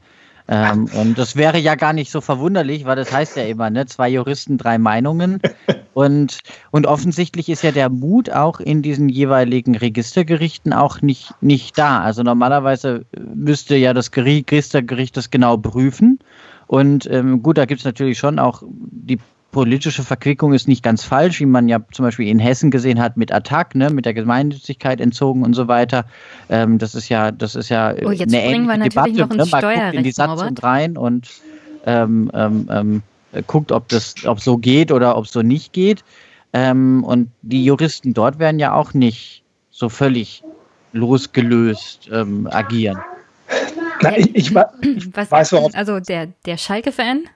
Ähm, 0.48 0.90
und 1.00 1.18
das 1.18 1.36
wäre 1.36 1.58
ja 1.58 1.76
gar 1.76 1.94
nicht 1.94 2.12
so 2.12 2.20
verwunderlich, 2.20 2.86
weil 2.86 2.98
das 2.98 3.12
heißt 3.12 3.38
ja 3.38 3.44
immer, 3.44 3.70
ne, 3.70 3.86
zwei 3.86 4.10
Juristen, 4.10 4.58
drei 4.58 4.78
Meinungen. 4.78 5.40
Und, 5.96 6.40
und 6.72 6.88
offensichtlich 6.88 7.50
ist 7.50 7.62
ja 7.62 7.72
der 7.72 7.92
Mut 7.92 8.32
auch 8.32 8.60
in 8.60 8.82
diesen 8.82 9.10
jeweiligen 9.10 9.78
Registergerichten 9.78 10.74
auch 10.74 11.04
nicht, 11.04 11.36
nicht 11.40 11.78
da. 11.78 12.02
Also 12.02 12.24
normalerweise 12.24 13.06
müsste 13.36 13.76
ja 13.76 13.94
das 13.94 14.10
Registergericht 14.16 15.16
das 15.16 15.30
genau 15.30 15.56
prüfen. 15.56 16.18
Und 16.68 17.10
ähm, 17.12 17.44
gut, 17.44 17.58
da 17.58 17.66
gibt 17.66 17.80
es 17.80 17.86
natürlich 17.86 18.18
schon 18.18 18.40
auch 18.40 18.64
die 18.68 19.20
politische 19.54 20.04
Verquickung 20.04 20.52
ist 20.54 20.68
nicht 20.68 20.84
ganz 20.84 21.04
falsch, 21.04 21.40
wie 21.40 21.46
man 21.46 21.70
ja 21.70 21.80
zum 21.92 22.04
Beispiel 22.04 22.28
in 22.28 22.40
Hessen 22.40 22.72
gesehen 22.72 23.00
hat 23.00 23.16
mit 23.16 23.32
Attac, 23.32 23.76
ne, 23.76 23.90
mit 23.92 24.06
der 24.06 24.14
Gemeinnützigkeit 24.14 25.00
entzogen 25.00 25.44
und 25.44 25.54
so 25.54 25.70
weiter. 25.70 26.06
Ähm, 26.50 26.80
das 26.80 26.96
ist 26.96 27.08
ja, 27.08 27.32
das 27.32 27.56
ist 27.56 27.70
ja 27.70 27.94
oh, 28.04 28.12
jetzt 28.12 28.34
eine 28.34 28.44
ähnliche 28.44 28.90
Debatte. 28.90 29.12
Noch 29.14 29.30
ne? 29.30 29.46
Man 29.50 29.94
in 29.94 30.04
die 30.04 30.12
Satzung 30.12 30.58
rein 30.58 30.98
und 30.98 31.30
ähm, 31.86 32.32
ähm, 32.34 32.68
ähm, 32.70 33.04
guckt, 33.48 33.72
ob 33.72 33.88
das, 33.90 34.16
ob 34.26 34.42
so 34.42 34.58
geht 34.58 34.92
oder 34.92 35.16
ob 35.18 35.28
so 35.28 35.42
nicht 35.42 35.72
geht. 35.72 36.04
Ähm, 36.52 37.04
und 37.04 37.30
die 37.44 37.64
Juristen 37.64 38.14
dort 38.14 38.40
werden 38.40 38.60
ja 38.60 38.74
auch 38.74 38.94
nicht 38.94 39.44
so 39.70 39.88
völlig 39.88 40.44
losgelöst 40.94 42.10
ähm, 42.12 42.48
agieren. 42.52 43.00
Na, 44.04 44.18
ich, 44.18 44.36
ich, 44.36 44.52
ich 44.52 45.16
Was 45.16 45.32
weiß, 45.32 45.54
worauf. 45.54 45.76
Also 45.76 46.00
der, 46.00 46.28
der 46.46 46.58
Schalke-Fan 46.58 47.28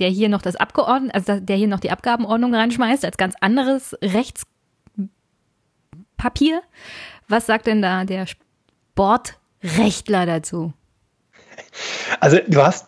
der 0.00 0.08
hier 0.08 0.28
noch 0.28 0.42
das 0.42 0.56
Abgeordnet, 0.56 1.14
also 1.14 1.38
der 1.38 1.54
hier 1.56 1.68
noch 1.68 1.78
die 1.80 1.90
Abgabenordnung 1.90 2.54
reinschmeißt 2.54 3.04
als 3.04 3.18
ganz 3.18 3.34
anderes 3.40 3.96
Rechtspapier. 4.02 6.62
Was 7.28 7.46
sagt 7.46 7.68
denn 7.68 7.82
da 7.82 8.04
der 8.04 8.26
Sportrechtler 8.26 10.26
dazu? 10.26 10.72
Also 12.18 12.38
du 12.48 12.60
hast, 12.62 12.86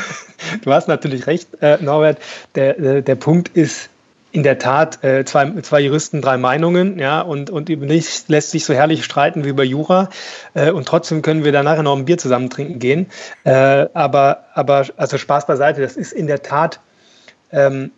du 0.62 0.72
hast 0.72 0.88
natürlich 0.88 1.26
recht, 1.26 1.48
äh, 1.60 1.76
Norbert. 1.82 2.22
Der, 2.54 2.72
der, 2.74 3.02
der 3.02 3.16
Punkt 3.16 3.48
ist, 3.56 3.90
in 4.38 4.44
der 4.44 4.60
Tat 4.60 5.02
äh, 5.02 5.24
zwei, 5.24 5.50
zwei 5.62 5.80
Juristen, 5.80 6.22
drei 6.22 6.36
Meinungen, 6.36 7.00
ja, 7.00 7.20
und, 7.22 7.50
und 7.50 7.68
über 7.68 7.86
nichts 7.86 8.28
lässt 8.28 8.52
sich 8.52 8.64
so 8.64 8.72
herrlich 8.72 9.04
streiten 9.04 9.44
wie 9.44 9.48
über 9.48 9.64
Jura. 9.64 10.10
Äh, 10.54 10.70
und 10.70 10.86
trotzdem 10.86 11.22
können 11.22 11.42
wir 11.42 11.50
da 11.50 11.64
nachher 11.64 11.82
noch 11.82 11.96
ein 11.96 12.04
Bier 12.04 12.18
zusammen 12.18 12.48
trinken 12.48 12.78
gehen. 12.78 13.06
Äh, 13.42 13.88
aber, 13.94 14.44
aber, 14.54 14.86
also 14.96 15.18
Spaß 15.18 15.46
beiseite, 15.46 15.80
das 15.80 15.96
ist 15.96 16.12
in 16.12 16.28
der 16.28 16.42
Tat 16.42 16.78
ähm, 17.50 17.90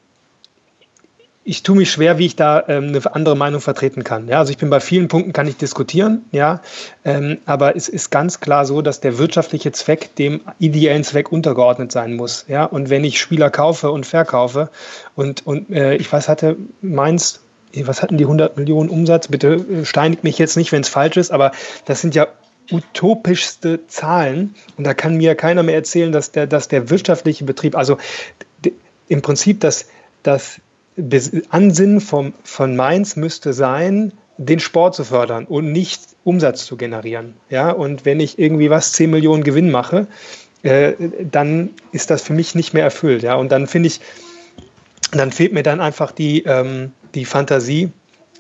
ich 1.43 1.63
tue 1.63 1.77
mich 1.77 1.91
schwer, 1.91 2.19
wie 2.19 2.27
ich 2.27 2.37
da 2.37 2.63
ähm, 2.69 2.89
eine 2.89 3.15
andere 3.15 3.37
Meinung 3.37 3.61
vertreten 3.61 4.05
kann. 4.05 4.29
Ja, 4.29 4.39
also 4.41 4.51
ich 4.51 4.59
bin 4.59 4.69
bei 4.69 4.81
vielen 4.81 5.09
Punkten 5.09 5.33
kann 5.33 5.47
ich 5.47 5.57
diskutieren, 5.57 6.25
ja, 6.33 6.61
ähm, 7.05 7.39
aber 7.47 7.77
es 7.77 7.89
ist 7.89 8.11
ganz 8.11 8.41
klar 8.41 8.67
so, 8.67 8.83
dass 8.83 9.01
der 9.01 9.17
wirtschaftliche 9.19 9.73
Zweck 9.73 10.15
dem 10.17 10.43
ideellen 10.59 11.03
Zweck 11.03 11.33
untergeordnet 11.33 11.93
sein 11.93 12.15
muss. 12.15 12.45
Ja, 12.47 12.65
und 12.65 12.91
wenn 12.91 13.05
ich 13.05 13.19
Spieler 13.19 13.51
kaufe 13.51 13.91
und 13.91 14.05
verkaufe 14.05 14.71
und 15.15 15.47
und 15.47 15.71
äh, 15.71 15.97
ich 15.97 16.13
weiß 16.13 16.29
hatte 16.29 16.57
Mainz 16.83 17.41
was 17.75 18.03
hatten 18.03 18.19
die 18.19 18.25
100 18.25 18.57
Millionen 18.57 18.89
Umsatz? 18.89 19.29
Bitte 19.29 19.55
äh, 19.55 19.85
steinigt 19.85 20.25
mich 20.25 20.39
jetzt 20.39 20.57
nicht, 20.57 20.73
wenn 20.73 20.83
es 20.83 20.89
falsch 20.89 21.17
ist, 21.17 21.31
aber 21.31 21.53
das 21.85 22.01
sind 22.01 22.15
ja 22.15 22.27
utopischste 22.71 23.87
Zahlen 23.87 24.55
und 24.77 24.85
da 24.85 24.95
kann 24.95 25.17
mir 25.17 25.35
keiner 25.35 25.63
mehr 25.63 25.75
erzählen, 25.75 26.13
dass 26.13 26.33
der, 26.33 26.47
dass 26.47 26.69
der 26.69 26.91
wirtschaftliche 26.91 27.45
Betrieb, 27.45 27.77
also 27.77 27.99
im 29.09 29.23
Prinzip 29.23 29.61
das, 29.61 29.89
das 30.23 30.61
Ansinnen 31.51 32.01
vom, 32.01 32.33
von 32.45 32.77
Mainz 32.77 33.17
müsste 33.17 33.53
sein, 33.53 34.13
den 34.37 34.59
Sport 34.59 34.95
zu 34.95 35.05
fördern 35.05 35.45
und 35.45 35.71
nicht 35.73 36.01
Umsatz 36.25 36.65
zu 36.65 36.77
generieren. 36.77 37.35
Ja, 37.51 37.71
und 37.71 38.05
wenn 38.05 38.21
ich 38.21 38.39
irgendwie 38.39 38.71
was 38.71 38.93
10 38.93 39.11
Millionen 39.11 39.45
Gewinn 39.45 39.71
mache, 39.71 40.07
äh, 40.63 40.95
dann 41.31 41.71
ist 41.93 42.11
das 42.11 42.23
für 42.23 42.33
mich 42.33 42.55
nicht 42.55 42.75
mehr 42.75 42.85
erfüllt. 42.85 43.23
Ja, 43.23 43.35
und 43.35 43.53
dann 43.53 43.67
finde 43.67 43.89
ich, 43.89 44.01
dann 45.13 45.33
fehlt 45.33 45.53
mir 45.53 45.63
dann 45.63 45.81
einfach 45.81 46.13
die, 46.13 46.45
ähm, 46.45 46.93
die 47.15 47.25
Fantasie, 47.25 47.91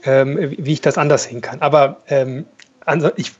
ähm, 0.05 0.55
wie 0.57 0.73
ich 0.73 0.81
das 0.81 0.99
anders 0.99 1.25
sehen 1.25 1.41
kann. 1.41 1.61
Aber 1.61 1.99
ähm, 2.09 2.47
also 2.85 3.11
ich, 3.17 3.33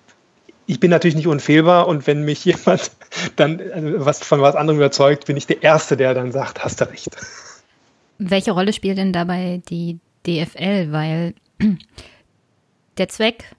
ich 0.67 0.81
bin 0.81 0.91
natürlich 0.91 1.17
nicht 1.17 1.27
unfehlbar 1.27 1.89
und 1.89 2.07
wenn 2.07 2.25
mich 2.25 2.45
jemand 2.45 2.91
dann 3.37 3.61
also 3.73 4.07
was 4.07 4.21
von 4.21 4.41
was 4.41 4.55
anderem 4.55 4.79
überzeugt, 4.79 5.27
bin 5.27 5.37
ich 5.37 5.47
der 5.47 5.63
Erste, 5.63 5.97
der 5.97 6.15
dann 6.15 6.33
sagt, 6.33 6.63
hast 6.63 6.81
du 6.81 6.89
recht. 6.89 7.17
Welche 8.23 8.53
Rolle 8.53 8.75
spielt 8.75 8.99
denn 8.99 9.15
dabei 9.15 9.63
die 9.71 9.99
DFL? 10.27 10.93
Weil 10.93 11.35
der 12.99 13.09
Zweck 13.09 13.57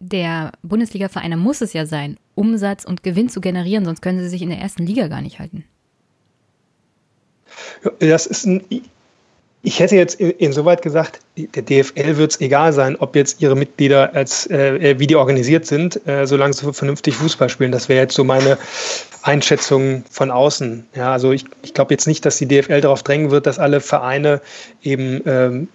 der 0.00 0.52
Bundesliga-Vereine 0.62 1.36
muss 1.36 1.60
es 1.60 1.74
ja 1.74 1.84
sein, 1.84 2.16
Umsatz 2.34 2.86
und 2.86 3.02
Gewinn 3.02 3.28
zu 3.28 3.42
generieren, 3.42 3.84
sonst 3.84 4.00
können 4.00 4.18
sie 4.18 4.28
sich 4.28 4.40
in 4.40 4.48
der 4.48 4.58
ersten 4.58 4.86
Liga 4.86 5.08
gar 5.08 5.20
nicht 5.20 5.38
halten. 5.38 5.64
Das 8.00 8.26
ist 8.26 8.46
ein 8.46 8.64
ich 9.64 9.78
hätte 9.78 9.94
jetzt 9.94 10.20
insoweit 10.20 10.82
gesagt, 10.82 11.20
der 11.36 11.62
DFL 11.62 12.16
wird 12.16 12.32
es 12.32 12.40
egal 12.40 12.72
sein, 12.72 12.96
ob 12.96 13.14
jetzt 13.14 13.40
ihre 13.40 13.54
Mitglieder 13.54 14.12
als 14.14 14.48
äh, 14.50 14.98
wie 14.98 15.06
die 15.06 15.14
organisiert 15.14 15.66
sind, 15.66 16.04
äh, 16.06 16.26
solange 16.26 16.52
sie 16.52 16.72
vernünftig 16.72 17.14
Fußball 17.14 17.48
spielen. 17.48 17.70
Das 17.70 17.88
wäre 17.88 18.02
jetzt 18.02 18.14
so 18.14 18.24
meine 18.24 18.58
Einschätzung 19.22 20.04
von 20.10 20.32
außen. 20.32 20.86
Ja, 20.96 21.12
also 21.12 21.30
ich, 21.30 21.44
ich 21.62 21.74
glaube 21.74 21.94
jetzt 21.94 22.08
nicht, 22.08 22.26
dass 22.26 22.38
die 22.38 22.46
DFL 22.46 22.80
darauf 22.80 23.04
drängen 23.04 23.30
wird, 23.30 23.46
dass 23.46 23.60
alle 23.60 23.80
Vereine 23.80 24.40
eben 24.82 25.20
ähm, 25.26 25.68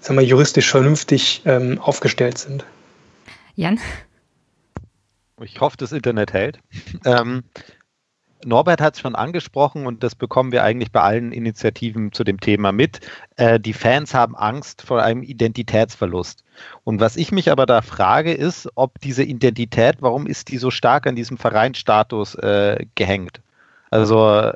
sagen 0.00 0.18
wir, 0.18 0.24
juristisch 0.24 0.70
vernünftig 0.70 1.42
ähm, 1.46 1.80
aufgestellt 1.80 2.36
sind. 2.36 2.64
Jan? 3.54 3.80
Ich 5.42 5.60
hoffe, 5.60 5.76
das 5.78 5.92
Internet 5.92 6.32
hält. 6.32 6.58
ähm, 7.06 7.42
Norbert 8.44 8.80
hat 8.80 8.94
es 8.94 9.00
schon 9.00 9.14
angesprochen 9.14 9.86
und 9.86 10.02
das 10.02 10.14
bekommen 10.14 10.52
wir 10.52 10.64
eigentlich 10.64 10.92
bei 10.92 11.00
allen 11.00 11.32
Initiativen 11.32 12.12
zu 12.12 12.24
dem 12.24 12.40
Thema 12.40 12.72
mit. 12.72 13.00
Äh, 13.36 13.58
die 13.60 13.72
Fans 13.72 14.14
haben 14.14 14.36
Angst 14.36 14.82
vor 14.82 15.02
einem 15.02 15.22
Identitätsverlust. 15.22 16.44
Und 16.84 17.00
was 17.00 17.16
ich 17.16 17.32
mich 17.32 17.50
aber 17.50 17.66
da 17.66 17.82
frage, 17.82 18.32
ist, 18.32 18.68
ob 18.74 19.00
diese 19.00 19.22
Identität, 19.22 19.96
warum 20.00 20.26
ist 20.26 20.48
die 20.48 20.58
so 20.58 20.70
stark 20.70 21.06
an 21.06 21.16
diesem 21.16 21.38
Vereinsstatus 21.38 22.34
äh, 22.36 22.86
gehängt? 22.94 23.40
Also 23.90 24.52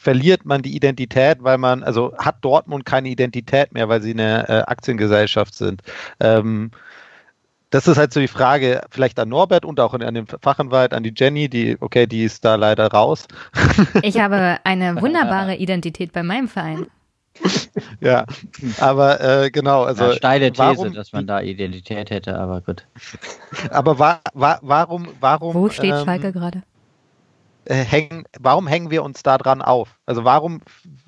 verliert 0.00 0.46
man 0.46 0.62
die 0.62 0.74
Identität, 0.74 1.38
weil 1.42 1.58
man, 1.58 1.82
also 1.82 2.14
hat 2.16 2.36
Dortmund 2.40 2.86
keine 2.86 3.10
Identität 3.10 3.72
mehr, 3.74 3.88
weil 3.88 4.00
sie 4.00 4.12
eine 4.12 4.48
äh, 4.48 4.62
Aktiengesellschaft 4.62 5.54
sind. 5.54 5.82
Ähm, 6.20 6.70
das 7.70 7.86
ist 7.86 7.96
halt 7.96 8.12
so 8.12 8.20
die 8.20 8.28
Frage, 8.28 8.82
vielleicht 8.90 9.18
an 9.18 9.28
Norbert 9.28 9.64
und 9.64 9.78
auch 9.80 9.94
an 9.94 10.14
den 10.14 10.26
Fachanwalt, 10.26 10.92
an 10.92 11.02
die 11.02 11.14
Jenny, 11.16 11.48
die, 11.48 11.76
okay, 11.80 12.06
die 12.06 12.24
ist 12.24 12.44
da 12.44 12.56
leider 12.56 12.88
raus. 12.88 13.26
Ich 14.02 14.18
habe 14.18 14.58
eine 14.64 14.96
wunderbare 15.00 15.56
Identität 15.56 16.12
bei 16.12 16.22
meinem 16.22 16.48
Verein. 16.48 16.86
ja, 18.00 18.26
aber 18.80 19.20
äh, 19.20 19.50
genau, 19.50 19.84
also. 19.84 20.04
Ja, 20.04 20.12
steile 20.14 20.50
These, 20.50 20.58
warum, 20.58 20.92
dass 20.92 21.12
man 21.12 21.26
da 21.26 21.40
Identität 21.40 22.10
hätte, 22.10 22.38
aber 22.38 22.60
gut. 22.60 22.86
Aber 23.70 23.98
wa 23.98 24.20
wa 24.34 24.58
warum, 24.62 25.08
warum. 25.20 25.54
Wo 25.54 25.68
steht 25.68 25.92
ähm, 25.92 26.04
Schalke 26.04 26.32
gerade? 26.32 26.62
Äh, 27.64 27.76
hängen, 27.76 28.24
warum 28.38 28.66
hängen 28.66 28.90
wir 28.90 29.02
uns 29.04 29.22
da 29.22 29.38
dran 29.38 29.62
auf? 29.62 29.96
Also 30.06 30.24
warum 30.24 30.60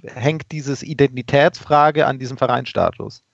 hängt 0.05 0.53
dieses 0.53 0.83
Identitätsfrage 0.83 2.07
an 2.07 2.18
diesem 2.18 2.38
Vereinsstatus? 2.38 3.25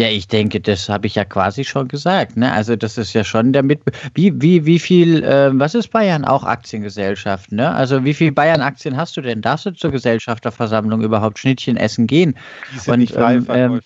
Ja, 0.00 0.08
ich 0.08 0.28
denke, 0.28 0.62
das 0.62 0.88
habe 0.88 1.06
ich 1.06 1.16
ja 1.16 1.26
quasi 1.26 1.62
schon 1.62 1.86
gesagt. 1.86 2.34
Ne? 2.34 2.50
Also 2.50 2.74
das 2.74 2.96
ist 2.96 3.12
ja 3.12 3.22
schon 3.22 3.52
der 3.52 3.62
Mit 3.62 3.82
wie 4.14 4.32
wie 4.40 4.64
wie 4.64 4.78
viel 4.78 5.22
äh, 5.22 5.50
was 5.52 5.74
ist 5.74 5.88
Bayern 5.88 6.24
auch 6.24 6.42
Aktiengesellschaft? 6.42 7.52
Ne? 7.52 7.70
Also 7.70 8.02
wie 8.02 8.14
viel 8.14 8.32
Bayern 8.32 8.62
Aktien 8.62 8.96
hast 8.96 9.18
du 9.18 9.20
denn? 9.20 9.42
Darfst 9.42 9.66
du 9.66 9.72
zur 9.72 9.90
Gesellschafterversammlung 9.90 11.02
überhaupt 11.02 11.38
Schnittchen 11.38 11.76
essen 11.76 12.06
gehen? 12.06 12.34
Die 12.72 12.78
sind 12.78 12.94
und, 12.94 13.00
nicht 13.00 13.12
frei 13.12 13.34
ähm, 13.34 13.80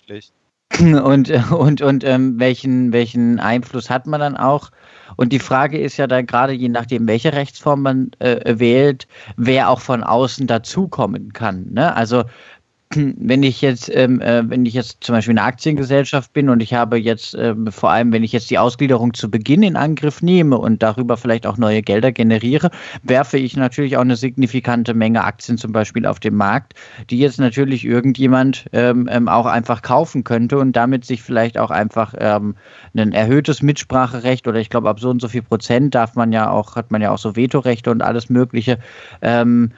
ähm 0.79 1.03
und 1.03 1.29
und 1.51 1.81
und 1.81 2.03
ähm, 2.05 2.39
welchen 2.39 2.93
welchen 2.93 3.41
Einfluss 3.41 3.89
hat 3.89 4.07
man 4.07 4.21
dann 4.21 4.37
auch? 4.37 4.71
Und 5.17 5.33
die 5.33 5.39
Frage 5.39 5.77
ist 5.79 5.97
ja 5.97 6.07
dann 6.07 6.25
gerade, 6.25 6.53
je 6.53 6.69
nachdem, 6.69 7.07
welche 7.07 7.33
Rechtsform 7.33 7.81
man 7.81 8.11
äh, 8.19 8.57
wählt, 8.57 9.07
wer 9.37 9.69
auch 9.69 9.79
von 9.79 10.03
außen 10.03 10.47
dazukommen 10.47 11.33
kann. 11.33 11.67
Ne? 11.71 11.95
Also 11.95 12.23
wenn 12.95 13.43
ich 13.43 13.61
jetzt, 13.61 13.89
ähm, 13.93 14.21
äh, 14.21 14.49
wenn 14.49 14.65
ich 14.65 14.73
jetzt 14.73 15.03
zum 15.03 15.15
Beispiel 15.15 15.33
eine 15.33 15.43
Aktiengesellschaft 15.43 16.33
bin 16.33 16.49
und 16.49 16.61
ich 16.61 16.73
habe 16.73 16.97
jetzt 16.97 17.35
ähm, 17.37 17.67
vor 17.71 17.91
allem, 17.91 18.11
wenn 18.11 18.23
ich 18.23 18.31
jetzt 18.31 18.49
die 18.49 18.57
Ausgliederung 18.57 19.13
zu 19.13 19.29
Beginn 19.29 19.63
in 19.63 19.75
Angriff 19.75 20.21
nehme 20.21 20.57
und 20.57 20.81
darüber 20.81 21.17
vielleicht 21.17 21.45
auch 21.45 21.57
neue 21.57 21.81
Gelder 21.81 22.11
generiere, 22.11 22.71
werfe 23.03 23.37
ich 23.37 23.55
natürlich 23.55 23.97
auch 23.97 24.01
eine 24.01 24.15
signifikante 24.15 24.93
Menge 24.93 25.23
Aktien 25.23 25.57
zum 25.57 25.71
Beispiel 25.71 26.05
auf 26.05 26.19
den 26.19 26.35
Markt, 26.35 26.73
die 27.09 27.19
jetzt 27.19 27.39
natürlich 27.39 27.85
irgendjemand 27.85 28.65
ähm, 28.73 29.09
ähm 29.11 29.27
auch 29.27 29.45
einfach 29.45 29.81
kaufen 29.81 30.23
könnte 30.23 30.57
und 30.57 30.75
damit 30.75 31.05
sich 31.05 31.21
vielleicht 31.21 31.57
auch 31.57 31.71
einfach 31.71 32.13
ähm, 32.17 32.55
ein 32.95 33.11
erhöhtes 33.11 33.61
Mitspracherecht 33.61 34.47
oder 34.47 34.59
ich 34.59 34.69
glaube 34.69 34.89
ab 34.89 34.99
so 34.99 35.09
und 35.09 35.21
so 35.21 35.27
viel 35.27 35.41
Prozent 35.41 35.95
darf 35.95 36.15
man 36.15 36.31
ja 36.31 36.49
auch, 36.49 36.75
hat 36.75 36.91
man 36.91 37.01
ja 37.01 37.11
auch 37.11 37.17
so 37.17 37.35
Vetorechte 37.35 37.91
und 37.91 38.01
alles 38.01 38.29
Mögliche 38.29 38.79
ähm, 39.21 39.71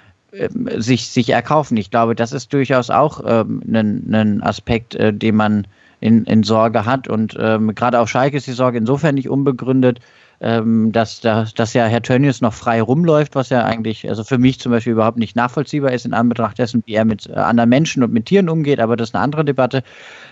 sich, 0.78 1.08
sich 1.08 1.30
erkaufen. 1.30 1.78
Ich 1.78 1.91
glaube, 1.91 2.15
das 2.15 2.32
ist 2.32 2.54
durchaus 2.54 2.89
auch 2.89 3.21
ähm, 3.26 3.62
ein, 3.67 4.13
ein 4.13 4.43
Aspekt, 4.43 4.95
äh, 4.95 5.13
den 5.13 5.36
man 5.36 5.67
in, 6.00 6.26
in 6.26 6.43
Sorge 6.43 6.86
hat. 6.86 7.08
Und 7.08 7.36
ähm, 7.39 7.73
gerade 7.76 8.00
auf 8.00 8.10
Schalke 8.10 8.38
ist 8.38 8.47
die 8.47 8.54
Sorge 8.54 8.78
insofern 8.78 9.15
nicht 9.15 9.30
unbegründet, 9.30 10.00
ähm, 10.39 10.91
dass, 10.91 11.19
dass, 11.19 11.54
dass 11.54 11.73
ja 11.73 11.86
Herr 11.86 12.04
Tönnies 12.04 12.41
noch 12.41 12.54
frei 12.54 12.82
rumläuft, 12.82 13.34
was 13.36 13.50
ja 13.50 13.63
eigentlich, 13.63 14.08
also 14.08 14.23
für 14.23 14.38
mich 14.38 14.60
zum 14.60 14.71
Beispiel 14.71 14.93
überhaupt 14.93 15.17
nicht 15.17 15.36
nachvollziehbar 15.36 15.91
ist 15.91 16.06
in 16.06 16.13
Anbetracht 16.13 16.60
dessen, 16.60 16.84
wie 16.86 16.93
er 16.93 17.06
mit 17.06 17.28
äh, 17.28 17.34
anderen 17.34 17.69
Menschen 17.69 18.04
und 18.04 18.13
mit 18.13 18.28
Tieren 18.28 18.50
umgeht, 18.50 18.80
aber 18.80 18.95
das 18.95 19.10
ist 19.10 19.15
eine 19.15 19.23
andere 19.23 19.45
Debatte. 19.45 19.84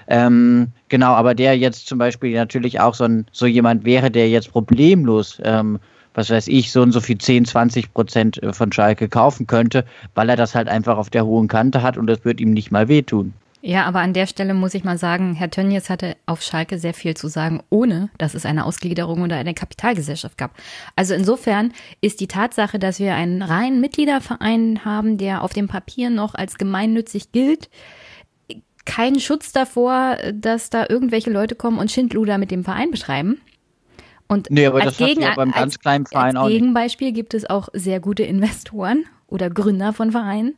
Ähm, 0.07 0.67
genau, 0.89 1.13
aber 1.13 1.33
der 1.33 1.57
jetzt 1.57 1.87
zum 1.87 1.97
Beispiel 1.97 2.35
natürlich 2.35 2.79
auch 2.79 2.93
so, 2.93 3.05
ein, 3.05 3.25
so 3.31 3.47
jemand 3.47 3.83
wäre, 3.83 4.11
der 4.11 4.29
jetzt 4.29 4.51
problemlos 4.51 5.41
ähm, 5.43 5.79
was 6.15 6.29
weiß 6.29 6.47
ich, 6.47 6.71
so 6.71 6.81
und 6.81 6.91
so 6.91 7.01
viel 7.01 7.17
10, 7.17 7.45
20 7.45 7.93
Prozent 7.93 8.41
äh, 8.41 8.53
von 8.53 8.71
Schalke 8.71 9.07
kaufen 9.07 9.47
könnte, 9.47 9.85
weil 10.15 10.29
er 10.29 10.35
das 10.35 10.55
halt 10.55 10.67
einfach 10.67 10.97
auf 10.97 11.09
der 11.09 11.25
hohen 11.25 11.47
Kante 11.47 11.83
hat 11.83 11.97
und 11.97 12.07
das 12.07 12.25
wird 12.25 12.41
ihm 12.41 12.51
nicht 12.51 12.71
mal 12.71 12.87
wehtun. 12.87 13.33
Ja, 13.61 13.85
aber 13.85 14.01
an 14.01 14.13
der 14.13 14.27
Stelle 14.27 14.53
muss 14.53 14.75
ich 14.75 14.83
mal 14.83 14.99
sagen, 14.99 15.33
Herr 15.33 15.49
Tönnies 15.49 15.89
hatte 15.89 16.17
auf 16.27 16.43
Schalke 16.43 16.77
sehr 16.77 16.93
viel 16.93 17.17
zu 17.17 17.27
sagen, 17.27 17.63
ohne 17.71 18.11
dass 18.19 18.35
es 18.35 18.45
eine 18.45 18.63
Ausgliederung 18.63 19.23
oder 19.23 19.37
eine 19.37 19.55
Kapitalgesellschaft 19.55 20.37
gab. 20.37 20.51
Also 20.95 21.15
insofern 21.15 21.73
ist 21.99 22.19
die 22.19 22.27
Tatsache, 22.27 22.77
dass 22.77 22.99
wir 22.99 23.15
einen 23.15 23.41
reinen 23.41 23.81
Mitgliederverein 23.81 24.85
haben, 24.85 25.17
der 25.17 25.41
auf 25.41 25.53
dem 25.53 25.67
Papier 25.67 26.11
noch 26.11 26.35
als 26.35 26.59
gemeinnützig 26.59 27.31
gilt, 27.31 27.71
kein 28.85 29.19
Schutz 29.19 29.51
davor, 29.51 30.17
dass 30.31 30.69
da 30.69 30.85
irgendwelche 30.87 31.31
Leute 31.31 31.55
kommen 31.55 31.79
und 31.79 31.91
Schindluder 31.91 32.37
mit 32.37 32.51
dem 32.51 32.63
Verein 32.63 32.91
beschreiben. 32.91 33.41
Und 34.27 34.49
nee, 34.49 34.65
aber 34.65 34.81
das 34.81 34.97
Gegen, 34.97 35.21
ja 35.21 35.35
beim 35.35 35.51
ganz 35.51 35.75
als, 35.75 35.79
kleinen 35.79 36.05
Verein 36.05 36.35
als 36.35 36.45
auch 36.45 36.49
Gegenbeispiel 36.49 37.11
gibt 37.11 37.33
es 37.33 37.47
auch 37.49 37.69
sehr 37.73 37.99
gute 37.99 38.23
Investoren 38.23 39.05
oder 39.27 39.49
Gründer 39.49 39.93
von 39.93 40.11
Vereinen, 40.11 40.57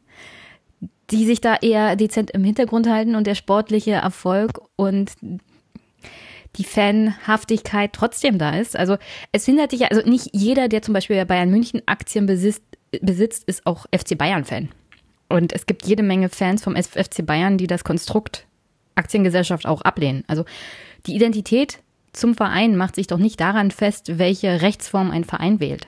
die 1.12 1.25
sich 1.25 1.41
da 1.41 1.56
eher 1.56 1.95
dezent 1.95 2.32
im 2.32 2.43
Hintergrund 2.43 2.88
halten 2.88 3.15
und 3.15 3.27
der 3.27 3.36
sportliche 3.36 3.91
Erfolg 3.91 4.62
und 4.75 5.12
die 6.56 6.63
Fanhaftigkeit 6.63 7.93
trotzdem 7.93 8.38
da 8.38 8.51
ist. 8.51 8.75
Also 8.75 8.97
es 9.32 9.45
hindert 9.45 9.71
dich 9.71 9.82
ja, 9.82 9.88
also 9.88 10.08
nicht 10.08 10.30
jeder, 10.34 10.69
der 10.69 10.82
zum 10.82 10.93
Beispiel 10.93 11.23
Bayern 11.25 11.49
München 11.49 11.82
Aktien 11.86 12.25
besitzt, 12.25 12.63
besitzt 13.01 13.43
ist 13.45 13.65
auch 13.65 13.86
FC 13.95 14.17
Bayern-Fan. 14.17 14.69
Und 15.30 15.53
es 15.53 15.65
gibt 15.65 15.86
jede 15.86 16.03
Menge 16.03 16.30
Fans 16.30 16.63
vom 16.63 16.75
FC 16.75 17.25
Bayern, 17.25 17.58
die 17.58 17.67
das 17.67 17.84
Konstrukt 17.84 18.45
Aktiengesellschaft 18.95 19.65
auch 19.65 19.82
ablehnen. 19.82 20.23
Also 20.27 20.45
die 21.06 21.15
Identität 21.15 21.80
zum 22.17 22.36
Verein 22.36 22.75
macht 22.75 22.95
sich 22.95 23.08
doch 23.08 23.19
nicht 23.19 23.39
daran 23.39 23.71
fest, 23.71 24.17
welche 24.17 24.62
Rechtsform 24.62 25.12
ein 25.12 25.23
Verein 25.23 25.60
wählt. 25.60 25.88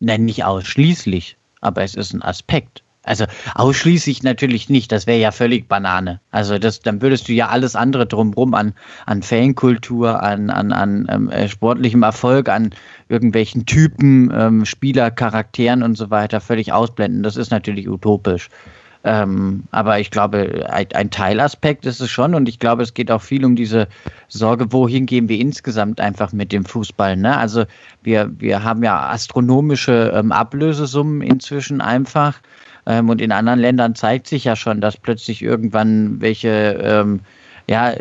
Nein, 0.00 0.24
nicht 0.24 0.44
ausschließlich, 0.44 1.36
aber 1.60 1.82
es 1.82 1.94
ist 1.94 2.12
ein 2.12 2.22
Aspekt. 2.22 2.82
Also 3.04 3.24
ausschließlich 3.54 4.22
natürlich 4.22 4.68
nicht, 4.68 4.92
das 4.92 5.08
wäre 5.08 5.18
ja 5.18 5.32
völlig 5.32 5.68
Banane. 5.68 6.20
Also 6.30 6.58
das, 6.58 6.80
dann 6.80 7.02
würdest 7.02 7.28
du 7.28 7.32
ja 7.32 7.48
alles 7.48 7.74
andere 7.74 8.06
drumherum 8.06 8.54
an, 8.54 8.74
an 9.06 9.22
Fankultur, 9.22 10.22
an, 10.22 10.50
an, 10.50 10.72
an 10.72 11.06
ähm, 11.08 11.28
äh, 11.28 11.48
sportlichem 11.48 12.04
Erfolg, 12.04 12.48
an 12.48 12.70
irgendwelchen 13.08 13.66
Typen, 13.66 14.32
ähm, 14.32 14.64
Spielercharakteren 14.64 15.82
und 15.82 15.96
so 15.96 16.10
weiter 16.10 16.40
völlig 16.40 16.72
ausblenden. 16.72 17.24
Das 17.24 17.36
ist 17.36 17.50
natürlich 17.50 17.88
utopisch. 17.88 18.48
Ähm, 19.04 19.64
aber 19.72 19.98
ich 19.98 20.10
glaube, 20.10 20.66
ein, 20.70 20.86
ein, 20.94 21.10
Teilaspekt 21.10 21.86
ist 21.86 22.00
es 22.00 22.08
schon 22.08 22.34
und 22.34 22.48
ich 22.48 22.60
glaube, 22.60 22.84
es 22.84 22.94
geht 22.94 23.10
auch 23.10 23.22
viel 23.22 23.44
um 23.44 23.56
diese 23.56 23.88
Sorge, 24.28 24.72
wohin 24.72 25.06
gehen 25.06 25.28
wir 25.28 25.38
insgesamt 25.40 26.00
einfach 26.00 26.32
mit 26.32 26.52
dem 26.52 26.64
Fußball. 26.64 27.16
Ne? 27.16 27.36
Also 27.36 27.64
wir, 28.02 28.30
wir 28.38 28.62
haben 28.62 28.84
ja 28.84 29.08
astronomische 29.10 30.12
ähm, 30.14 30.30
Ablösesummen 30.30 31.20
inzwischen 31.20 31.80
einfach 31.80 32.38
ähm, 32.86 33.08
und 33.08 33.20
in 33.20 33.32
anderen 33.32 33.58
Ländern 33.58 33.96
zeigt 33.96 34.28
sich 34.28 34.44
ja 34.44 34.54
schon, 34.54 34.80
dass 34.80 34.96
plötzlich 34.96 35.42
irgendwann 35.42 36.20
welche 36.20 36.78
ähm, 36.80 37.20
ja, 37.68 37.94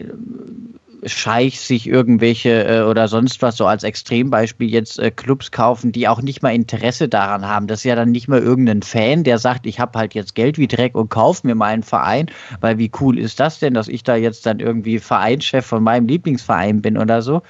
Scheichs 1.05 1.67
sich 1.67 1.87
irgendwelche 1.87 2.63
äh, 2.63 2.81
oder 2.81 3.07
sonst 3.07 3.41
was 3.41 3.57
so 3.57 3.65
als 3.65 3.83
Extrembeispiel 3.83 4.69
jetzt 4.69 4.99
äh, 4.99 5.11
Clubs 5.11 5.51
kaufen, 5.51 5.91
die 5.91 6.07
auch 6.07 6.21
nicht 6.21 6.41
mal 6.43 6.53
Interesse 6.53 7.09
daran 7.09 7.45
haben. 7.47 7.67
Das 7.67 7.79
ist 7.79 7.83
ja 7.85 7.95
dann 7.95 8.11
nicht 8.11 8.27
mal 8.27 8.39
irgendein 8.39 8.83
Fan, 8.83 9.23
der 9.23 9.39
sagt, 9.39 9.65
ich 9.65 9.79
habe 9.79 9.97
halt 9.97 10.13
jetzt 10.13 10.35
Geld 10.35 10.57
wie 10.57 10.67
Dreck 10.67 10.95
und 10.95 11.09
kauf 11.09 11.43
mir 11.43 11.55
mal 11.55 11.67
einen 11.67 11.83
Verein, 11.83 12.27
weil 12.59 12.77
wie 12.77 12.91
cool 12.99 13.17
ist 13.17 13.39
das 13.39 13.59
denn, 13.59 13.73
dass 13.73 13.87
ich 13.87 14.03
da 14.03 14.15
jetzt 14.15 14.45
dann 14.45 14.59
irgendwie 14.59 14.99
Vereinschef 14.99 15.65
von 15.65 15.83
meinem 15.83 16.07
Lieblingsverein 16.07 16.81
bin 16.81 16.97
oder 16.97 17.21
so, 17.21 17.41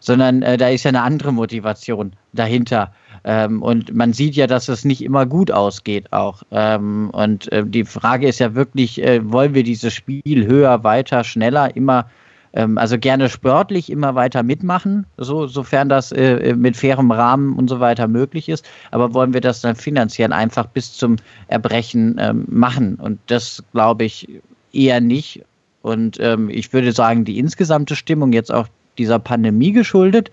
sondern 0.00 0.42
äh, 0.42 0.56
da 0.56 0.68
ist 0.68 0.84
ja 0.84 0.90
eine 0.90 1.02
andere 1.02 1.32
Motivation 1.32 2.12
dahinter. 2.32 2.92
Ähm, 3.24 3.62
und 3.62 3.94
man 3.94 4.12
sieht 4.12 4.36
ja, 4.36 4.46
dass 4.46 4.68
es 4.68 4.84
nicht 4.84 5.02
immer 5.02 5.26
gut 5.26 5.50
ausgeht 5.50 6.12
auch. 6.12 6.42
Ähm, 6.50 7.10
und 7.10 7.50
äh, 7.52 7.64
die 7.66 7.84
Frage 7.84 8.28
ist 8.28 8.38
ja 8.38 8.54
wirklich, 8.54 9.02
äh, 9.02 9.20
wollen 9.30 9.54
wir 9.54 9.64
dieses 9.64 9.92
Spiel 9.92 10.46
höher, 10.46 10.84
weiter, 10.84 11.24
schneller 11.24 11.74
immer 11.74 12.08
ähm, 12.52 12.78
also 12.78 12.98
gerne 12.98 13.28
sportlich 13.28 13.90
immer 13.90 14.14
weiter 14.14 14.42
mitmachen, 14.42 15.06
so, 15.16 15.46
sofern 15.46 15.88
das 15.88 16.12
äh, 16.12 16.54
mit 16.54 16.76
fairem 16.76 17.10
Rahmen 17.10 17.56
und 17.56 17.68
so 17.68 17.80
weiter 17.80 18.08
möglich 18.08 18.48
ist. 18.48 18.68
Aber 18.90 19.14
wollen 19.14 19.34
wir 19.34 19.40
das 19.40 19.60
dann 19.60 19.76
finanziell 19.76 20.32
einfach 20.32 20.66
bis 20.66 20.92
zum 20.92 21.16
Erbrechen 21.48 22.16
ähm, 22.18 22.44
machen? 22.48 22.96
Und 22.96 23.18
das 23.26 23.62
glaube 23.72 24.04
ich 24.04 24.28
eher 24.72 25.00
nicht. 25.00 25.44
Und 25.82 26.18
ähm, 26.20 26.50
ich 26.50 26.72
würde 26.72 26.92
sagen, 26.92 27.24
die 27.24 27.38
insgesamte 27.38 27.96
Stimmung 27.96 28.32
jetzt 28.32 28.52
auch 28.52 28.68
dieser 28.98 29.18
Pandemie 29.18 29.72
geschuldet, 29.72 30.30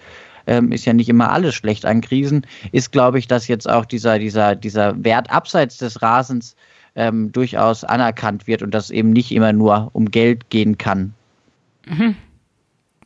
ähm, 0.47 0.71
ist 0.71 0.85
ja 0.85 0.93
nicht 0.93 1.09
immer 1.09 1.31
alles 1.31 1.55
schlecht 1.55 1.85
an 1.85 2.01
Krisen, 2.01 2.45
ist, 2.71 2.91
glaube 2.91 3.19
ich, 3.19 3.27
dass 3.27 3.47
jetzt 3.47 3.69
auch 3.69 3.85
dieser, 3.85 4.19
dieser, 4.19 4.55
dieser 4.55 5.03
Wert 5.03 5.31
abseits 5.31 5.77
des 5.77 6.01
Rasens 6.01 6.55
ähm, 6.95 7.31
durchaus 7.31 7.83
anerkannt 7.83 8.47
wird 8.47 8.61
und 8.61 8.71
dass 8.73 8.89
eben 8.89 9.11
nicht 9.11 9.31
immer 9.31 9.53
nur 9.53 9.89
um 9.93 10.11
Geld 10.11 10.49
gehen 10.49 10.77
kann. 10.77 11.13
Mhm. 11.85 12.15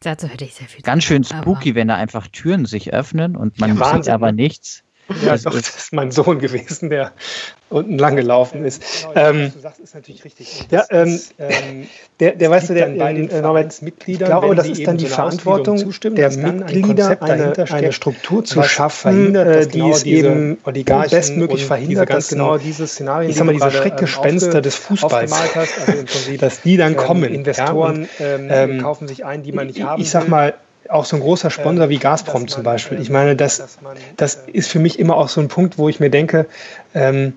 Dazu 0.02 0.28
hätte 0.28 0.46
ich 0.46 0.54
sehr 0.54 0.68
viel. 0.68 0.82
Ganz 0.82 1.04
schön 1.04 1.24
spooky, 1.24 1.76
wenn 1.76 1.89
da 1.89 1.96
einfach 1.96 2.28
Türen 2.28 2.65
sich 2.65 2.94
öffnen 2.94 3.36
und 3.36 3.60
man 3.60 3.78
ja, 3.78 3.96
sieht 3.96 4.10
aber 4.10 4.32
ne? 4.32 4.44
nichts. 4.44 4.84
Ja, 5.24 5.32
das 5.32 5.43
doch, 5.43 5.54
das 5.54 5.76
ist 5.76 5.93
mein 5.93 6.12
Sohn 6.12 6.39
gewesen, 6.39 6.89
der 6.89 7.12
unten 7.69 7.98
lang 7.98 8.15
gelaufen 8.15 8.65
ist. 8.65 8.84
Genau, 9.13 9.13
ähm, 9.15 9.45
was 9.45 9.54
du 9.54 9.60
sagst, 9.60 9.80
ist 9.80 9.95
natürlich 9.95 10.24
richtig. 10.24 10.67
Ja, 10.72 10.86
ähm, 10.89 11.19
ähm, 11.38 11.88
der, 12.19 12.36
der 12.36 12.50
weißt 12.50 12.69
du, 12.69 12.74
der 12.74 12.88
bei 12.88 13.13
den 13.13 13.28
Norbert-Mitgliedern, 13.28 14.28
ich 14.28 14.39
glaube, 14.39 14.56
das 14.56 14.67
ist 14.67 14.86
dann 14.86 14.98
die 14.98 15.08
Verantwortung 15.08 15.78
der 16.15 16.32
Mitglieder, 16.32 17.22
eine, 17.22 17.54
eine 17.72 17.91
Struktur 17.91 18.43
zu 18.43 18.63
schaffen, 18.63 19.36
äh, 19.36 19.67
die 19.67 19.82
es 19.82 20.04
eben 20.04 20.58
bestmöglich 20.63 21.65
verhindert, 21.65 22.10
dass 22.10 22.30
genau 22.30 22.58
diese 22.58 22.88
Szenarien, 22.88 23.30
ich 23.30 23.38
sag 23.38 23.45
mal, 23.45 23.54
diese 23.54 23.72
Schreckgespenster 23.72 24.62
des 24.62 24.76
Fußballs, 24.76 25.56
hast, 25.56 25.88
also 25.88 26.04
dass 26.39 26.62
die 26.62 26.78
dann 26.78 26.93
ähm, 26.93 26.98
kommen. 26.98 27.34
Investoren 27.34 28.08
ähm, 28.19 28.48
ähm, 28.50 28.82
kaufen 28.82 29.08
sich 29.08 29.26
ein, 29.26 29.43
die 29.43 29.52
man 29.52 29.67
nicht 29.67 29.84
haben 29.84 30.02
Ich 30.02 30.10
sag 30.10 30.28
mal, 30.28 30.54
auch 30.88 31.06
so 31.06 31.15
ein 31.15 31.22
großer 31.22 31.50
Sponsor 31.50 31.89
wie 31.89 31.98
Gazprom 31.98 32.48
zum 32.48 32.63
Beispiel. 32.63 33.00
Ich 33.00 33.10
meine, 33.10 33.36
das, 33.36 33.78
das 34.18 34.36
ist 34.52 34.70
für 34.70 34.80
mich 34.80 35.00
immer 35.00 35.18
auch 35.18 35.30
so 35.30 35.42
ein 35.42 35.48
Punkt, 35.48 35.78
wo 35.78 35.89
ich 35.89 36.00
mir 36.00 36.10
denke, 36.10 36.48
ähm, 36.96 37.34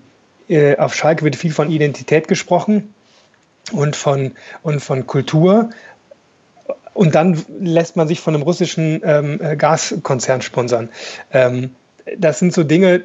äh, 0.49 0.77
auf 0.77 0.95
Schalke 0.95 1.23
wird 1.23 1.35
viel 1.35 1.53
von 1.53 1.69
Identität 1.69 2.27
gesprochen 2.27 2.93
und 3.71 3.95
von, 3.95 4.33
und 4.61 4.79
von 4.81 5.07
Kultur. 5.07 5.69
Und 6.93 7.15
dann 7.15 7.43
lässt 7.59 7.95
man 7.95 8.07
sich 8.07 8.19
von 8.19 8.35
einem 8.35 8.43
russischen 8.43 9.01
ähm, 9.03 9.39
äh, 9.41 9.55
Gaskonzern 9.55 10.41
sponsern. 10.41 10.89
Ähm, 11.31 11.75
das 12.17 12.39
sind 12.39 12.53
so 12.53 12.63
Dinge, 12.63 13.03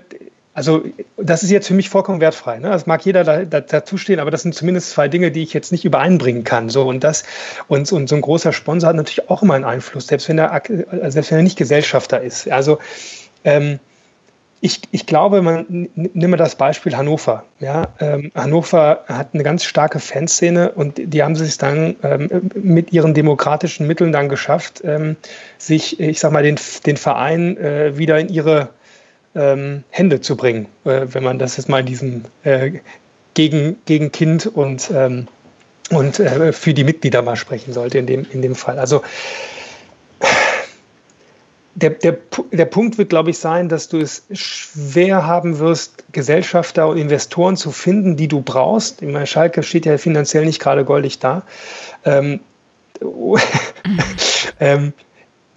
also 0.59 0.83
das 1.17 1.45
ist 1.45 1.51
jetzt 1.51 1.69
für 1.69 1.75
mich 1.75 1.89
vollkommen 1.89 2.21
wertfrei. 2.21 2.59
Ne? 2.59 2.69
Das 2.69 2.87
mag 2.87 3.05
jeder 3.05 3.23
da, 3.23 3.45
da, 3.45 3.61
dazu 3.61 3.97
stehen, 3.97 4.19
aber 4.19 4.33
das 4.33 4.43
sind 4.43 4.57
zumindest 4.57 4.91
zwei 4.91 5.07
Dinge, 5.07 5.31
die 5.31 5.43
ich 5.45 5.55
jetzt 5.55 5.71
nicht 5.71 5.85
übereinbringen 5.85 6.43
kann. 6.43 6.69
So 6.69 6.87
und 6.89 7.05
das 7.05 7.23
und, 7.69 7.91
und 7.93 8.09
so 8.09 8.17
ein 8.17 8.21
großer 8.21 8.53
Sponsor 8.53 8.89
hat 8.89 8.97
natürlich 8.97 9.31
auch 9.31 9.43
immer 9.43 9.55
einen 9.55 9.65
Einfluss, 9.65 10.09
selbst 10.09 10.29
wenn 10.29 10.39
er 10.39 10.61
selbst 11.11 11.31
wenn 11.31 11.39
er 11.39 11.45
nicht 11.45 11.57
Gesellschafter 11.57 12.21
ist. 12.21 12.51
Also 12.51 12.79
ähm, 13.45 13.79
ich, 14.61 14.81
ich 14.91 15.07
glaube, 15.07 15.41
man 15.43 15.89
nimm 15.95 16.31
mal 16.31 16.37
das 16.37 16.57
Beispiel 16.57 16.97
Hannover. 16.97 17.45
Ja, 17.61 17.89
ähm, 18.01 18.33
Hannover 18.35 19.05
hat 19.07 19.29
eine 19.33 19.45
ganz 19.45 19.63
starke 19.63 20.01
Fanszene 20.01 20.73
und 20.73 20.95
die 20.99 21.23
haben 21.23 21.37
sich 21.37 21.57
dann 21.59 21.95
ähm, 22.03 22.51
mit 22.55 22.93
ihren 22.93 23.15
demokratischen 23.15 23.87
Mitteln 23.87 24.11
dann 24.11 24.29
geschafft, 24.29 24.83
ähm, 24.85 25.17
sich, 25.59 26.01
ich 26.01 26.19
sag 26.19 26.33
mal, 26.33 26.43
den, 26.43 26.57
den 26.87 26.97
Verein 26.97 27.57
äh, 27.57 27.97
wieder 27.97 28.19
in 28.19 28.29
ihre 28.29 28.71
ähm, 29.39 29.85
Hände 29.91 30.21
zu 30.21 30.37
bringen, 30.37 30.67
äh, 30.85 31.07
wenn 31.07 31.23
man 31.23 31.39
das 31.39 31.57
jetzt 31.57 31.69
mal 31.69 31.81
in 31.81 31.87
diesem 31.87 32.25
äh, 32.43 32.73
gegen, 33.35 33.79
gegen 33.87 34.11
Kind 34.11 34.47
und, 34.47 34.91
ähm, 34.93 35.29
und 35.91 36.19
äh, 36.19 36.53
für 36.53 36.75
die 36.75 36.85
Mitglieder 36.85 37.23
mal 37.23 37.37
sprechen 37.37 37.73
sollte 37.73 37.99
in 37.99 38.07
dem, 38.07 38.27
in 38.31 38.43
dem 38.43 38.57
Fall. 38.57 38.79
Also 38.79 39.03
der, 41.77 41.91
der, 41.91 42.19
der 42.51 42.65
Punkt 42.65 42.99
wird, 42.99 43.11
glaube 43.11 43.31
ich, 43.31 43.39
sein, 43.39 43.69
dass 43.69 43.89
du 43.89 43.99
es 43.99 44.25
schwer 44.33 45.25
haben 45.25 45.61
wirst, 45.61 46.05
Gesellschafter 46.13 46.89
und 46.89 46.99
Investoren 46.99 47.57
zu 47.57 47.71
finden, 47.71 48.17
die 48.17 48.27
du 48.27 48.41
brauchst. 48.41 49.01
Ich 49.03 49.09
meine, 49.09 49.29
Schalke 49.29 49.63
steht 49.63 49.87
ja 49.87 49.97
finanziell 49.99 50.45
nicht 50.45 50.61
gerade 50.61 50.85
goldig 50.85 51.21
da. 51.21 51.43
Ähm, 52.05 52.41
ähm, 54.61 54.93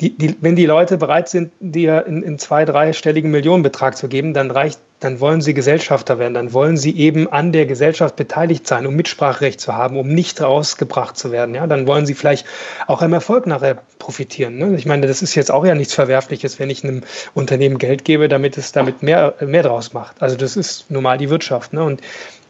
die, 0.02 0.18
die, 0.18 0.36
wenn 0.42 0.56
die 0.56 0.66
Leute 0.66 0.98
bereit 0.98 1.30
sind, 1.30 1.52
dir 1.60 2.06
in, 2.08 2.24
in 2.24 2.40
zwei, 2.40 2.66
dreistelligen 2.66 3.30
Millionenbetrag 3.30 3.96
zu 3.96 4.08
geben, 4.08 4.34
dann 4.34 4.50
reicht, 4.50 4.80
dann 5.00 5.20
wollen 5.20 5.42
sie 5.42 5.54
Gesellschafter 5.54 6.18
werden, 6.18 6.34
dann 6.34 6.54
wollen 6.54 6.76
sie 6.76 6.98
eben 6.98 7.32
an 7.32 7.52
der 7.52 7.68
Gesellschaft 7.68 8.16
beteiligt 8.16 8.68
sein, 8.68 8.88
um 8.88 8.96
Mitspracherecht 8.96 9.62
zu 9.62 9.76
haben, 9.76 9.98
um 9.98 10.08
nicht 10.08 10.42
rausgebracht 10.42 11.18
zu 11.18 11.32
werden. 11.32 11.54
Ja, 11.54 11.68
dann 11.68 11.86
wollen 11.86 12.08
sie 12.08 12.16
vielleicht 12.16 12.48
auch 12.88 13.04
am 13.04 13.14
Erfolg 13.14 13.46
nachher 13.46 13.78
profitieren. 14.00 14.58
Ne? 14.58 14.76
Ich 14.76 14.88
meine, 14.88 15.06
das 15.06 15.22
ist 15.22 15.36
jetzt 15.36 15.52
auch 15.52 15.66
ja 15.66 15.76
nichts 15.76 15.94
Verwerfliches, 15.94 16.60
wenn 16.60 16.72
ich 16.72 16.84
einem 16.84 17.04
Unternehmen 17.36 17.78
Geld 17.78 18.04
gebe, 18.04 18.28
damit 18.28 18.58
es 18.58 18.72
damit 18.72 19.04
mehr, 19.04 19.36
mehr 19.46 19.64
draus 19.64 19.94
macht. 19.94 20.22
Also 20.22 20.36
das 20.36 20.58
ist 20.58 20.90
normal 20.90 21.20
die 21.20 21.30
Wirtschaft. 21.30 21.74
Ne? 21.74 21.84
Und 21.84 22.02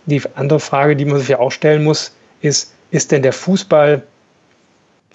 die 0.06 0.22
andere 0.36 0.62
Frage, 0.62 0.96
die 0.96 1.06
man 1.06 1.20
sich 1.20 1.28
ja 1.28 1.40
auch 1.40 1.52
stellen 1.52 1.84
muss, 1.84 2.14
ist, 2.42 2.74
ist 2.92 3.12
denn 3.12 3.22
der 3.24 3.34
Fußball 3.34 4.04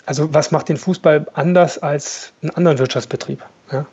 also 0.07 0.33
was 0.33 0.53
macht 0.53 0.69
den 0.69 0.77
Fußball 0.77 1.27
anders 1.35 1.79
als 1.79 2.33
einen 2.42 2.51
anderen 2.51 2.79
Wirtschaftsbetrieb? 2.79 3.45
Ja? 3.71 3.87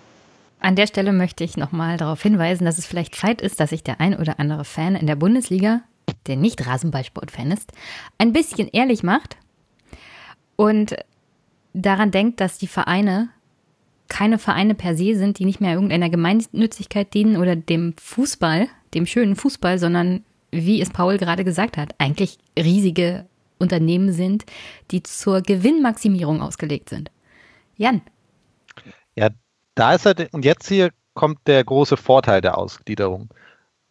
An 0.59 0.75
der 0.75 0.87
Stelle 0.87 1.11
möchte 1.11 1.43
ich 1.43 1.57
nochmal 1.57 1.97
darauf 1.97 2.21
hinweisen, 2.21 2.65
dass 2.65 2.77
es 2.77 2.85
vielleicht 2.85 3.15
Zeit 3.15 3.41
ist, 3.41 3.59
dass 3.59 3.71
sich 3.71 3.83
der 3.83 3.99
ein 3.99 4.17
oder 4.17 4.39
andere 4.39 4.63
Fan 4.63 4.95
in 4.95 5.07
der 5.07 5.17
Bundesliga, 5.17 5.81
der 6.27 6.37
nicht 6.37 6.65
Rasenballsport-Fan 6.65 7.51
ist, 7.51 7.71
ein 8.17 8.31
bisschen 8.31 8.69
ehrlich 8.71 9.03
macht 9.03 9.35
und 10.55 10.95
daran 11.73 12.11
denkt, 12.11 12.39
dass 12.39 12.57
die 12.57 12.67
Vereine 12.67 13.29
keine 14.07 14.37
Vereine 14.37 14.75
per 14.75 14.95
se 14.95 15.15
sind, 15.15 15.39
die 15.39 15.45
nicht 15.45 15.59
mehr 15.59 15.73
irgendeiner 15.73 16.09
Gemeinnützigkeit 16.09 17.13
dienen 17.13 17.37
oder 17.37 17.55
dem 17.55 17.95
Fußball, 17.99 18.67
dem 18.93 19.05
schönen 19.07 19.35
Fußball, 19.35 19.79
sondern 19.79 20.23
wie 20.51 20.81
es 20.81 20.91
Paul 20.91 21.17
gerade 21.17 21.43
gesagt 21.43 21.77
hat, 21.77 21.95
eigentlich 21.97 22.37
riesige 22.57 23.25
Unternehmen 23.63 24.11
sind, 24.11 24.45
die 24.91 25.01
zur 25.01 25.41
Gewinnmaximierung 25.41 26.41
ausgelegt 26.41 26.89
sind. 26.89 27.09
Jan. 27.75 28.01
Ja, 29.15 29.29
da 29.75 29.93
ist 29.93 30.05
er, 30.05 30.15
und 30.31 30.45
jetzt 30.45 30.67
hier 30.67 30.91
kommt 31.13 31.39
der 31.47 31.63
große 31.63 31.97
Vorteil 31.97 32.41
der 32.41 32.57
Ausgliederung. 32.57 33.29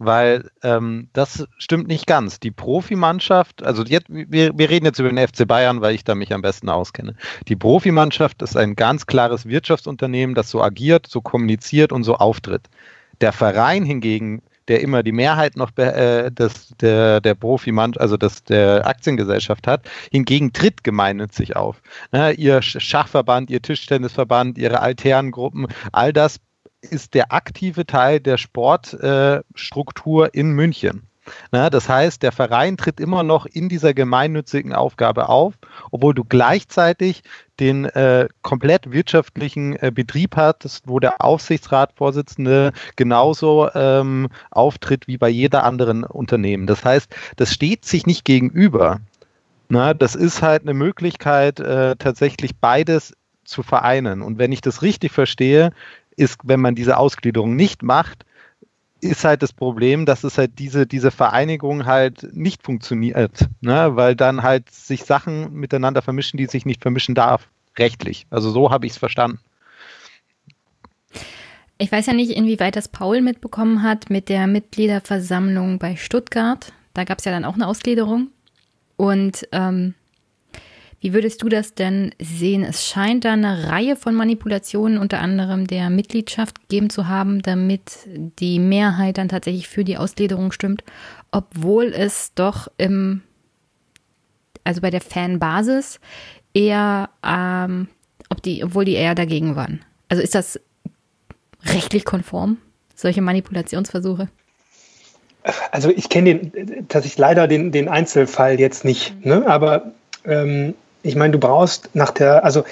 Weil 0.05 0.51
ähm, 0.65 1.11
das 1.13 1.47
stimmt 1.59 1.87
nicht 1.87 2.09
ganz. 2.09 2.41
Die 2.41 2.51
Profimannschaft, 2.51 3.63
also 3.63 3.85
jetzt, 3.85 4.07
wir, 4.09 4.59
wir 4.59 4.69
reden 4.69 4.85
jetzt 4.85 4.99
über 4.99 5.09
den 5.09 5.29
FC 5.29 5.47
Bayern, 5.47 5.81
weil 5.81 5.95
ich 5.95 6.03
da 6.03 6.17
mich 6.17 6.33
am 6.33 6.43
besten 6.43 6.69
auskenne. 6.69 7.15
Die 7.47 7.55
Profimannschaft 7.55 8.43
ist 8.43 8.57
ein 8.57 8.75
ganz 8.75 9.07
klares 9.07 9.47
Wirtschaftsunternehmen, 9.47 10.35
das 10.35 10.51
so 10.51 10.61
agiert, 10.61 11.07
so 11.07 11.21
kommuniziert 11.21 11.93
und 11.93 12.03
so 12.03 12.17
auftritt. 12.17 12.69
Der 13.21 13.33
Verein 13.33 13.85
hingegen 13.85 14.43
der 14.69 14.81
immer 14.81 15.03
die 15.03 15.13
Mehrheit 15.13 15.57
noch 15.57 15.77
äh, 15.77 16.31
des, 16.31 16.69
der, 16.81 17.21
der 17.21 17.35
Profimann, 17.35 17.95
also 17.97 18.17
des, 18.17 18.45
der 18.45 18.87
Aktiengesellschaft 18.87 19.67
hat. 19.67 19.89
Hingegen 20.11 20.53
tritt 20.53 20.85
gemeinnützig 20.85 21.57
auf. 21.57 21.83
Ne, 22.13 22.33
ihr 22.33 22.63
Schachverband, 22.63 23.51
ihr 23.51 23.63
Tischtennisverband, 23.63 24.59
ihre 24.59 24.81
Alternengruppen, 24.81 25.67
all 25.93 26.13
das 26.13 26.41
ist 26.81 27.15
der 27.15 27.33
aktive 27.33 27.87
Teil 27.87 28.21
der 28.21 28.39
Sportstruktur 28.39 30.27
äh, 30.27 30.39
in 30.39 30.51
München. 30.51 31.09
Na, 31.53 31.71
das 31.71 31.89
heißt, 31.89 32.23
der 32.23 32.33
Verein 32.33 32.77
tritt 32.77 32.99
immer 32.99 33.23
noch 33.23 33.47
in 33.47 33.69
dieser 33.69 33.95
gemeinnützigen 33.95 34.73
Aufgabe 34.73 35.29
auf, 35.29 35.55
obwohl 35.91 36.15
du 36.15 36.25
gleichzeitig 36.25 37.23
den 37.61 37.85
äh, 37.85 38.29
komplett 38.43 38.91
wirtschaftlichen 38.91 39.77
äh, 39.77 39.93
Betrieb 39.95 40.37
hast, 40.37 40.83
wo 40.87 40.99
der 40.99 41.25
Aufsichtsratsvorsitzende 41.25 42.73
genauso 42.97 43.69
ähm, 43.75 44.29
auftritt 44.51 45.07
wie 45.07 45.19
bei 45.19 45.29
jeder 45.29 45.65
anderen 45.65 46.05
Unternehmen. 46.05 46.67
Das 46.67 46.85
heißt, 46.85 47.15
das 47.37 47.53
steht 47.53 47.85
sich 47.85 48.07
nicht 48.07 48.25
gegenüber. 48.25 49.01
Na, 49.69 49.95
das 49.95 50.15
ist 50.15 50.43
halt 50.43 50.63
eine 50.63 50.75
Möglichkeit, 50.75 51.61
äh, 51.61 51.97
tatsächlich 51.97 52.57
beides 52.57 53.15
zu 53.45 53.63
vereinen. 53.63 54.23
Und 54.23 54.39
wenn 54.39 54.53
ich 54.53 54.61
das 54.61 54.83
richtig 54.83 55.13
verstehe, 55.13 55.71
ist, 56.17 56.41
wenn 56.45 56.61
man 56.61 56.75
diese 56.75 56.97
Ausgliederung 56.97 57.57
nicht 57.57 57.83
macht, 57.83 58.25
ist 59.03 59.25
halt 59.25 59.43
das 59.43 59.53
Problem, 59.53 60.07
dass 60.07 60.23
es 60.23 60.39
halt 60.39 60.59
diese, 60.59 60.87
diese 60.87 61.11
Vereinigung 61.11 61.87
halt 61.87 62.35
nicht 62.35 62.63
funktioniert, 62.63 63.49
ne? 63.61 63.97
weil 63.97 64.15
dann 64.15 64.43
halt 64.43 64.71
sich 64.71 65.05
Sachen 65.05 65.53
miteinander 65.53 66.03
vermischen, 66.03 66.37
die 66.37 66.47
sich 66.47 66.65
nicht 66.65 66.81
vermischen 66.81 67.15
darf, 67.17 67.49
rechtlich. 67.77 68.27
Also 68.31 68.51
so 68.51 68.71
habe 68.71 68.87
ich 68.87 68.93
es 68.93 68.99
verstanden. 68.99 69.41
Ich 71.79 71.91
weiß 71.91 72.07
ja 72.07 72.13
nicht, 72.13 72.31
inwieweit 72.31 72.77
das 72.77 72.87
Paul 72.87 73.23
mitbekommen 73.23 73.83
hat 73.83 74.09
mit 74.09 74.29
der 74.29 74.47
Mitgliederversammlung 74.47 75.81
bei 75.81 75.97
Stuttgart. 75.97 76.73
Da 76.95 77.03
gab 77.03 77.19
es 77.19 77.25
ja 77.25 77.33
dann 77.33 77.45
auch 77.45 77.55
eine 77.55 77.67
Ausgliederung. 77.67 78.29
Und 78.97 79.49
ähm, 79.51 79.95
wie 81.03 81.13
würdest 81.13 81.43
du 81.43 81.49
das 81.49 81.75
denn 81.75 82.15
sehen? 82.21 82.63
Es 82.63 82.87
scheint 82.87 83.25
da 83.25 83.33
eine 83.33 83.69
Reihe 83.69 83.97
von 83.97 84.15
Manipulationen 84.15 84.99
unter 84.99 85.19
anderem 85.19 85.67
der 85.67 85.91
Mitgliedschaft 85.91 86.61
gegeben 86.61 86.91
zu 86.91 87.09
haben, 87.09 87.43
damit 87.43 88.07
die 88.39 88.61
Mehrheit 88.61 89.19
dann 89.19 89.29
tatsächlich 89.29 89.69
für 89.69 89.83
die 89.83 89.97
Ausgliederung 89.97 90.53
stimmt, 90.53 90.85
obwohl 91.33 91.87
es 91.87 92.35
doch 92.35 92.69
im, 92.79 93.23
also 94.63 94.81
bei 94.81 94.91
der 94.91 95.01
Fanbasis 95.01 95.99
eher, 96.55 97.11
ähm, 97.27 97.89
ob 98.29 98.41
die, 98.41 98.63
obwohl 98.63 98.85
die 98.85 98.95
eher 98.95 99.17
dagegen 99.17 99.57
waren. 99.57 99.81
Also 100.09 100.23
ist 100.23 100.37
das 100.37 100.61
rechtlich 101.65 102.05
konform, 102.05 102.59
solche 102.95 103.23
Manipulationsversuche? 103.23 104.29
Also 105.73 105.91
ich 105.91 106.09
kenne 106.09 106.37
den, 106.37 106.87
tatsächlich 106.87 107.19
leider 107.19 107.49
den, 107.49 107.73
den 107.73 107.89
Einzelfall 107.89 108.61
jetzt 108.61 108.85
nicht, 108.85 109.27
ne? 109.27 109.45
aber 109.49 109.91
ähm, 110.25 110.75
ich 111.03 111.17
meine, 111.17 111.33
du 111.33 111.39
brauchst 111.39 111.91
nach 111.95 112.11
der, 112.11 112.45
also 112.45 112.65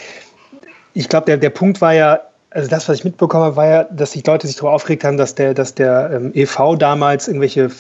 ich 0.95 1.09
glaube, 1.09 1.27
der, 1.27 1.37
der 1.37 1.51
Punkt 1.51 1.81
war 1.81 1.95
ja, 1.95 2.21
also 2.51 2.69
das, 2.69 2.89
was 2.89 2.99
ich 2.99 3.05
mitbekommen 3.05 3.45
habe, 3.45 3.57
war 3.57 3.67
ja, 3.67 3.85
dass 3.85 4.11
die 4.11 4.23
Leute 4.27 4.47
sich 4.47 4.57
darüber 4.57 4.73
aufgeregt 4.73 5.05
haben, 5.05 5.17
dass 5.17 5.37
der, 5.37 5.55
dass 5.55 5.75
der 5.75 6.11
ähm, 6.13 6.33
EV 6.35 6.77
damals 6.77 7.29
irgendwelche 7.29 7.71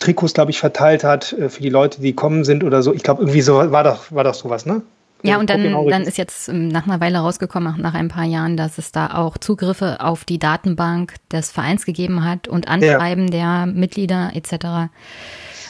Trikots, 0.00 0.34
glaube 0.34 0.50
ich, 0.50 0.58
verteilt 0.58 1.04
hat 1.04 1.32
äh, 1.32 1.48
für 1.48 1.62
die 1.62 1.68
Leute, 1.68 2.00
die 2.00 2.12
kommen 2.12 2.44
sind 2.44 2.64
oder 2.64 2.82
so. 2.82 2.92
Ich 2.92 3.04
glaube, 3.04 3.22
irgendwie 3.22 3.40
so 3.40 3.70
war 3.70 3.84
doch, 3.84 4.10
war 4.10 4.24
doch 4.24 4.34
sowas, 4.34 4.66
ne? 4.66 4.82
Ja, 5.22 5.38
und 5.38 5.48
dann, 5.48 5.62
dann 5.88 6.02
ist 6.02 6.18
jetzt 6.18 6.48
ähm, 6.48 6.68
nach 6.68 6.86
einer 6.86 7.00
Weile 7.00 7.18
rausgekommen, 7.18 7.80
nach 7.80 7.94
ein 7.94 8.08
paar 8.08 8.24
Jahren, 8.24 8.56
dass 8.56 8.78
es 8.78 8.92
da 8.92 9.14
auch 9.14 9.38
Zugriffe 9.38 10.00
auf 10.00 10.24
die 10.24 10.38
Datenbank 10.38 11.14
des 11.32 11.50
Vereins 11.50 11.86
gegeben 11.86 12.24
hat 12.24 12.48
und 12.48 12.68
Anschreiben 12.68 13.32
ja. 13.32 13.64
der 13.64 13.72
Mitglieder 13.72 14.32
etc., 14.34 14.90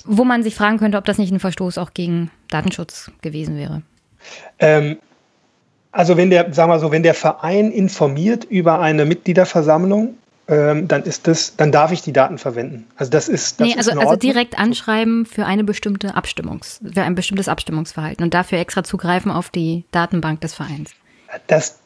wo 0.04 0.24
man 0.24 0.42
sich 0.42 0.54
fragen 0.54 0.78
könnte, 0.78 0.98
ob 0.98 1.04
das 1.04 1.18
nicht 1.18 1.32
ein 1.32 1.40
Verstoß 1.40 1.78
auch 1.78 1.92
gegen 1.92 2.30
Datenschutz 2.48 3.10
gewesen 3.22 3.56
wäre. 3.56 3.82
Ähm, 4.58 4.98
also 5.92 6.16
wenn 6.16 6.30
der, 6.30 6.52
sagen 6.52 6.70
wir 6.70 6.78
so, 6.78 6.92
wenn 6.92 7.02
der 7.02 7.14
Verein 7.14 7.70
informiert 7.70 8.44
über 8.44 8.80
eine 8.80 9.04
Mitgliederversammlung, 9.04 10.16
ähm, 10.48 10.86
dann 10.86 11.02
ist 11.02 11.26
das, 11.26 11.56
dann 11.56 11.72
darf 11.72 11.90
ich 11.90 12.02
die 12.02 12.12
Daten 12.12 12.38
verwenden. 12.38 12.86
Also 12.96 13.10
das 13.10 13.28
ist, 13.28 13.60
das 13.60 13.66
nee, 13.66 13.74
also, 13.76 13.90
ist 13.90 13.98
also 13.98 14.16
direkt 14.16 14.58
anschreiben 14.58 15.26
für 15.26 15.44
eine 15.44 15.64
bestimmte 15.64 16.14
Abstimmungs, 16.14 16.80
für 16.92 17.02
ein 17.02 17.14
bestimmtes 17.14 17.48
Abstimmungsverhalten 17.48 18.22
und 18.22 18.34
dafür 18.34 18.58
extra 18.58 18.84
zugreifen 18.84 19.30
auf 19.30 19.50
die 19.50 19.84
Datenbank 19.90 20.40
des 20.42 20.54
Vereins. 20.54 20.90
Das 21.48 21.78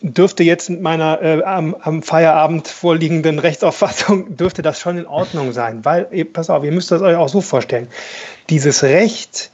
dürfte 0.00 0.42
jetzt 0.42 0.70
mit 0.70 0.80
meiner 0.80 1.20
äh, 1.22 1.42
am, 1.44 1.74
am, 1.74 2.02
Feierabend 2.02 2.66
vorliegenden 2.66 3.38
Rechtsauffassung 3.38 4.36
dürfte 4.36 4.62
das 4.62 4.80
schon 4.80 4.98
in 4.98 5.06
Ordnung 5.06 5.52
sein, 5.52 5.84
weil 5.84 6.06
pass 6.24 6.48
auf, 6.48 6.64
ihr 6.64 6.72
müsst 6.72 6.90
das 6.90 7.02
euch 7.02 7.16
auch 7.16 7.28
so 7.28 7.40
vorstellen: 7.40 7.88
Dieses 8.48 8.82
Recht 8.82 9.50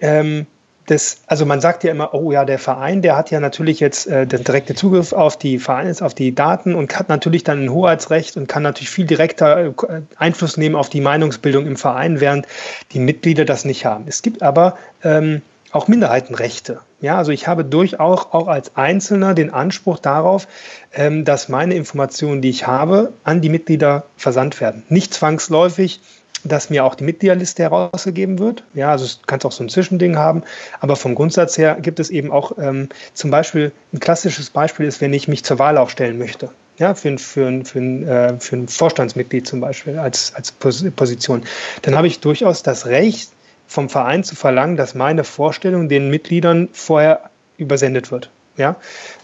ähm, 0.00 0.46
das, 0.86 1.18
also 1.26 1.46
man 1.46 1.60
sagt 1.60 1.84
ja 1.84 1.90
immer, 1.90 2.14
oh 2.14 2.32
ja, 2.32 2.44
der 2.44 2.58
Verein, 2.58 3.02
der 3.02 3.16
hat 3.16 3.30
ja 3.30 3.38
natürlich 3.40 3.80
jetzt 3.80 4.06
äh, 4.06 4.26
den 4.26 4.42
direkten 4.42 4.76
Zugriff 4.76 5.12
auf 5.12 5.36
die 5.36 5.58
Vereins, 5.58 6.02
auf 6.02 6.14
die 6.14 6.34
Daten 6.34 6.74
und 6.74 6.98
hat 6.98 7.08
natürlich 7.08 7.44
dann 7.44 7.64
ein 7.64 7.70
Hoheitsrecht 7.70 8.36
und 8.36 8.48
kann 8.48 8.62
natürlich 8.62 8.90
viel 8.90 9.06
direkter 9.06 9.66
äh, 9.66 9.72
Einfluss 10.16 10.56
nehmen 10.56 10.74
auf 10.74 10.88
die 10.88 11.00
Meinungsbildung 11.00 11.66
im 11.66 11.76
Verein, 11.76 12.20
während 12.20 12.46
die 12.92 12.98
Mitglieder 12.98 13.44
das 13.44 13.64
nicht 13.64 13.86
haben. 13.86 14.04
Es 14.08 14.22
gibt 14.22 14.42
aber 14.42 14.76
ähm, 15.04 15.42
auch 15.72 15.88
Minderheitenrechte. 15.88 16.80
Ja, 17.00 17.16
also 17.16 17.32
ich 17.32 17.46
habe 17.46 17.64
durchaus 17.64 18.26
auch 18.32 18.48
als 18.48 18.76
Einzelner 18.76 19.34
den 19.34 19.52
Anspruch 19.52 19.98
darauf, 19.98 20.48
ähm, 20.92 21.24
dass 21.24 21.48
meine 21.48 21.74
Informationen, 21.74 22.42
die 22.42 22.50
ich 22.50 22.66
habe, 22.66 23.12
an 23.24 23.40
die 23.40 23.48
Mitglieder 23.48 24.04
versandt 24.16 24.60
werden. 24.60 24.82
Nicht 24.88 25.14
zwangsläufig 25.14 26.00
dass 26.44 26.70
mir 26.70 26.84
auch 26.84 26.94
die 26.94 27.04
Mitgliederliste 27.04 27.62
herausgegeben 27.62 28.38
wird. 28.38 28.64
Ja, 28.74 28.92
also 28.92 29.04
es 29.04 29.20
kann 29.26 29.40
auch 29.42 29.52
so 29.52 29.64
ein 29.64 29.68
Zwischending 29.68 30.16
haben. 30.16 30.42
Aber 30.80 30.96
vom 30.96 31.14
Grundsatz 31.14 31.58
her 31.58 31.78
gibt 31.80 32.00
es 32.00 32.10
eben 32.10 32.32
auch 32.32 32.52
ähm, 32.58 32.88
zum 33.14 33.30
Beispiel, 33.30 33.72
ein 33.92 34.00
klassisches 34.00 34.50
Beispiel 34.50 34.86
ist, 34.86 35.00
wenn 35.00 35.12
ich 35.12 35.28
mich 35.28 35.44
zur 35.44 35.58
Wahl 35.58 35.78
auch 35.78 35.90
stellen 35.90 36.18
möchte. 36.18 36.50
Ja, 36.78 36.94
für, 36.94 37.18
für, 37.18 37.64
für, 37.64 37.78
äh, 37.78 38.38
für 38.38 38.56
ein 38.56 38.68
Vorstandsmitglied 38.68 39.46
zum 39.46 39.60
Beispiel 39.60 39.98
als, 39.98 40.34
als 40.34 40.52
Position. 40.52 41.42
Dann 41.82 41.94
habe 41.94 42.06
ich 42.06 42.20
durchaus 42.20 42.62
das 42.62 42.86
Recht, 42.86 43.30
vom 43.70 43.88
Verein 43.88 44.24
zu 44.24 44.34
verlangen, 44.34 44.76
dass 44.76 44.96
meine 44.96 45.22
Vorstellung 45.22 45.88
den 45.88 46.10
Mitgliedern 46.10 46.68
vorher 46.72 47.30
übersendet 47.56 48.10
wird. 48.10 48.28
Ja, 48.56 48.76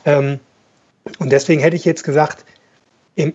ähm, 0.04 0.38
und 1.18 1.30
deswegen 1.32 1.60
hätte 1.60 1.74
ich 1.74 1.84
jetzt 1.84 2.04
gesagt, 2.04 2.44
im, 3.16 3.34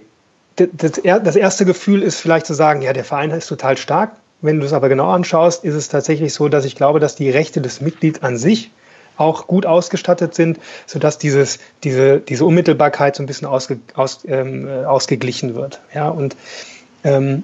das, 0.56 1.02
das 1.04 1.36
erste 1.36 1.66
Gefühl 1.66 2.04
ist 2.04 2.20
vielleicht 2.20 2.46
zu 2.46 2.54
sagen, 2.54 2.82
ja, 2.82 2.94
der 2.94 3.06
Verein 3.06 3.32
ist 3.32 3.48
total 3.48 3.78
stark. 3.78 4.16
Wenn 4.42 4.60
du 4.60 4.66
es 4.66 4.74
aber 4.74 4.90
genau 4.90 5.10
anschaust, 5.12 5.64
ist 5.64 5.76
es 5.76 5.88
tatsächlich 5.88 6.34
so, 6.34 6.50
dass 6.50 6.66
ich 6.66 6.76
glaube, 6.76 7.00
dass 7.00 7.16
die 7.16 7.30
Rechte 7.30 7.62
des 7.62 7.80
Mitglieds 7.80 8.24
an 8.24 8.38
sich 8.38 8.72
auch 9.18 9.46
gut 9.46 9.66
ausgestattet 9.66 10.34
sind, 10.34 10.60
sodass 10.88 11.20
dieses, 11.20 11.60
diese, 11.84 12.20
diese 12.20 12.44
Unmittelbarkeit 12.44 13.16
so 13.16 13.24
ein 13.24 13.28
bisschen 13.28 13.48
ausge, 13.48 13.80
aus, 13.94 14.22
ähm, 14.26 14.68
äh, 14.68 14.84
ausgeglichen 14.86 15.54
wird. 15.54 15.80
Ja, 15.94 16.10
und 16.10 16.36
ähm, 17.04 17.44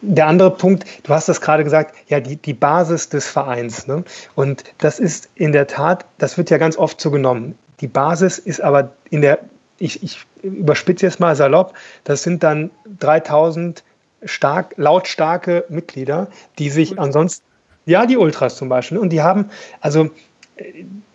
der 0.00 0.26
andere 0.28 0.52
Punkt, 0.52 0.84
du 1.02 1.12
hast 1.12 1.28
das 1.28 1.40
gerade 1.40 1.64
gesagt, 1.64 1.96
ja, 2.08 2.20
die, 2.20 2.36
die 2.36 2.54
Basis 2.54 3.08
des 3.08 3.26
Vereins. 3.26 3.86
Ne? 3.86 4.04
Und 4.36 4.62
das 4.78 5.00
ist 5.00 5.28
in 5.34 5.52
der 5.52 5.66
Tat, 5.66 6.04
das 6.18 6.38
wird 6.38 6.50
ja 6.50 6.58
ganz 6.58 6.76
oft 6.76 7.00
so 7.00 7.10
genommen. 7.10 7.58
Die 7.80 7.88
Basis 7.88 8.38
ist 8.38 8.60
aber 8.60 8.92
in 9.10 9.22
der 9.22 9.40
ich, 9.78 10.02
ich 10.02 10.20
überspitze 10.46 11.06
jetzt 11.06 11.20
mal 11.20 11.36
salopp, 11.36 11.74
das 12.04 12.22
sind 12.22 12.42
dann 12.42 12.70
3000 12.98 13.82
stark, 14.24 14.74
lautstarke 14.76 15.64
Mitglieder, 15.68 16.28
die 16.58 16.70
sich 16.70 16.98
ansonsten, 16.98 17.44
ja, 17.84 18.06
die 18.06 18.16
Ultras 18.16 18.56
zum 18.56 18.68
Beispiel, 18.68 18.98
und 18.98 19.10
die 19.10 19.22
haben, 19.22 19.50
also 19.80 20.10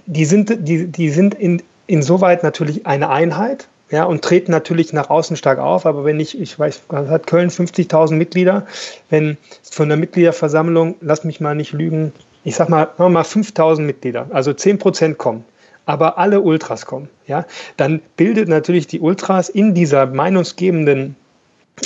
die 0.06 0.26
sind, 0.26 0.67
die, 0.67 0.88
die 0.88 1.10
sind 1.10 1.34
in, 1.34 1.62
insoweit 1.88 2.44
natürlich 2.44 2.86
eine 2.86 3.10
Einheit, 3.10 3.67
ja, 3.91 4.06
und 4.06 4.24
treten 4.24 4.52
natürlich 4.52 4.94
nach 4.94 5.10
außen 5.10 5.36
stark 5.36 5.60
auf. 5.60 5.86
Aber 5.86 6.06
wenn 6.06 6.20
ich, 6.20 6.39
ich 6.39 6.58
weiß, 6.58 6.84
hat 6.89 7.28
Köln 7.28 7.50
50.000 7.50 8.13
Mitglieder, 8.13 8.65
wenn 9.10 9.38
von 9.70 9.89
der 9.89 9.98
Mitgliederversammlung, 9.98 10.96
lass 11.02 11.26
mich 11.26 11.41
mal 11.41 11.56
nicht 11.56 11.74
lügen, 11.74 12.13
ich 12.44 12.56
sag 12.56 12.70
mal, 12.70 12.89
mal 12.98 13.24
5.000 13.24 13.82
Mitglieder, 13.82 14.28
also 14.32 14.54
10 14.54 14.80
Prozent 14.80 15.17
kommen, 15.17 15.44
aber 15.91 16.17
alle 16.17 16.39
Ultras 16.39 16.86
kommen, 16.86 17.10
ja, 17.27 17.45
dann 17.75 18.01
bildet 18.15 18.47
natürlich 18.47 18.88
die 18.88 19.01
Ultras 19.01 19.49
in 19.49 19.73
dieser 19.73 20.06
meinungsgebenden 20.06 21.17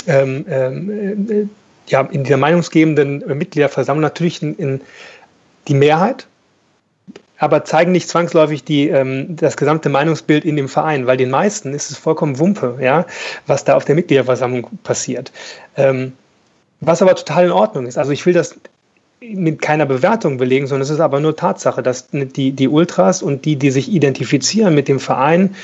ähm, 0.06 0.46
ähm, 0.48 1.28
äh, 1.28 1.46
ja, 1.88 2.02
in 2.02 2.22
dieser 2.22 2.36
meinungsgebenden 2.36 3.24
Mitgliederversammlung 3.36 4.02
natürlich 4.02 4.42
in, 4.42 4.54
in 4.56 4.80
die 5.66 5.74
Mehrheit, 5.74 6.28
aber 7.38 7.64
zeigen 7.64 7.90
nicht 7.90 8.08
zwangsläufig 8.08 8.62
die, 8.62 8.88
ähm, 8.88 9.34
das 9.34 9.56
gesamte 9.56 9.88
Meinungsbild 9.88 10.44
in 10.44 10.54
dem 10.54 10.68
Verein, 10.68 11.08
weil 11.08 11.16
den 11.16 11.30
meisten 11.30 11.74
ist 11.74 11.90
es 11.90 11.98
vollkommen 11.98 12.38
Wumpe, 12.38 12.78
ja, 12.80 13.06
was 13.48 13.64
da 13.64 13.74
auf 13.74 13.84
der 13.84 13.96
Mitgliederversammlung 13.96 14.68
passiert. 14.84 15.32
Ähm, 15.76 16.12
was 16.80 17.02
aber 17.02 17.16
total 17.16 17.46
in 17.46 17.52
Ordnung 17.52 17.86
ist. 17.86 17.98
Also 17.98 18.12
ich 18.12 18.24
will 18.24 18.34
das 18.34 18.56
mit 19.20 19.62
keiner 19.62 19.86
Bewertung 19.86 20.36
belegen, 20.36 20.66
sondern 20.66 20.82
es 20.82 20.90
ist 20.90 21.00
aber 21.00 21.20
nur 21.20 21.36
Tatsache, 21.36 21.82
dass 21.82 22.08
die, 22.10 22.52
die 22.52 22.68
Ultras 22.68 23.22
und 23.22 23.44
die, 23.44 23.56
die 23.56 23.70
sich 23.70 23.90
identifizieren 23.90 24.74
mit 24.74 24.88
dem 24.88 25.00
Verein, 25.00 25.54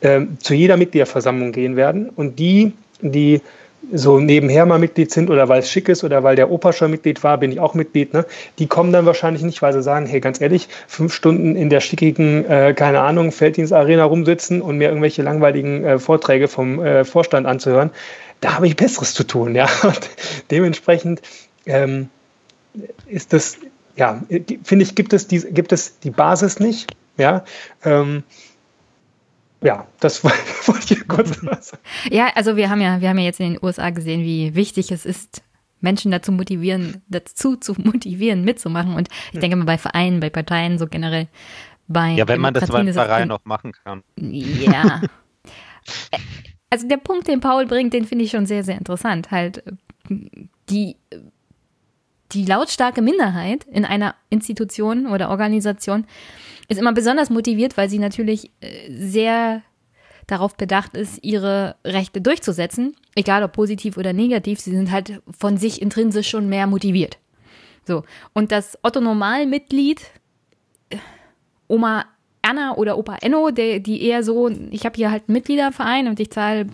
äh, 0.00 0.22
zu 0.38 0.54
jeder 0.54 0.76
Mitgliederversammlung 0.76 1.52
gehen 1.52 1.76
werden 1.76 2.08
und 2.08 2.38
die, 2.38 2.72
die 3.00 3.40
so 3.92 4.18
nebenher 4.18 4.64
mal 4.64 4.78
Mitglied 4.78 5.10
sind 5.10 5.28
oder 5.28 5.48
weil 5.48 5.60
es 5.60 5.70
schick 5.70 5.88
ist 5.90 6.04
oder 6.04 6.22
weil 6.22 6.36
der 6.36 6.50
Opa 6.50 6.72
schon 6.72 6.90
Mitglied 6.90 7.22
war, 7.22 7.38
bin 7.38 7.52
ich 7.52 7.60
auch 7.60 7.74
Mitglied, 7.74 8.14
ne? 8.14 8.24
die 8.58 8.66
kommen 8.66 8.92
dann 8.92 9.04
wahrscheinlich 9.04 9.42
nicht, 9.42 9.60
weil 9.60 9.74
sie 9.74 9.82
sagen, 9.82 10.06
hey, 10.06 10.20
ganz 10.20 10.40
ehrlich, 10.40 10.68
fünf 10.88 11.12
Stunden 11.12 11.54
in 11.54 11.68
der 11.68 11.80
schickigen, 11.80 12.46
äh, 12.46 12.74
keine 12.74 13.00
Ahnung, 13.00 13.32
Felddienstarena 13.32 14.04
rumsitzen 14.04 14.62
und 14.62 14.78
mir 14.78 14.88
irgendwelche 14.88 15.22
langweiligen 15.22 15.84
äh, 15.84 15.98
Vorträge 15.98 16.48
vom 16.48 16.82
äh, 16.84 17.04
Vorstand 17.04 17.46
anzuhören, 17.46 17.90
da 18.40 18.54
habe 18.54 18.66
ich 18.66 18.76
Besseres 18.76 19.14
zu 19.14 19.24
tun, 19.24 19.54
ja. 19.54 19.68
Und 19.82 20.10
dementsprechend 20.50 21.22
ähm, 21.66 22.08
ist 23.06 23.32
das, 23.32 23.58
ja, 23.96 24.22
finde 24.64 24.84
ich, 24.84 24.94
gibt 24.94 25.12
es, 25.12 25.26
die, 25.26 25.40
gibt 25.40 25.72
es 25.72 25.98
die 26.00 26.10
Basis 26.10 26.60
nicht. 26.60 26.94
Ja, 27.16 27.44
ähm, 27.84 28.24
ja, 29.62 29.86
das 30.00 30.22
wollte 30.24 30.94
ich 30.94 31.08
kurz 31.08 31.40
sagen. 31.40 31.82
Ja, 32.10 32.30
also 32.34 32.56
wir 32.56 32.68
haben 32.70 32.80
ja, 32.80 33.00
wir 33.00 33.08
haben 33.08 33.18
ja 33.18 33.24
jetzt 33.24 33.40
in 33.40 33.54
den 33.54 33.64
USA 33.64 33.90
gesehen, 33.90 34.22
wie 34.22 34.54
wichtig 34.54 34.92
es 34.92 35.06
ist, 35.06 35.42
Menschen 35.80 36.10
dazu 36.10 36.32
motivieren, 36.32 37.02
dazu 37.08 37.56
zu 37.56 37.74
motivieren, 37.78 38.44
mitzumachen. 38.44 38.94
Und 38.94 39.08
ich 39.32 39.40
denke 39.40 39.56
mal 39.56 39.64
bei 39.64 39.78
Vereinen, 39.78 40.20
bei 40.20 40.30
Parteien, 40.30 40.78
so 40.78 40.86
generell 40.86 41.28
bei. 41.88 42.12
Ja, 42.12 42.26
wenn 42.28 42.40
man 42.40 42.54
das 42.54 42.68
bei 42.68 42.92
Vereinen 42.92 43.28
noch 43.28 43.44
machen 43.44 43.72
kann. 43.72 44.02
Ja. 44.16 45.02
also 46.70 46.88
der 46.88 46.96
Punkt, 46.96 47.28
den 47.28 47.40
Paul 47.40 47.66
bringt, 47.66 47.92
den 47.92 48.06
finde 48.06 48.24
ich 48.24 48.30
schon 48.30 48.46
sehr, 48.46 48.64
sehr 48.64 48.76
interessant. 48.76 49.30
Halt, 49.30 49.62
die 50.68 50.96
die 52.34 52.44
lautstarke 52.44 53.02
Minderheit 53.02 53.64
in 53.64 53.84
einer 53.84 54.14
Institution 54.30 55.06
oder 55.06 55.30
Organisation 55.30 56.06
ist 56.68 56.78
immer 56.78 56.92
besonders 56.92 57.30
motiviert, 57.30 57.76
weil 57.76 57.88
sie 57.88 57.98
natürlich 57.98 58.50
äh, 58.60 58.90
sehr 58.90 59.62
darauf 60.26 60.56
bedacht 60.56 60.96
ist, 60.96 61.22
ihre 61.22 61.76
Rechte 61.84 62.20
durchzusetzen, 62.20 62.96
egal 63.14 63.42
ob 63.42 63.52
positiv 63.52 63.96
oder 63.96 64.12
negativ. 64.12 64.60
Sie 64.60 64.70
sind 64.70 64.90
halt 64.90 65.22
von 65.38 65.56
sich 65.56 65.82
intrinsisch 65.82 66.28
schon 66.28 66.48
mehr 66.48 66.66
motiviert. 66.66 67.18
So. 67.86 68.04
Und 68.32 68.50
das 68.50 68.78
Otto-Normal-Mitglied, 68.82 70.00
äh, 70.90 70.96
Oma 71.68 72.06
Anna 72.42 72.76
oder 72.76 72.98
Opa 72.98 73.16
Enno, 73.20 73.50
der, 73.50 73.80
die 73.80 74.02
eher 74.02 74.22
so, 74.22 74.48
ich 74.48 74.84
habe 74.84 74.96
hier 74.96 75.10
halt 75.10 75.24
einen 75.28 75.34
Mitgliederverein 75.34 76.08
und 76.08 76.20
ich 76.20 76.30
zahle 76.30 76.66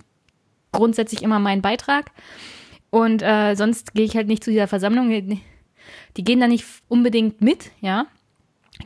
grundsätzlich 0.73 1.23
immer 1.23 1.39
meinen 1.39 1.63
Beitrag. 1.63 2.13
Und 2.91 3.23
äh, 3.23 3.55
sonst 3.55 3.95
gehe 3.95 4.05
ich 4.05 4.17
halt 4.17 4.27
nicht 4.27 4.43
zu 4.43 4.51
dieser 4.51 4.67
Versammlung. 4.67 5.11
Die 6.17 6.25
gehen 6.25 6.41
da 6.41 6.49
nicht 6.49 6.65
unbedingt 6.89 7.41
mit, 7.41 7.71
ja. 7.81 8.07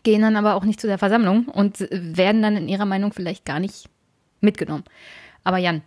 gehen 0.02 0.22
dann 0.22 0.36
aber 0.36 0.54
auch 0.54 0.64
nicht 0.64 0.80
zu 0.80 0.86
der 0.86 0.98
Versammlung 0.98 1.46
und 1.46 1.80
werden 1.90 2.42
dann 2.42 2.56
in 2.56 2.68
ihrer 2.68 2.86
Meinung 2.86 3.12
vielleicht 3.12 3.44
gar 3.44 3.60
nicht 3.60 3.88
mitgenommen. 4.40 4.84
Aber 5.42 5.58
Jan. 5.58 5.82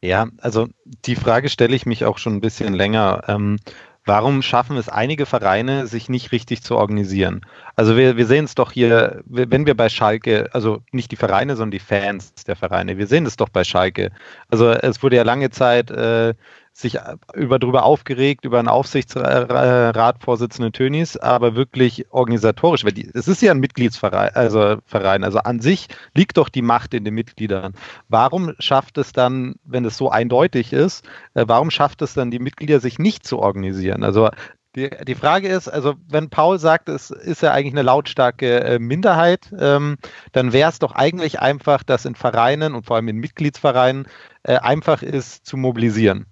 Ja, 0.00 0.26
also 0.38 0.68
die 1.06 1.14
Frage 1.16 1.48
stelle 1.48 1.76
ich 1.76 1.86
mich 1.86 2.04
auch 2.04 2.18
schon 2.18 2.34
ein 2.34 2.40
bisschen 2.40 2.74
länger. 2.74 3.22
Ähm, 3.28 3.58
warum 4.04 4.42
schaffen 4.42 4.76
es 4.76 4.88
einige 4.88 5.26
Vereine, 5.26 5.86
sich 5.86 6.08
nicht 6.08 6.32
richtig 6.32 6.62
zu 6.62 6.76
organisieren? 6.76 7.46
Also 7.76 7.96
wir, 7.96 8.16
wir 8.16 8.26
sehen 8.26 8.44
es 8.44 8.56
doch 8.56 8.72
hier, 8.72 9.22
wenn 9.26 9.64
wir 9.66 9.76
bei 9.76 9.88
Schalke, 9.88 10.50
also 10.52 10.82
nicht 10.90 11.12
die 11.12 11.16
Vereine, 11.16 11.54
sondern 11.54 11.70
die 11.70 11.78
Fans 11.78 12.34
der 12.46 12.56
Vereine, 12.56 12.98
wir 12.98 13.06
sehen 13.06 13.26
es 13.26 13.36
doch 13.36 13.48
bei 13.48 13.62
Schalke. 13.62 14.10
Also 14.48 14.70
es 14.70 15.02
wurde 15.04 15.16
ja 15.16 15.22
lange 15.22 15.50
Zeit 15.50 15.90
äh, 15.92 16.34
sich 16.72 16.98
über 17.34 17.58
drüber 17.58 17.84
aufgeregt, 17.84 18.44
über 18.44 18.58
einen 18.58 18.68
Aufsichtsratvorsitzenden 18.68 20.72
Tönis, 20.72 21.16
aber 21.16 21.54
wirklich 21.54 22.06
organisatorisch, 22.10 22.84
weil 22.84 22.94
es 23.12 23.28
ist 23.28 23.42
ja 23.42 23.52
ein 23.52 23.60
Mitgliedsverein, 23.60 24.30
also 24.34 24.78
Verein, 24.86 25.22
also 25.22 25.38
an 25.40 25.60
sich 25.60 25.88
liegt 26.14 26.38
doch 26.38 26.48
die 26.48 26.62
Macht 26.62 26.94
in 26.94 27.04
den 27.04 27.14
Mitgliedern. 27.14 27.74
Warum 28.08 28.54
schafft 28.58 28.96
es 28.98 29.12
dann, 29.12 29.56
wenn 29.64 29.84
es 29.84 29.98
so 29.98 30.10
eindeutig 30.10 30.72
ist, 30.72 31.04
äh, 31.34 31.44
warum 31.46 31.70
schafft 31.70 32.02
es 32.02 32.14
dann 32.14 32.30
die 32.30 32.38
Mitglieder 32.38 32.80
sich 32.80 32.98
nicht 32.98 33.26
zu 33.26 33.38
organisieren? 33.38 34.02
Also 34.02 34.30
die, 34.74 34.88
die 35.06 35.14
Frage 35.14 35.48
ist, 35.48 35.68
also 35.68 35.94
wenn 36.08 36.30
Paul 36.30 36.58
sagt, 36.58 36.88
es 36.88 37.10
ist 37.10 37.42
ja 37.42 37.52
eigentlich 37.52 37.74
eine 37.74 37.82
lautstarke 37.82 38.64
äh, 38.64 38.78
Minderheit, 38.78 39.52
ähm, 39.58 39.98
dann 40.32 40.54
wäre 40.54 40.70
es 40.70 40.78
doch 40.78 40.94
eigentlich 40.94 41.40
einfach, 41.40 41.82
dass 41.82 42.06
in 42.06 42.14
Vereinen 42.14 42.74
und 42.74 42.86
vor 42.86 42.96
allem 42.96 43.08
in 43.08 43.18
Mitgliedsvereinen 43.18 44.06
äh, 44.44 44.56
einfach 44.56 45.02
ist 45.02 45.44
zu 45.44 45.58
mobilisieren. 45.58 46.31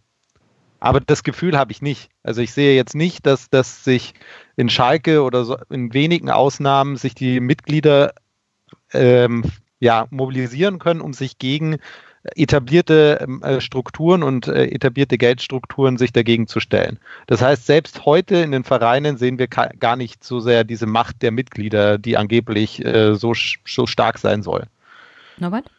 Aber 0.81 1.01
das 1.01 1.23
Gefühl 1.23 1.57
habe 1.57 1.73
ich 1.73 1.83
nicht. 1.83 2.11
Also 2.23 2.41
ich 2.41 2.53
sehe 2.53 2.75
jetzt 2.75 2.95
nicht, 2.95 3.27
dass, 3.27 3.51
dass 3.51 3.85
sich 3.85 4.15
in 4.57 4.69
Schalke 4.69 5.23
oder 5.23 5.45
so 5.45 5.57
in 5.69 5.93
wenigen 5.95 6.31
Ausnahmen 6.31 6.97
sich 6.97 7.15
die 7.15 7.41
Mitglieder 7.41 8.15
ähm, 8.93 9.45
ja, 9.79 10.07
mobilisieren 10.11 10.79
können, 10.79 11.01
um 11.01 11.13
sich 11.13 11.39
gegen 11.39 11.79
etablierte 12.37 13.19
ähm, 13.23 13.43
äh, 13.43 13.61
Strukturen 13.61 14.23
und 14.23 14.47
äh, 14.47 14.67
etablierte 14.67 15.17
Geldstrukturen 15.17 15.97
sich 15.97 16.13
dagegen 16.13 16.47
zu 16.47 16.61
stellen. 16.61 16.99
Das 17.27 17.41
heißt, 17.41 17.67
selbst 17.67 18.05
heute 18.05 18.37
in 18.37 18.53
den 18.53 18.65
Vereinen 18.65 19.17
sehen 19.17 19.39
wir 19.39 19.47
gar 19.47 19.97
nicht 19.97 20.23
so 20.23 20.41
sehr 20.41 20.65
diese 20.65 20.87
Macht 20.87 21.23
der 21.23 21.31
Mitglieder, 21.31 21.99
die 21.99 22.17
angeblich 22.17 22.85
äh, 22.85 23.15
so, 23.15 23.33
so 23.67 23.87
stark 23.87 24.19
sein 24.19 24.43
soll. 24.43 24.67
Norbert? 25.39 25.71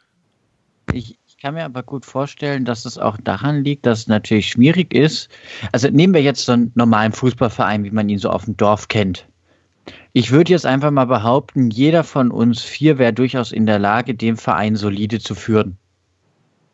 Ich, 0.93 1.19
kann 1.41 1.55
mir 1.55 1.65
aber 1.65 1.81
gut 1.81 2.05
vorstellen, 2.05 2.65
dass 2.65 2.85
es 2.85 2.99
auch 2.99 3.17
daran 3.17 3.63
liegt, 3.63 3.87
dass 3.87 3.99
es 3.99 4.07
natürlich 4.07 4.49
schwierig 4.49 4.93
ist. 4.93 5.27
Also 5.71 5.89
nehmen 5.89 6.13
wir 6.13 6.21
jetzt 6.21 6.45
so 6.45 6.51
einen 6.51 6.71
normalen 6.75 7.13
Fußballverein, 7.13 7.83
wie 7.83 7.91
man 7.91 8.09
ihn 8.09 8.19
so 8.19 8.29
auf 8.29 8.45
dem 8.45 8.57
Dorf 8.57 8.87
kennt. 8.87 9.27
Ich 10.13 10.31
würde 10.31 10.51
jetzt 10.51 10.67
einfach 10.67 10.91
mal 10.91 11.05
behaupten, 11.05 11.71
jeder 11.71 12.03
von 12.03 12.29
uns 12.29 12.61
vier 12.61 12.99
wäre 12.99 13.13
durchaus 13.13 13.51
in 13.51 13.65
der 13.65 13.79
Lage, 13.79 14.13
den 14.13 14.37
Verein 14.37 14.75
solide 14.75 15.19
zu 15.19 15.33
führen. 15.33 15.77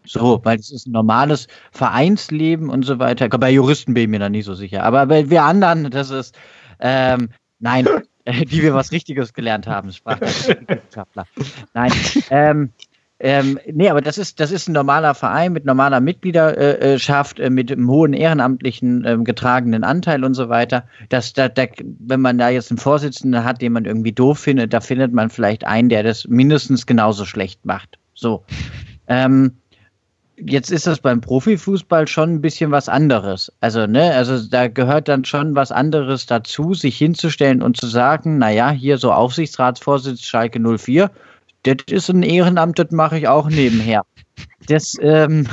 So, 0.03 0.41
weil 0.43 0.59
es 0.59 0.71
ist 0.71 0.87
ein 0.87 0.91
normales 0.91 1.47
Vereinsleben 1.71 2.69
und 2.69 2.83
so 2.83 2.99
weiter. 2.99 3.29
Bei 3.29 3.51
Juristen 3.51 3.93
bin 3.93 4.03
ich 4.03 4.09
mir 4.09 4.19
da 4.19 4.29
nicht 4.29 4.45
so 4.45 4.53
sicher. 4.53 4.83
Aber 4.83 5.05
bei 5.05 5.29
wir 5.29 5.43
anderen, 5.43 5.89
das 5.91 6.09
ist, 6.09 6.37
ähm, 6.79 7.29
nein, 7.59 7.87
die 8.27 8.61
wir 8.61 8.73
was 8.73 8.91
Richtiges 8.91 9.33
gelernt 9.33 9.67
haben, 9.67 9.91
Sprachwissenschaftler. 9.91 11.25
Nein, 11.73 11.91
ähm, 12.29 12.71
ähm, 13.19 13.59
nee, 13.65 13.89
aber 13.89 14.01
das 14.01 14.19
ist, 14.19 14.39
das 14.39 14.51
ist 14.51 14.69
ein 14.69 14.73
normaler 14.73 15.15
Verein 15.15 15.51
mit 15.51 15.65
normaler 15.65 15.99
Mitgliederschaft, 15.99 17.39
äh, 17.39 17.49
mit 17.49 17.71
einem 17.71 17.89
hohen 17.89 18.13
ehrenamtlichen 18.13 19.05
ähm, 19.05 19.23
getragenen 19.23 19.83
Anteil 19.83 20.23
und 20.23 20.35
so 20.35 20.49
weiter. 20.49 20.83
Dass 21.09 21.33
da, 21.33 21.49
da, 21.49 21.65
wenn 21.99 22.21
man 22.21 22.37
da 22.37 22.49
jetzt 22.49 22.69
einen 22.69 22.77
Vorsitzenden 22.77 23.43
hat, 23.43 23.61
den 23.61 23.73
man 23.73 23.85
irgendwie 23.85 24.11
doof 24.11 24.39
findet, 24.39 24.71
da 24.71 24.81
findet 24.81 25.13
man 25.13 25.31
vielleicht 25.31 25.65
einen, 25.65 25.89
der 25.89 26.03
das 26.03 26.27
mindestens 26.27 26.85
genauso 26.85 27.25
schlecht 27.25 27.65
macht. 27.65 27.97
So. 28.13 28.43
Ähm, 29.09 29.53
jetzt 30.35 30.69
ist 30.69 30.85
das 30.85 30.99
beim 30.99 31.21
Profifußball 31.21 32.09
schon 32.09 32.35
ein 32.35 32.41
bisschen 32.41 32.71
was 32.71 32.89
anderes. 32.89 33.51
Also, 33.61 33.87
ne, 33.87 34.13
also 34.13 34.45
da 34.49 34.67
gehört 34.67 35.07
dann 35.07 35.23
schon 35.23 35.55
was 35.55 35.71
anderes 35.71 36.25
dazu, 36.25 36.73
sich 36.73 36.97
hinzustellen 36.97 37.61
und 37.61 37.77
zu 37.77 37.87
sagen, 37.87 38.37
naja, 38.37 38.69
hier 38.69 38.97
so 38.97 39.13
Aufsichtsratsvorsitz 39.13 40.23
Schalke 40.23 40.59
04, 40.59 41.09
das 41.75 41.85
ist 41.91 42.09
ein 42.09 42.23
Ehrenamt, 42.23 42.79
das 42.79 42.91
mache 42.91 43.17
ich 43.17 43.27
auch 43.27 43.49
nebenher. 43.49 44.03
Das 44.67 44.95
ähm, 45.01 45.47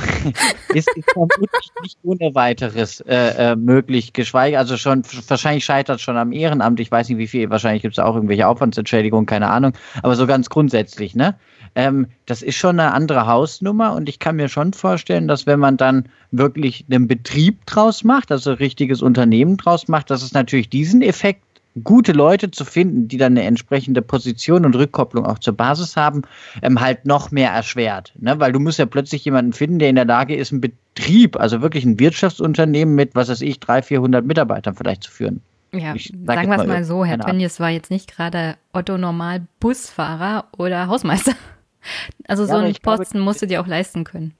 ist, 0.73 0.89
ist 0.95 1.11
vermutlich 1.13 1.71
nicht 1.81 1.97
ohne 2.03 2.35
weiteres 2.35 2.99
äh, 3.01 3.51
äh, 3.51 3.55
möglich, 3.55 4.13
geschweige, 4.13 4.59
also 4.59 4.77
schon, 4.77 5.03
wahrscheinlich 5.27 5.63
scheitert 5.63 5.97
es 5.97 6.01
schon 6.01 6.17
am 6.17 6.31
Ehrenamt, 6.31 6.79
ich 6.79 6.91
weiß 6.91 7.09
nicht 7.09 7.17
wie 7.17 7.27
viel, 7.27 7.49
wahrscheinlich 7.49 7.81
gibt 7.81 7.93
es 7.93 7.99
auch 7.99 8.15
irgendwelche 8.15 8.47
Aufwandsentschädigungen, 8.47 9.25
keine 9.25 9.49
Ahnung, 9.49 9.73
aber 10.03 10.15
so 10.15 10.27
ganz 10.27 10.49
grundsätzlich, 10.49 11.15
ne? 11.15 11.35
Ähm, 11.75 12.07
das 12.25 12.41
ist 12.41 12.55
schon 12.55 12.79
eine 12.79 12.93
andere 12.93 13.27
Hausnummer 13.27 13.93
und 13.93 14.07
ich 14.07 14.19
kann 14.19 14.37
mir 14.37 14.47
schon 14.47 14.73
vorstellen, 14.73 15.27
dass 15.27 15.45
wenn 15.45 15.59
man 15.59 15.75
dann 15.75 16.07
wirklich 16.31 16.85
einen 16.89 17.07
Betrieb 17.07 17.65
draus 17.65 18.03
macht, 18.03 18.31
also 18.31 18.51
ein 18.51 18.57
richtiges 18.57 19.01
Unternehmen 19.01 19.57
draus 19.57 19.87
macht, 19.87 20.09
dass 20.09 20.23
es 20.23 20.33
natürlich 20.33 20.69
diesen 20.69 21.01
Effekt 21.01 21.43
gute 21.83 22.13
Leute 22.13 22.51
zu 22.51 22.63
finden, 22.63 23.07
die 23.07 23.17
dann 23.17 23.33
eine 23.33 23.43
entsprechende 23.43 24.01
Position 24.01 24.65
und 24.65 24.75
Rückkopplung 24.75 25.25
auch 25.25 25.39
zur 25.39 25.55
Basis 25.55 25.97
haben, 25.97 26.21
ähm, 26.61 26.79
halt 26.79 27.05
noch 27.05 27.31
mehr 27.31 27.51
erschwert. 27.51 28.13
Ne? 28.17 28.39
Weil 28.39 28.51
du 28.51 28.59
musst 28.59 28.79
ja 28.79 28.85
plötzlich 28.85 29.25
jemanden 29.25 29.53
finden, 29.53 29.79
der 29.79 29.89
in 29.89 29.95
der 29.95 30.05
Lage 30.05 30.35
ist, 30.35 30.51
einen 30.51 30.61
Betrieb, 30.61 31.37
also 31.37 31.61
wirklich 31.61 31.83
ein 31.83 31.99
Wirtschaftsunternehmen 31.99 32.95
mit, 32.95 33.15
was 33.15 33.29
weiß 33.29 33.41
ich, 33.41 33.59
300, 33.59 33.85
400 33.85 34.25
Mitarbeitern 34.25 34.75
vielleicht 34.75 35.03
zu 35.03 35.11
führen. 35.11 35.41
Ja, 35.73 35.93
ich 35.93 36.13
sagen 36.25 36.49
wir 36.49 36.57
es 36.57 36.67
mal 36.67 36.83
so, 36.85 37.03
Herr 37.03 37.19
Tönnies 37.19 37.59
war 37.59 37.69
jetzt 37.69 37.91
nicht 37.91 38.15
gerade 38.15 38.55
Otto 38.71 38.97
Normal 38.97 39.45
Busfahrer 39.59 40.45
oder 40.57 40.87
Hausmeister. 40.87 41.33
Also 42.27 42.47
so 42.47 42.53
ja, 42.53 42.59
einen 42.61 42.73
Posten 42.81 43.11
glaube, 43.11 43.25
musst 43.25 43.43
du 43.43 43.45
dir 43.45 43.61
auch 43.61 43.67
leisten 43.67 44.05
können. 44.05 44.33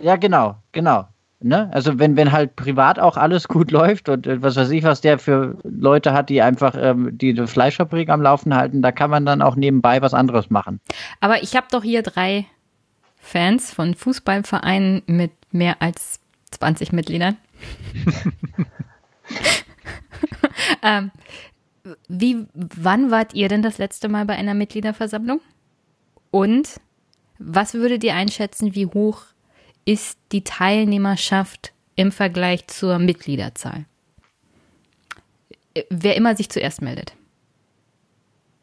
Ja, 0.00 0.16
genau, 0.16 0.56
genau. 0.72 1.06
Ne? 1.44 1.70
Also 1.72 1.98
wenn, 1.98 2.16
wenn 2.16 2.32
halt 2.32 2.56
privat 2.56 2.98
auch 2.98 3.16
alles 3.16 3.48
gut 3.48 3.70
läuft 3.72 4.08
und 4.08 4.26
äh, 4.26 4.42
was 4.42 4.56
weiß 4.56 4.70
ich, 4.70 4.84
was 4.84 5.00
der 5.00 5.18
für 5.18 5.58
Leute 5.64 6.12
hat, 6.12 6.28
die 6.28 6.42
einfach 6.42 6.74
ähm, 6.78 7.16
die 7.16 7.34
Fleischfabrik 7.46 8.08
am 8.08 8.22
Laufen 8.22 8.54
halten, 8.54 8.82
da 8.82 8.92
kann 8.92 9.10
man 9.10 9.26
dann 9.26 9.42
auch 9.42 9.56
nebenbei 9.56 10.02
was 10.02 10.14
anderes 10.14 10.50
machen. 10.50 10.80
Aber 11.20 11.42
ich 11.42 11.56
habe 11.56 11.66
doch 11.70 11.82
hier 11.82 12.02
drei 12.02 12.46
Fans 13.20 13.72
von 13.72 13.94
Fußballvereinen 13.94 15.02
mit 15.06 15.32
mehr 15.52 15.80
als 15.80 16.20
20 16.50 16.92
Mitgliedern. 16.92 17.36
ähm, 20.82 21.10
wie, 22.08 22.46
wann 22.54 23.10
wart 23.10 23.34
ihr 23.34 23.48
denn 23.48 23.62
das 23.62 23.78
letzte 23.78 24.08
Mal 24.08 24.24
bei 24.24 24.34
einer 24.34 24.54
Mitgliederversammlung? 24.54 25.40
Und 26.30 26.80
was 27.38 27.74
würdet 27.74 28.04
ihr 28.04 28.14
einschätzen, 28.14 28.74
wie 28.74 28.86
hoch 28.86 29.24
ist 29.84 30.18
die 30.32 30.44
Teilnehmerschaft 30.44 31.72
im 31.96 32.12
Vergleich 32.12 32.66
zur 32.68 32.98
Mitgliederzahl? 32.98 33.84
Wer 35.88 36.16
immer 36.16 36.36
sich 36.36 36.50
zuerst 36.50 36.82
meldet. 36.82 37.14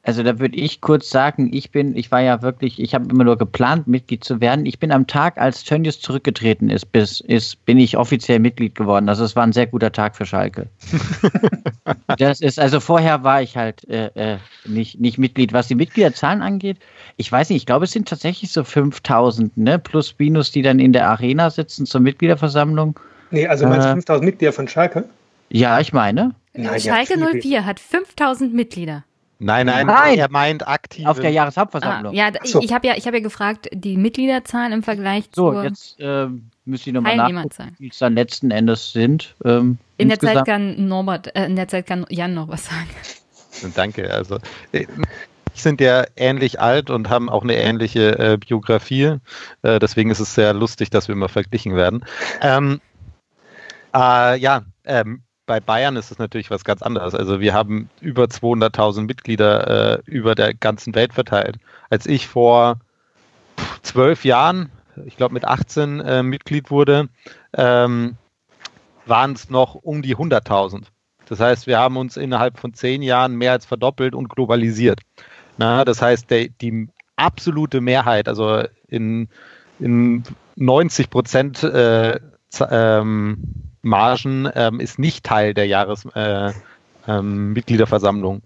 Also 0.04 0.24
da 0.24 0.40
würde 0.40 0.56
ich 0.56 0.80
kurz 0.80 1.10
sagen, 1.10 1.50
ich 1.54 1.72
bin, 1.72 1.96
ich 1.96 2.10
war 2.12 2.22
ja 2.22 2.42
wirklich, 2.42 2.80
ich 2.80 2.96
habe 2.96 3.10
immer 3.10 3.26
nur 3.26 3.38
geplant, 3.38 3.88
Mitglied 3.88 4.24
zu 4.24 4.40
werden. 4.40 4.66
Ich 4.66 4.80
bin 4.80 4.92
am 4.92 5.08
Tag, 5.08 5.38
als 5.38 5.66
Tönnies 5.66 6.00
zurückgetreten 6.00 6.70
ist, 6.70 6.92
bis 6.92 7.20
ist, 7.20 7.64
bin 7.66 7.78
ich 7.78 7.98
offiziell 7.98 8.40
Mitglied 8.40 8.76
geworden. 8.76 9.10
Also 9.10 9.26
es 9.26 9.36
war 9.36 9.44
ein 9.44 9.52
sehr 9.52 9.68
guter 9.68 9.92
Tag 9.92 10.16
für 10.16 10.26
Schalke. 10.26 10.68
das 12.18 12.40
ist, 12.40 12.60
also 12.60 12.80
vorher 12.80 13.24
war 13.24 13.42
ich 13.42 13.58
halt 13.58 13.88
äh, 13.90 14.08
äh, 14.16 14.38
nicht, 14.66 15.00
nicht 15.02 15.18
Mitglied. 15.18 15.52
Was 15.52 15.68
die 15.68 15.76
Mitgliederzahlen 15.76 16.42
angeht, 16.42 16.78
ich 17.18 17.30
weiß 17.30 17.50
nicht, 17.50 17.58
ich 17.58 17.66
glaube, 17.66 17.86
es 17.86 17.92
sind 17.92 18.08
tatsächlich 18.08 18.52
so 18.52 18.64
5000, 18.64 19.58
ne? 19.58 19.80
Plus 19.80 20.16
minus, 20.18 20.52
die 20.52 20.62
dann 20.62 20.80
in 20.80 20.94
der 20.94 21.10
Arena 21.10 21.50
sitzen 21.50 21.86
zur 21.86 22.00
Mitgliederversammlung. 22.00 22.98
Nee, 23.32 23.48
also 23.48 23.68
meinst 23.68 23.86
du 23.86 23.90
äh, 23.90 23.94
5000 23.94 24.26
Mitglieder 24.26 24.54
von 24.54 24.68
Schalke? 24.68 25.04
Ja, 25.50 25.80
ich 25.80 25.94
meine. 25.94 26.36
Nein, 26.54 26.80
Schalke 26.80 27.18
04 27.18 27.66
hat 27.66 27.80
5000 27.80 28.54
Mitglieder. 28.54 29.04
Nein, 29.42 29.68
nein, 29.68 29.88
nein, 29.88 30.20
er 30.20 30.30
meint 30.30 30.68
aktiv. 30.68 31.06
Auf 31.06 31.20
der 31.20 31.32
Jahreshauptversammlung. 31.32 32.14
Ah, 32.14 32.16
ja, 32.16 32.32
so. 32.44 32.62
ich 32.62 32.74
habe 32.74 32.88
ja, 32.88 32.94
hab 32.94 33.14
ja 33.14 33.20
gefragt, 33.22 33.70
die 33.72 33.96
Mitgliederzahlen 33.96 34.74
im 34.74 34.84
Vergleich 34.84 35.30
so, 35.34 35.52
zur. 35.52 35.62
So, 35.62 35.68
jetzt 35.68 36.00
äh, 36.00 36.28
müsste 36.66 36.90
ich 36.90 36.94
nochmal 36.94 37.16
nachgucken, 37.16 37.76
wie 37.80 37.88
es 37.88 37.98
dann 38.00 38.16
letzten 38.16 38.52
Endes 38.52 38.92
sind. 38.92 39.36
Ähm, 39.46 39.78
in 39.98 40.10
der 40.10 40.20
Zeit 40.20 40.46
kann 40.46 40.88
Norbert, 40.88 41.34
äh, 41.36 41.46
in 41.46 41.56
der 41.56 41.70
Zeit 41.70 41.88
kann 41.88 42.06
Jan 42.10 42.34
noch 42.34 42.50
was 42.50 42.66
sagen. 42.66 42.90
Danke. 43.76 44.14
Also, 44.14 44.40
äh, 44.74 44.86
sind 45.54 45.80
ja 45.80 46.06
ähnlich 46.18 46.60
alt 46.60 46.90
und 46.90 47.10
haben 47.10 47.30
auch 47.30 47.44
eine 47.44 47.56
ähnliche 47.56 48.20
äh, 48.20 48.38
Biografie. 48.38 49.18
Äh, 49.62 49.80
deswegen 49.80 50.12
ist 50.12 50.20
es 50.20 50.36
sehr 50.36 50.54
lustig, 50.54 50.90
dass 50.90 51.08
wir 51.08 51.14
immer 51.14 51.30
verglichen 51.30 51.76
werden. 51.76 52.06
Ähm, 52.42 52.82
äh, 53.96 54.38
ja, 54.38 54.64
ähm, 54.86 55.24
bei 55.50 55.60
Bayern 55.60 55.96
ist 55.96 56.12
es 56.12 56.20
natürlich 56.20 56.52
was 56.52 56.64
ganz 56.64 56.84
anderes. 56.84 57.16
Also 57.16 57.40
wir 57.40 57.56
haben 57.56 57.90
über 58.02 58.26
200.000 58.26 59.08
Mitglieder 59.08 59.96
äh, 59.98 60.02
über 60.06 60.36
der 60.36 60.54
ganzen 60.54 60.94
Welt 60.94 61.12
verteilt. 61.12 61.58
Als 61.90 62.06
ich 62.06 62.28
vor 62.28 62.80
zwölf 63.82 64.26
Jahren, 64.26 64.70
ich 65.08 65.18
glaube 65.18 65.34
mit 65.34 65.46
18 65.46 66.02
äh, 66.02 66.22
Mitglied 66.22 66.70
wurde, 66.70 67.10
ähm, 67.54 68.16
waren 69.08 69.34
es 69.34 69.50
noch 69.50 69.74
um 69.74 70.04
die 70.04 70.16
100.000. 70.16 70.84
Das 71.26 71.40
heißt, 71.40 71.66
wir 71.66 71.80
haben 71.80 71.98
uns 71.98 72.16
innerhalb 72.16 72.60
von 72.60 72.76
zehn 72.76 73.02
Jahren 73.02 73.36
mehr 73.36 73.54
als 73.54 73.66
verdoppelt 73.66 74.14
und 74.14 74.30
globalisiert. 74.30 75.00
Na, 75.58 75.84
das 75.84 76.00
heißt, 76.00 76.30
der, 76.30 76.50
die 76.62 76.90
absolute 77.16 77.82
Mehrheit, 77.82 78.28
also 78.28 78.66
in, 78.88 79.30
in 79.80 80.22
90 80.58 81.10
Prozent 81.10 81.64
äh, 81.64 82.20
ähm, 82.70 83.69
Margen, 83.82 84.50
ähm, 84.56 84.80
ist 84.80 85.00
nicht 85.00 85.26
Teil 85.26 85.54
der 85.54 85.68
Jahresmitgliederversammlung. 85.68 88.36
Äh, 88.36 88.40
ähm, 88.40 88.44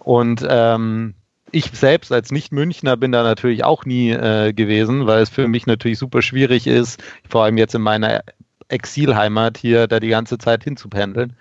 und 0.00 0.46
ähm, 0.48 1.14
ich 1.50 1.70
selbst 1.72 2.12
als 2.12 2.32
Nicht-Münchner 2.32 2.96
bin 2.96 3.12
da 3.12 3.22
natürlich 3.22 3.64
auch 3.64 3.84
nie 3.84 4.10
äh, 4.10 4.52
gewesen, 4.52 5.06
weil 5.06 5.22
es 5.22 5.30
für 5.30 5.48
mich 5.48 5.66
natürlich 5.66 5.98
super 5.98 6.20
schwierig 6.20 6.66
ist, 6.66 7.02
vor 7.28 7.44
allem 7.44 7.56
jetzt 7.56 7.74
in 7.74 7.82
meiner 7.82 8.22
Exilheimat 8.68 9.58
hier 9.58 9.86
da 9.86 10.00
die 10.00 10.08
ganze 10.08 10.38
Zeit 10.38 10.64
hinzupendeln. 10.64 11.36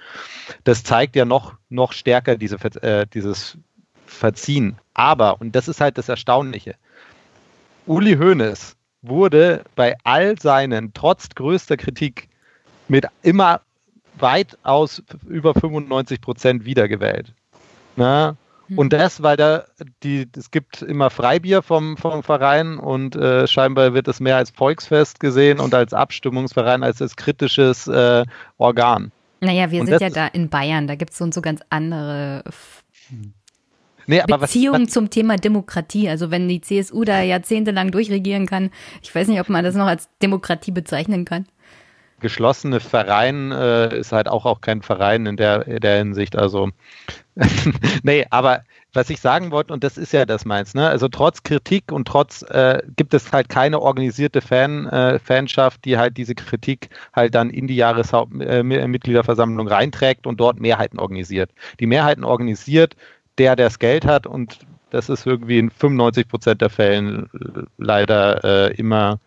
Das 0.63 0.83
zeigt 0.83 1.15
ja 1.15 1.25
noch, 1.25 1.55
noch 1.69 1.93
stärker 1.93 2.37
diese, 2.37 2.57
äh, 2.81 3.07
dieses 3.11 3.57
Verziehen. 4.05 4.77
Aber, 4.93 5.41
und 5.41 5.55
das 5.55 5.67
ist 5.67 5.81
halt 5.81 5.97
das 5.97 6.09
Erstaunliche, 6.09 6.75
Uli 7.85 8.15
Hoeneß 8.15 8.75
wurde 9.01 9.63
bei 9.75 9.97
all 10.03 10.39
seinen, 10.39 10.93
trotz 10.93 11.29
größter 11.29 11.75
Kritik, 11.75 12.29
mit 12.93 13.07
immer 13.23 13.61
weitaus 14.19 15.01
über 15.27 15.55
95 15.55 16.21
Prozent 16.21 16.63
wiedergewählt. 16.63 17.33
Na? 17.95 18.37
Hm. 18.67 18.77
Und 18.77 18.93
das, 18.93 19.23
weil 19.23 19.35
da 19.35 19.63
die, 20.03 20.27
es 20.37 20.51
gibt 20.51 20.83
immer 20.83 21.09
Freibier 21.09 21.63
vom, 21.63 21.97
vom 21.97 22.21
Verein 22.21 22.77
und 22.77 23.15
äh, 23.15 23.47
scheinbar 23.47 23.95
wird 23.95 24.07
es 24.07 24.19
mehr 24.19 24.37
als 24.37 24.51
Volksfest 24.51 25.19
gesehen 25.19 25.59
und 25.59 25.73
als 25.73 25.91
Abstimmungsverein, 25.91 26.83
als 26.83 27.01
als 27.01 27.15
kritisches 27.15 27.87
äh, 27.87 28.25
Organ. 28.59 29.11
Naja, 29.41 29.71
wir 29.71 29.81
und 29.81 29.87
sind 29.87 29.99
ja 29.99 30.09
da 30.09 30.27
in 30.27 30.49
Bayern, 30.49 30.85
da 30.85 30.93
gibt 30.93 31.13
es 31.13 31.17
so 31.17 31.23
und 31.23 31.33
so 31.33 31.41
ganz 31.41 31.61
andere 31.71 32.43
nee, 34.05 34.21
Beziehungen 34.21 34.83
was, 34.83 34.87
was, 34.87 34.93
zum 34.93 35.09
Thema 35.09 35.37
Demokratie. 35.37 36.09
Also 36.09 36.29
wenn 36.29 36.47
die 36.47 36.61
CSU 36.61 37.03
da 37.05 37.23
jahrzehntelang 37.23 37.89
durchregieren 37.89 38.45
kann, 38.45 38.69
ich 39.01 39.13
weiß 39.13 39.27
nicht, 39.29 39.41
ob 39.41 39.49
man 39.49 39.65
das 39.65 39.73
noch 39.73 39.87
als 39.87 40.09
Demokratie 40.21 40.71
bezeichnen 40.71 41.25
kann 41.25 41.47
geschlossene 42.23 42.79
Verein 42.79 43.51
äh, 43.51 43.95
ist 43.95 44.11
halt 44.11 44.27
auch, 44.27 44.45
auch 44.45 44.61
kein 44.61 44.81
Verein 44.81 45.27
in 45.27 45.37
der, 45.37 45.67
in 45.67 45.79
der 45.79 45.97
Hinsicht. 45.99 46.35
Also, 46.35 46.71
nee, 48.03 48.25
aber 48.31 48.63
was 48.93 49.09
ich 49.09 49.19
sagen 49.19 49.51
wollte, 49.51 49.73
und 49.73 49.83
das 49.83 49.97
ist 49.97 50.13
ja 50.13 50.25
das 50.25 50.45
meins, 50.45 50.73
ne? 50.73 50.87
Also 50.87 51.07
trotz 51.07 51.43
Kritik 51.43 51.91
und 51.91 52.07
trotz 52.07 52.43
äh, 52.43 52.81
gibt 52.95 53.13
es 53.13 53.31
halt 53.31 53.49
keine 53.49 53.79
organisierte 53.79 54.41
Fan, 54.41 54.87
äh, 54.87 55.19
Fanschaft, 55.19 55.85
die 55.85 55.97
halt 55.97 56.17
diese 56.17 56.33
Kritik 56.33 56.89
halt 57.13 57.35
dann 57.35 57.49
in 57.49 57.67
die 57.67 57.75
Jahresmitgliederversammlung 57.75 59.67
äh, 59.67 59.73
reinträgt 59.73 60.25
und 60.25 60.39
dort 60.39 60.59
Mehrheiten 60.59 60.99
organisiert. 60.99 61.51
Die 61.79 61.87
Mehrheiten 61.87 62.23
organisiert 62.23 62.95
der, 63.37 63.55
der 63.55 63.67
das 63.67 63.79
Geld 63.79 64.05
hat 64.05 64.25
und 64.27 64.59
das 64.91 65.09
ist 65.09 65.25
irgendwie 65.25 65.57
in 65.57 65.71
95 65.71 66.27
Prozent 66.27 66.61
der 66.61 66.69
Fällen 66.69 67.27
leider 67.77 68.43
äh, 68.43 68.75
immer 68.75 69.19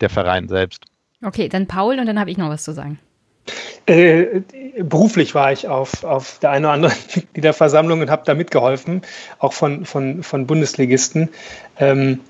der 0.00 0.10
Verein 0.10 0.48
selbst. 0.48 0.84
Okay, 1.24 1.48
dann 1.48 1.66
Paul 1.66 1.98
und 1.98 2.06
dann 2.06 2.18
habe 2.20 2.30
ich 2.30 2.38
noch 2.38 2.50
was 2.50 2.64
zu 2.64 2.72
sagen. 2.72 2.98
Äh, 3.86 4.42
beruflich 4.78 5.34
war 5.34 5.52
ich 5.52 5.68
auf, 5.68 6.02
auf 6.02 6.38
der 6.40 6.50
einen 6.50 6.64
oder 6.64 6.74
anderen 6.74 6.94
Mitgliederversammlung 7.14 8.00
und 8.00 8.10
habe 8.10 8.22
da 8.24 8.34
mitgeholfen, 8.34 9.02
auch 9.38 9.52
von, 9.52 9.84
von, 9.84 10.22
von 10.22 10.46
Bundesligisten. 10.46 11.28
Ähm, 11.78 12.20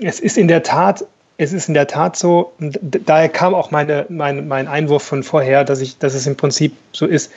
es 0.00 0.20
ist 0.20 0.38
in 0.38 0.48
der 0.48 0.62
Tat, 0.62 1.04
es 1.36 1.52
ist 1.52 1.68
in 1.68 1.74
der 1.74 1.88
Tat 1.88 2.16
so, 2.16 2.52
daher 2.58 3.28
kam 3.28 3.54
auch 3.54 3.70
meine, 3.70 4.06
meine, 4.08 4.42
mein 4.42 4.68
Einwurf 4.68 5.02
von 5.02 5.22
vorher, 5.22 5.64
dass, 5.64 5.80
ich, 5.80 5.98
dass 5.98 6.14
es 6.14 6.26
im 6.26 6.36
Prinzip 6.36 6.76
so 6.92 7.06
ist, 7.06 7.32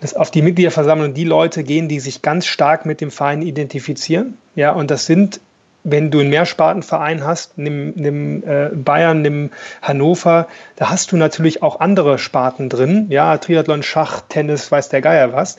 dass 0.00 0.14
auf 0.14 0.30
die 0.30 0.42
Mitgliederversammlung 0.42 1.14
die 1.14 1.24
Leute 1.24 1.64
gehen, 1.64 1.88
die 1.88 2.00
sich 2.00 2.22
ganz 2.22 2.46
stark 2.46 2.86
mit 2.86 3.00
dem 3.00 3.10
Verein 3.10 3.42
identifizieren. 3.42 4.38
Ja, 4.54 4.72
und 4.72 4.90
das 4.90 5.06
sind 5.06 5.40
wenn 5.88 6.10
du 6.10 6.18
einen 6.18 6.30
Mehrspartenverein 6.30 7.24
hast, 7.24 7.56
nimm, 7.58 7.92
nimm 7.94 8.42
äh, 8.44 8.70
Bayern, 8.74 9.22
nimm 9.22 9.50
Hannover, 9.82 10.48
da 10.74 10.90
hast 10.90 11.12
du 11.12 11.16
natürlich 11.16 11.62
auch 11.62 11.80
andere 11.80 12.18
Sparten 12.18 12.68
drin, 12.68 13.06
ja, 13.08 13.38
Triathlon, 13.38 13.84
Schach, 13.84 14.22
Tennis, 14.28 14.70
weiß 14.70 14.88
der 14.88 15.00
Geier 15.00 15.32
was. 15.32 15.58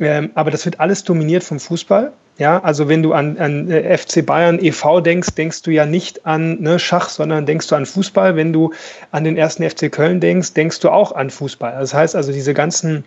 Ähm, 0.00 0.30
aber 0.34 0.50
das 0.50 0.64
wird 0.64 0.80
alles 0.80 1.04
dominiert 1.04 1.44
vom 1.44 1.60
Fußball. 1.60 2.12
Ja, 2.38 2.58
also 2.62 2.88
wenn 2.88 3.02
du 3.02 3.12
an, 3.12 3.38
an 3.38 3.70
äh, 3.70 3.96
FC 3.96 4.24
Bayern 4.24 4.58
e.V. 4.64 5.02
denkst, 5.02 5.34
denkst 5.36 5.62
du 5.62 5.70
ja 5.70 5.84
nicht 5.84 6.24
an 6.26 6.60
ne, 6.60 6.78
Schach, 6.78 7.10
sondern 7.10 7.44
denkst 7.44 7.68
du 7.68 7.74
an 7.74 7.84
Fußball. 7.84 8.34
Wenn 8.34 8.52
du 8.52 8.72
an 9.10 9.24
den 9.24 9.36
ersten 9.36 9.68
FC 9.68 9.92
Köln 9.92 10.20
denkst, 10.20 10.54
denkst 10.54 10.80
du 10.80 10.88
auch 10.88 11.12
an 11.12 11.28
Fußball. 11.28 11.76
Das 11.78 11.92
heißt 11.92 12.16
also, 12.16 12.32
diese 12.32 12.54
ganzen 12.54 13.04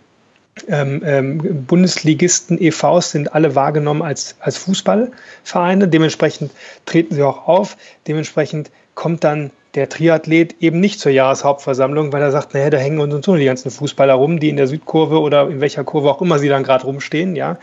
ähm, 0.68 1.02
ähm, 1.04 1.64
Bundesligisten 1.66 2.60
EVs 2.60 3.10
sind 3.10 3.34
alle 3.34 3.54
wahrgenommen 3.54 4.02
als, 4.02 4.36
als 4.40 4.56
Fußballvereine. 4.58 5.88
Dementsprechend 5.88 6.52
treten 6.86 7.14
sie 7.14 7.22
auch 7.22 7.48
auf. 7.48 7.76
Dementsprechend 8.06 8.70
kommt 8.94 9.24
dann 9.24 9.50
der 9.74 9.88
Triathlet 9.88 10.56
eben 10.60 10.78
nicht 10.78 11.00
zur 11.00 11.10
Jahreshauptversammlung, 11.10 12.12
weil 12.12 12.22
er 12.22 12.30
sagt, 12.30 12.54
naja, 12.54 12.70
da 12.70 12.78
hängen 12.78 13.00
uns 13.00 13.12
und 13.12 13.24
so 13.24 13.34
die 13.34 13.44
ganzen 13.44 13.70
Fußballer 13.70 14.14
rum, 14.14 14.38
die 14.38 14.48
in 14.48 14.56
der 14.56 14.68
Südkurve 14.68 15.20
oder 15.20 15.48
in 15.48 15.60
welcher 15.60 15.82
Kurve 15.82 16.10
auch 16.10 16.22
immer 16.22 16.38
sie 16.38 16.48
dann 16.48 16.62
gerade 16.62 16.84
rumstehen, 16.84 17.34
ja. 17.34 17.58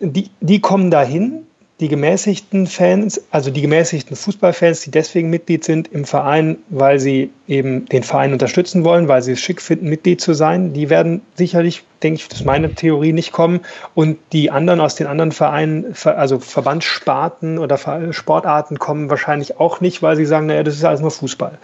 Die, 0.00 0.30
die 0.40 0.60
kommen 0.60 0.90
dahin, 0.90 1.46
die 1.80 1.88
gemäßigten 1.88 2.66
Fans, 2.66 3.22
also 3.30 3.50
die 3.50 3.62
gemäßigten 3.62 4.14
Fußballfans, 4.14 4.82
die 4.82 4.90
deswegen 4.90 5.30
Mitglied 5.30 5.64
sind 5.64 5.88
im 5.88 6.04
Verein, 6.04 6.58
weil 6.68 7.00
sie 7.00 7.30
eben 7.48 7.86
den 7.86 8.02
Verein 8.02 8.34
unterstützen 8.34 8.84
wollen, 8.84 9.08
weil 9.08 9.22
sie 9.22 9.32
es 9.32 9.40
schick 9.40 9.62
finden, 9.62 9.88
Mitglied 9.88 10.20
zu 10.20 10.34
sein, 10.34 10.74
die 10.74 10.90
werden 10.90 11.22
sicherlich, 11.36 11.82
denke 12.02 12.20
ich, 12.20 12.28
das 12.28 12.40
ist 12.40 12.44
meine 12.44 12.74
Theorie, 12.74 13.14
nicht 13.14 13.32
kommen. 13.32 13.60
Und 13.94 14.18
die 14.32 14.50
anderen 14.50 14.78
aus 14.80 14.94
den 14.94 15.06
anderen 15.06 15.32
Vereinen, 15.32 15.94
also 16.04 16.38
Verbandssparten 16.38 17.58
oder 17.58 17.78
Sportarten 18.12 18.78
kommen 18.78 19.08
wahrscheinlich 19.08 19.58
auch 19.58 19.80
nicht, 19.80 20.02
weil 20.02 20.16
sie 20.16 20.26
sagen, 20.26 20.46
naja, 20.46 20.62
das 20.62 20.76
ist 20.76 20.84
alles 20.84 21.00
nur 21.00 21.10
Fußball. 21.10 21.56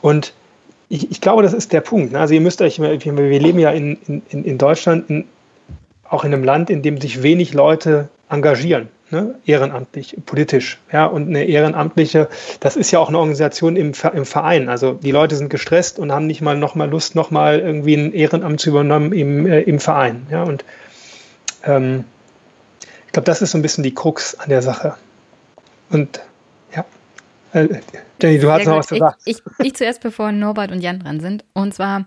Und 0.00 0.32
ich, 0.88 1.10
ich 1.10 1.20
glaube, 1.20 1.42
das 1.42 1.52
ist 1.52 1.74
der 1.74 1.82
Punkt. 1.82 2.12
Ne? 2.12 2.20
Also 2.20 2.32
ihr 2.32 2.40
müsst 2.40 2.62
euch, 2.62 2.80
wir 2.80 3.40
leben 3.40 3.58
ja 3.58 3.70
in, 3.72 3.98
in, 4.08 4.44
in 4.44 4.56
Deutschland, 4.56 5.10
in, 5.10 5.26
auch 6.08 6.24
in 6.24 6.32
einem 6.32 6.44
Land, 6.44 6.70
in 6.70 6.80
dem 6.80 6.98
sich 6.98 7.22
wenig 7.22 7.52
Leute 7.52 8.08
engagieren 8.30 8.88
ne, 9.14 9.34
ehrenamtlich, 9.46 10.16
politisch. 10.26 10.78
Ja, 10.92 11.06
und 11.06 11.28
eine 11.28 11.44
ehrenamtliche, 11.44 12.28
das 12.60 12.76
ist 12.76 12.90
ja 12.90 12.98
auch 12.98 13.08
eine 13.08 13.18
Organisation 13.18 13.76
im, 13.76 13.92
im 14.12 14.24
Verein. 14.26 14.68
Also 14.68 14.94
die 14.94 15.12
Leute 15.12 15.36
sind 15.36 15.50
gestresst 15.50 15.98
und 15.98 16.12
haben 16.12 16.26
nicht 16.26 16.40
mal 16.40 16.56
noch 16.56 16.74
mal 16.74 16.90
Lust, 16.90 17.14
noch 17.14 17.30
mal 17.30 17.60
irgendwie 17.60 17.94
ein 17.94 18.12
Ehrenamt 18.12 18.60
zu 18.60 18.70
übernehmen 18.70 19.12
im, 19.12 19.46
äh, 19.46 19.60
im 19.60 19.78
Verein. 19.78 20.26
Ja, 20.30 20.42
und 20.42 20.64
ähm, 21.62 22.04
ich 23.06 23.12
glaube, 23.12 23.26
das 23.26 23.40
ist 23.40 23.52
so 23.52 23.58
ein 23.58 23.62
bisschen 23.62 23.84
die 23.84 23.94
Krux 23.94 24.34
an 24.38 24.48
der 24.48 24.62
Sache. 24.62 24.96
Und 25.90 26.20
ja. 26.74 26.84
Äh, 27.52 27.68
Jenny, 28.20 28.40
du 28.40 28.50
hast 28.50 28.66
noch 28.66 28.78
was 28.78 28.88
gesagt. 28.88 29.20
Ich, 29.24 29.38
ich, 29.60 29.66
ich 29.66 29.74
zuerst, 29.74 30.00
bevor 30.00 30.32
Norbert 30.32 30.72
und 30.72 30.80
Jan 30.80 30.98
dran 30.98 31.20
sind. 31.20 31.44
Und 31.52 31.72
zwar, 31.72 32.06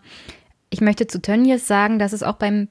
ich 0.70 0.82
möchte 0.82 1.08
zu 1.08 1.22
Tönnies 1.22 1.68
sagen, 1.68 2.00
dass 2.00 2.12
es 2.12 2.24
auch 2.24 2.36
beim 2.36 2.68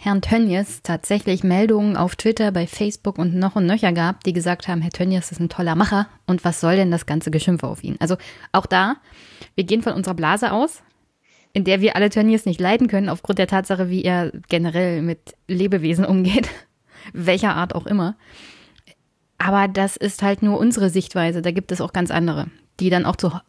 Herrn 0.00 0.22
Tönnies 0.22 0.82
tatsächlich 0.82 1.44
Meldungen 1.44 1.96
auf 1.96 2.16
Twitter, 2.16 2.52
bei 2.52 2.66
Facebook 2.66 3.18
und 3.18 3.34
noch 3.34 3.56
und 3.56 3.66
nöcher 3.66 3.92
gab, 3.92 4.22
die 4.24 4.32
gesagt 4.32 4.68
haben, 4.68 4.82
Herr 4.82 4.90
Tönnies 4.90 5.32
ist 5.32 5.40
ein 5.40 5.48
toller 5.48 5.76
Macher 5.76 6.08
und 6.26 6.44
was 6.44 6.60
soll 6.60 6.76
denn 6.76 6.90
das 6.90 7.06
ganze 7.06 7.30
Geschimpfe 7.30 7.66
auf 7.66 7.82
ihn? 7.82 7.96
Also 8.00 8.16
auch 8.52 8.66
da, 8.66 8.96
wir 9.54 9.64
gehen 9.64 9.82
von 9.82 9.94
unserer 9.94 10.14
Blase 10.14 10.52
aus, 10.52 10.82
in 11.52 11.64
der 11.64 11.80
wir 11.80 11.96
alle 11.96 12.10
Tönnies 12.10 12.44
nicht 12.44 12.60
leiden 12.60 12.88
können, 12.88 13.08
aufgrund 13.08 13.38
der 13.38 13.46
Tatsache, 13.46 13.88
wie 13.88 14.02
er 14.02 14.32
generell 14.48 15.00
mit 15.00 15.34
Lebewesen 15.48 16.04
umgeht, 16.04 16.48
welcher 17.12 17.54
Art 17.54 17.74
auch 17.74 17.86
immer. 17.86 18.16
Aber 19.38 19.68
das 19.68 19.96
ist 19.96 20.22
halt 20.22 20.42
nur 20.42 20.58
unsere 20.58 20.90
Sichtweise, 20.90 21.40
da 21.40 21.50
gibt 21.50 21.72
es 21.72 21.80
auch 21.80 21.92
ganz 21.92 22.10
andere, 22.10 22.48
die 22.80 22.90
dann 22.90 23.06
auch 23.06 23.16
zur 23.16 23.42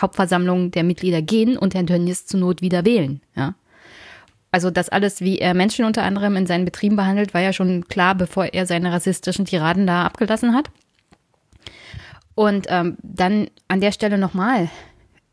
Hauptversammlung 0.00 0.70
der 0.70 0.84
Mitglieder 0.84 1.22
gehen 1.22 1.56
und 1.56 1.74
Herrn 1.74 1.86
Tönnies 1.86 2.26
zur 2.26 2.40
Not 2.40 2.60
wieder 2.60 2.84
wählen, 2.84 3.22
ja. 3.34 3.54
Also 4.50 4.70
das 4.70 4.88
alles, 4.88 5.20
wie 5.20 5.38
er 5.38 5.54
Menschen 5.54 5.84
unter 5.84 6.02
anderem 6.02 6.36
in 6.36 6.46
seinen 6.46 6.64
Betrieben 6.64 6.96
behandelt, 6.96 7.34
war 7.34 7.40
ja 7.40 7.52
schon 7.52 7.86
klar, 7.88 8.14
bevor 8.14 8.46
er 8.46 8.66
seine 8.66 8.92
rassistischen 8.92 9.44
Tiraden 9.44 9.86
da 9.86 10.04
abgelassen 10.04 10.54
hat. 10.54 10.70
Und 12.34 12.66
ähm, 12.68 12.96
dann 13.02 13.48
an 13.66 13.80
der 13.80 13.92
Stelle 13.92 14.16
nochmal, 14.16 14.70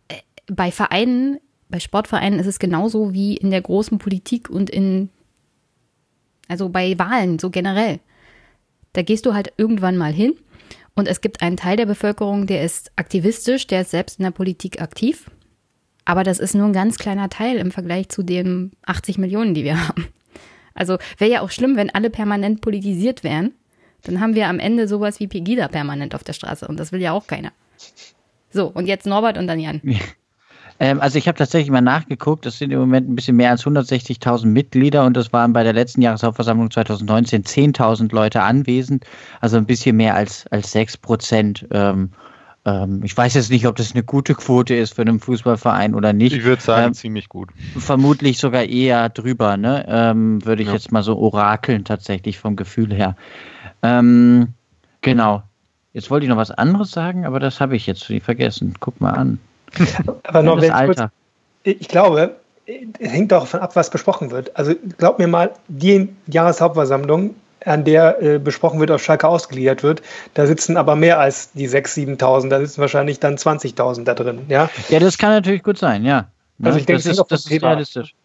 äh, 0.10 0.16
bei 0.48 0.72
Vereinen, 0.72 1.40
bei 1.70 1.80
Sportvereinen 1.80 2.40
ist 2.40 2.48
es 2.48 2.60
genauso 2.60 3.14
wie 3.14 3.38
in 3.38 3.52
der 3.52 3.62
großen 3.62 4.00
Politik 4.00 4.50
und 4.50 4.70
in, 4.70 5.10
also 6.48 6.68
bei 6.70 6.98
Wahlen, 7.00 7.40
so 7.40 7.50
generell. 7.50 8.00
Da 8.94 9.02
gehst 9.02 9.26
du 9.26 9.34
halt 9.34 9.54
irgendwann 9.58 9.98
mal 9.98 10.12
hin 10.12 10.34
und 10.96 11.08
es 11.08 11.22
gibt 11.22 11.42
einen 11.42 11.58
Teil 11.58 11.78
der 11.78 11.86
Bevölkerung, 11.86 12.48
der 12.48 12.64
ist 12.64 12.92
aktivistisch, 12.96 13.68
der 13.68 13.82
ist 13.82 13.92
selbst 13.92 14.20
in 14.20 14.24
der 14.24 14.32
Politik 14.32 14.82
aktiv 14.82 15.30
aber 16.06 16.24
das 16.24 16.40
ist 16.40 16.56
nur 16.56 16.66
ein 16.66 16.74
ganz 16.74 16.98
kleiner 16.98 17.30
Teil 17.30 17.58
im 17.58 17.72
Vergleich 17.72 18.10
zu 18.10 18.24
den 18.24 18.72
80 18.86 19.18
Millionen, 19.18 19.54
die 19.54 19.64
wir 19.64 19.88
haben. 19.88 20.08
Also 20.74 20.98
wäre 21.18 21.32
ja 21.32 21.42
auch 21.42 21.52
schlimm, 21.52 21.76
wenn 21.76 21.90
alle 21.90 22.10
permanent 22.10 22.62
politisiert 22.62 23.24
wären. 23.24 23.54
Dann 24.04 24.22
haben 24.22 24.36
wir 24.36 24.48
am 24.48 24.60
Ende 24.60 24.88
sowas 24.88 25.20
wie 25.20 25.28
Pegida 25.28 25.68
permanent 25.68 26.14
auf 26.14 26.24
der 26.24 26.34
Straße 26.34 26.68
und 26.68 26.80
das 26.80 26.92
will 26.92 27.02
ja 27.02 27.12
auch 27.12 27.28
keiner. 27.28 27.52
So, 28.52 28.68
und 28.68 28.86
jetzt 28.86 29.08
Norbert 29.08 29.38
und 29.38 29.48
dann 29.48 29.60
Jan. 29.60 29.82
Ähm, 30.80 31.00
also 31.00 31.18
ich 31.18 31.28
habe 31.28 31.38
tatsächlich 31.38 31.72
mal 31.72 31.82
nachgeguckt, 31.82 32.46
es 32.46 32.58
sind 32.58 32.72
im 32.72 32.80
Moment 32.80 33.10
ein 33.10 33.16
bisschen 33.16 33.38
mehr 33.38 33.52
als 33.52 33.64
160.000 33.64 34.46
Mitglieder 34.46 35.06
und 35.06 35.16
es 35.16 35.32
waren 35.32 35.54
bei 35.54 35.64
der 35.64 35.72
letzten 35.72 36.02
Jahreshauptversammlung 36.02 36.70
2019 36.70 37.44
10.000 37.44 38.14
Leute 38.14 38.42
anwesend, 38.42 39.06
also 39.40 39.56
ein 39.56 39.66
bisschen 39.66 39.96
mehr 39.96 40.16
als, 40.16 40.46
als 40.48 40.74
6 40.74 40.98
Prozent. 40.98 41.66
Ähm, 41.72 42.12
ähm, 42.66 43.02
ich 43.04 43.16
weiß 43.16 43.36
jetzt 43.36 43.52
nicht, 43.52 43.68
ob 43.68 43.76
das 43.76 43.94
eine 43.94 44.04
gute 44.04 44.34
Quote 44.34 44.76
ist 44.76 44.96
für 44.96 45.04
einen 45.04 45.20
Fußballverein 45.20 45.94
oder 45.94 46.14
nicht. 46.14 46.34
Ich 46.34 46.44
würde 46.44 46.62
sagen, 46.62 46.88
ähm, 46.88 46.94
ziemlich 46.94 47.30
gut. 47.30 47.50
Vermutlich 47.78 48.40
sogar 48.40 48.64
eher 48.64 49.10
drüber, 49.10 49.56
ne? 49.56 49.86
Ähm, 49.88 50.44
würde 50.44 50.64
ich 50.64 50.68
ja. 50.68 50.74
jetzt 50.74 50.92
mal 50.92 51.04
so 51.04 51.18
orakeln 51.18 51.86
tatsächlich 51.86 52.40
vom 52.40 52.56
Gefühl 52.56 52.94
her. 52.94 53.16
Ähm, 53.84 54.50
genau. 55.02 55.44
Jetzt 55.94 56.10
wollte 56.10 56.26
ich 56.26 56.30
noch 56.30 56.38
was 56.38 56.52
anderes 56.52 56.92
sagen, 56.92 57.26
aber 57.26 57.40
das 57.40 57.62
habe 57.62 57.76
ich 57.76 57.86
jetzt 57.86 58.04
vergessen. 58.04 58.74
Guck 58.80 59.00
mal 59.00 59.12
an. 59.12 59.40
Aber 60.24 60.42
noch 60.42 60.60
das 60.60 60.72
Alter. 60.72 61.12
Kurz, 61.64 61.78
ich 61.80 61.88
glaube, 61.88 62.36
es 62.66 63.12
hängt 63.12 63.32
auch 63.32 63.42
davon 63.42 63.60
ab, 63.60 63.76
was 63.76 63.90
besprochen 63.92 64.32
wird. 64.32 64.56
Also 64.58 64.74
glaub 64.98 65.20
mir 65.20 65.28
mal, 65.28 65.54
die 65.68 66.10
Jahreshauptversammlung, 66.28 67.36
an 67.66 67.84
der 67.84 68.22
äh, 68.22 68.40
besprochen 68.40 68.80
wird, 68.80 68.92
ob 68.92 69.02
Schalke 69.02 69.28
ausgeliefert 69.28 69.84
wird, 69.84 70.02
da 70.34 70.46
sitzen 70.46 70.78
aber 70.78 70.96
mehr 70.96 71.20
als 71.20 71.52
die 71.54 71.68
6.000, 71.68 72.18
7.000, 72.18 72.50
da 72.50 72.60
sitzen 72.60 72.82
wahrscheinlich 72.82 73.20
dann 73.20 73.36
20.000 73.36 74.04
da 74.04 74.14
drin. 74.14 74.42
Ja? 74.48 74.70
ja, 74.90 75.00
das 75.00 75.18
kann 75.18 75.32
natürlich 75.32 75.64
gut 75.64 75.78
sein, 75.78 76.06
ja. 76.06 76.28
Also 76.64 76.80
ich 76.80 76.86
denke, 76.86 77.04
das, 77.04 77.18
ist, 77.18 77.26
das 77.30 77.46
ist 77.46 77.52
realistisch. 77.64 78.16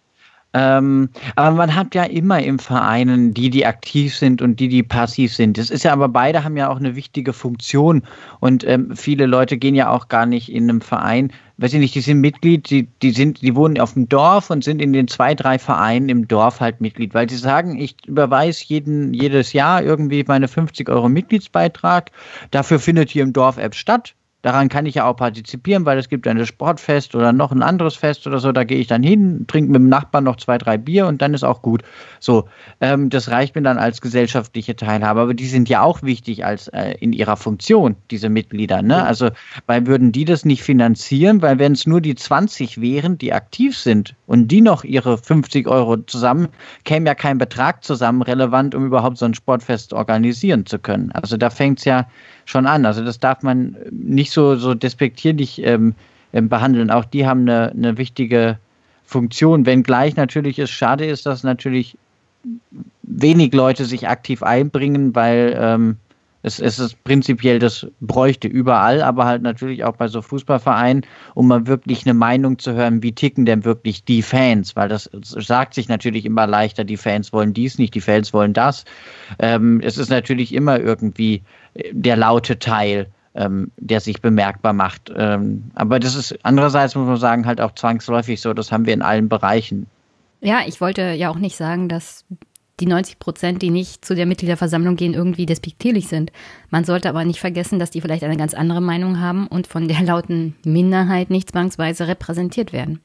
Ähm, 0.53 1.11
aber 1.37 1.55
man 1.55 1.77
hat 1.77 1.95
ja 1.95 2.03
immer 2.05 2.43
im 2.43 2.59
Vereinen 2.59 3.33
die, 3.33 3.51
die 3.51 3.67
aktiv 3.67 4.17
sind 4.17 4.43
und 4.43 4.59
die, 4.59 4.69
die 4.69 4.83
passiv 4.83 5.35
sind. 5.35 5.59
Das 5.59 5.71
ist 5.71 5.85
ja 5.85 5.93
aber 5.93 6.09
beide 6.09 6.43
haben 6.43 6.57
ja 6.57 6.69
auch 6.69 6.79
eine 6.79 6.97
wichtige 6.97 7.33
Funktion 7.33 8.03
und 8.41 8.67
ähm, 8.67 8.97
viele 8.97 9.27
Leute 9.27 9.59
gehen 9.59 9.77
ja 9.77 9.91
auch 9.91 10.09
gar 10.09 10.27
nicht 10.27 10.51
in 10.51 10.69
einem 10.69 10.81
Verein. 10.81 11.33
Weiß 11.61 11.75
ich 11.75 11.79
nicht, 11.79 11.95
die 11.95 12.01
sind 12.01 12.23
Mitglied, 12.23 12.71
die, 12.71 12.89
die 13.03 13.11
sind, 13.11 13.43
die 13.43 13.55
wohnen 13.55 13.79
auf 13.79 13.93
dem 13.93 14.09
Dorf 14.09 14.49
und 14.49 14.65
sind 14.65 14.81
in 14.81 14.95
den 14.95 15.09
zwei, 15.09 15.35
drei 15.35 15.59
Vereinen 15.59 16.09
im 16.09 16.27
Dorf 16.27 16.61
halt 16.61 16.81
Mitglied, 16.81 17.13
weil 17.13 17.29
sie 17.29 17.37
sagen, 17.37 17.79
ich 17.79 17.97
überweise 18.07 18.65
jeden, 18.67 19.13
jedes 19.13 19.53
Jahr 19.53 19.83
irgendwie 19.83 20.25
meine 20.27 20.49
50 20.49 20.89
Euro 20.89 21.11
Mitgliedsbeitrag. 21.11 22.13
Dafür 22.51 22.79
findet 22.79 23.11
hier 23.11 23.25
im 23.25 23.35
Dorf-App 23.35 23.75
statt 23.75 24.15
Daran 24.43 24.71
kann 24.71 24.87
ich 24.87 24.95
ja 24.95 25.05
auch 25.05 25.17
partizipieren, 25.17 25.85
weil 25.85 25.99
es 25.99 26.09
gibt 26.09 26.27
ein 26.27 26.45
Sportfest 26.47 27.15
oder 27.15 27.33
noch 27.33 27.53
ein 27.53 27.63
anderes 27.63 27.97
Fest 27.97 28.27
oder 28.27 28.39
so. 28.39 28.53
Da 28.53 28.65
gehe 28.65 28.79
ich 28.79 28.87
dann 28.87 29.03
hin, 29.03 29.45
trinke 29.47 29.71
mit 29.71 29.81
dem 29.81 29.89
Nachbarn 29.91 30.25
noch 30.25 30.37
zwei, 30.37 30.57
drei 30.57 30.79
Bier 30.79 31.07
und 31.07 31.21
dann 31.21 31.35
ist 31.35 31.45
auch 31.45 31.61
gut. 31.61 31.83
So, 32.21 32.49
ähm, 32.81 33.11
das 33.11 33.31
reicht 33.31 33.55
mir 33.55 33.63
dann 33.63 33.77
als 33.77 34.01
gesellschaftliche 34.01 34.77
Teilhabe. 34.77 35.21
Aber 35.21 35.35
die 35.35 35.47
sind 35.47 35.69
ja 35.69 35.83
auch 35.83 36.03
wichtig 36.03 36.45
als 36.45 36.69
äh, 36.69 36.95
in 37.01 37.13
ihrer 37.13 37.37
Funktion, 37.37 37.97
diese 38.11 38.31
Mitglieder. 38.31 38.81
Ne? 38.81 39.05
Also, 39.05 39.29
weil 39.67 39.87
würden 39.87 40.11
die 40.11 40.25
das 40.25 40.47
nicht 40.47 40.63
finanzieren, 40.63 41.43
weil 41.43 41.59
wenn 41.59 41.73
es 41.73 41.87
nur 41.87 42.01
die 42.01 42.15
20 42.15 42.81
wären, 42.81 43.19
die 43.19 43.35
aktiv 43.35 43.77
sind 43.77 44.15
und 44.27 44.49
die 44.49 44.63
noch 44.63 44.85
ihre 44.85 45.19
50 45.19 45.69
Euro 45.69 45.99
zusammen, 45.99 46.49
käme 46.85 47.07
ja 47.07 47.15
kein 47.15 47.37
Betrag 47.37 47.85
zusammen 47.85 48.23
relevant, 48.23 48.75
um 48.75 48.87
überhaupt 48.87 49.19
so 49.19 49.27
ein 49.27 49.35
Sportfest 49.35 49.93
organisieren 49.93 50.65
zu 50.65 50.79
können. 50.79 51.13
Also 51.13 51.37
da 51.37 51.51
fängt 51.51 51.81
es 51.81 51.85
ja 51.85 52.07
schon 52.51 52.67
an. 52.67 52.85
Also 52.85 53.05
das 53.05 53.19
darf 53.19 53.43
man 53.43 53.77
nicht 53.91 54.33
so, 54.33 54.57
so 54.57 54.75
despektierlich 54.75 55.63
ähm, 55.65 55.95
ähm, 56.33 56.49
behandeln. 56.49 56.91
Auch 56.91 57.05
die 57.05 57.27
haben 57.27 57.43
eine, 57.43 57.71
eine 57.71 57.97
wichtige 57.97 58.59
Funktion, 59.05 59.67
wenngleich 59.67 60.17
natürlich 60.17 60.59
es 60.59 60.71
schade 60.71 61.07
ist, 61.07 61.27
dass 61.27 61.43
natürlich 61.43 61.97
wenig 63.03 63.53
Leute 63.53 63.85
sich 63.85 64.09
aktiv 64.09 64.43
einbringen, 64.43 65.15
weil 65.15 65.57
ähm, 65.59 65.97
es, 66.43 66.59
es 66.59 66.79
ist 66.79 67.03
prinzipiell, 67.05 67.59
das 67.59 67.87
bräuchte 68.01 68.49
überall, 68.49 69.03
aber 69.03 69.27
halt 69.27 69.43
natürlich 69.43 69.85
auch 69.85 69.97
bei 69.97 70.09
so 70.09 70.23
Fußballvereinen, 70.23 71.05
um 71.35 71.49
mal 71.49 71.67
wirklich 71.67 72.07
eine 72.07 72.15
Meinung 72.15 72.59
zu 72.59 72.73
hören, 72.73 73.03
wie 73.03 73.13
ticken 73.13 73.45
denn 73.45 73.65
wirklich 73.65 74.05
die 74.05 74.23
Fans, 74.23 74.75
weil 74.75 74.89
das 74.89 75.11
sagt 75.23 75.75
sich 75.75 75.89
natürlich 75.89 76.25
immer 76.25 76.47
leichter, 76.47 76.85
die 76.85 76.97
Fans 76.97 77.33
wollen 77.33 77.53
dies 77.53 77.79
nicht, 77.79 77.95
die 77.95 78.01
Fans 78.01 78.33
wollen 78.33 78.55
das. 78.55 78.85
Ähm, 79.39 79.81
es 79.85 79.99
ist 79.99 80.09
natürlich 80.09 80.55
immer 80.55 80.81
irgendwie 80.81 81.43
der 81.93 82.17
laute 82.17 82.59
Teil, 82.59 83.07
ähm, 83.35 83.71
der 83.77 84.01
sich 84.01 84.21
bemerkbar 84.21 84.73
macht. 84.73 85.13
Ähm, 85.15 85.71
aber 85.75 86.01
das 86.01 86.15
ist 86.15 86.39
andererseits, 86.43 86.95
muss 86.95 87.07
man 87.07 87.17
sagen, 87.17 87.47
halt 87.47 87.61
auch 87.61 87.75
zwangsläufig 87.75 88.41
so, 88.41 88.53
das 88.53 88.73
haben 88.73 88.87
wir 88.87 88.95
in 88.95 89.03
allen 89.03 89.29
Bereichen. 89.29 89.87
Ja, 90.41 90.61
ich 90.67 90.81
wollte 90.81 91.13
ja 91.13 91.31
auch 91.31 91.39
nicht 91.39 91.57
sagen, 91.57 91.89
dass 91.89 92.25
die 92.81 92.87
90 92.87 93.19
Prozent, 93.19 93.63
die 93.63 93.71
nicht 93.71 94.05
zu 94.05 94.15
der 94.15 94.27
Mitgliederversammlung 94.27 94.97
gehen, 94.97 95.15
irgendwie 95.15 95.47
despektierlich 95.47 96.09
sind. 96.09 96.33
Man 96.71 96.85
sollte 96.85 97.11
aber 97.11 97.25
nicht 97.25 97.39
vergessen, 97.39 97.79
dass 97.79 97.91
die 97.91 98.01
vielleicht 98.01 98.25
eine 98.25 98.39
ganz 98.39 98.55
andere 98.55 98.81
Meinung 98.81 99.21
haben 99.21 99.47
und 99.47 99.67
von 99.67 99.87
der 99.87 100.03
lauten 100.03 100.57
Minderheit 100.65 101.31
nicht 101.31 101.51
zwangsweise 101.51 102.09
repräsentiert 102.09 102.73
werden. 102.73 103.01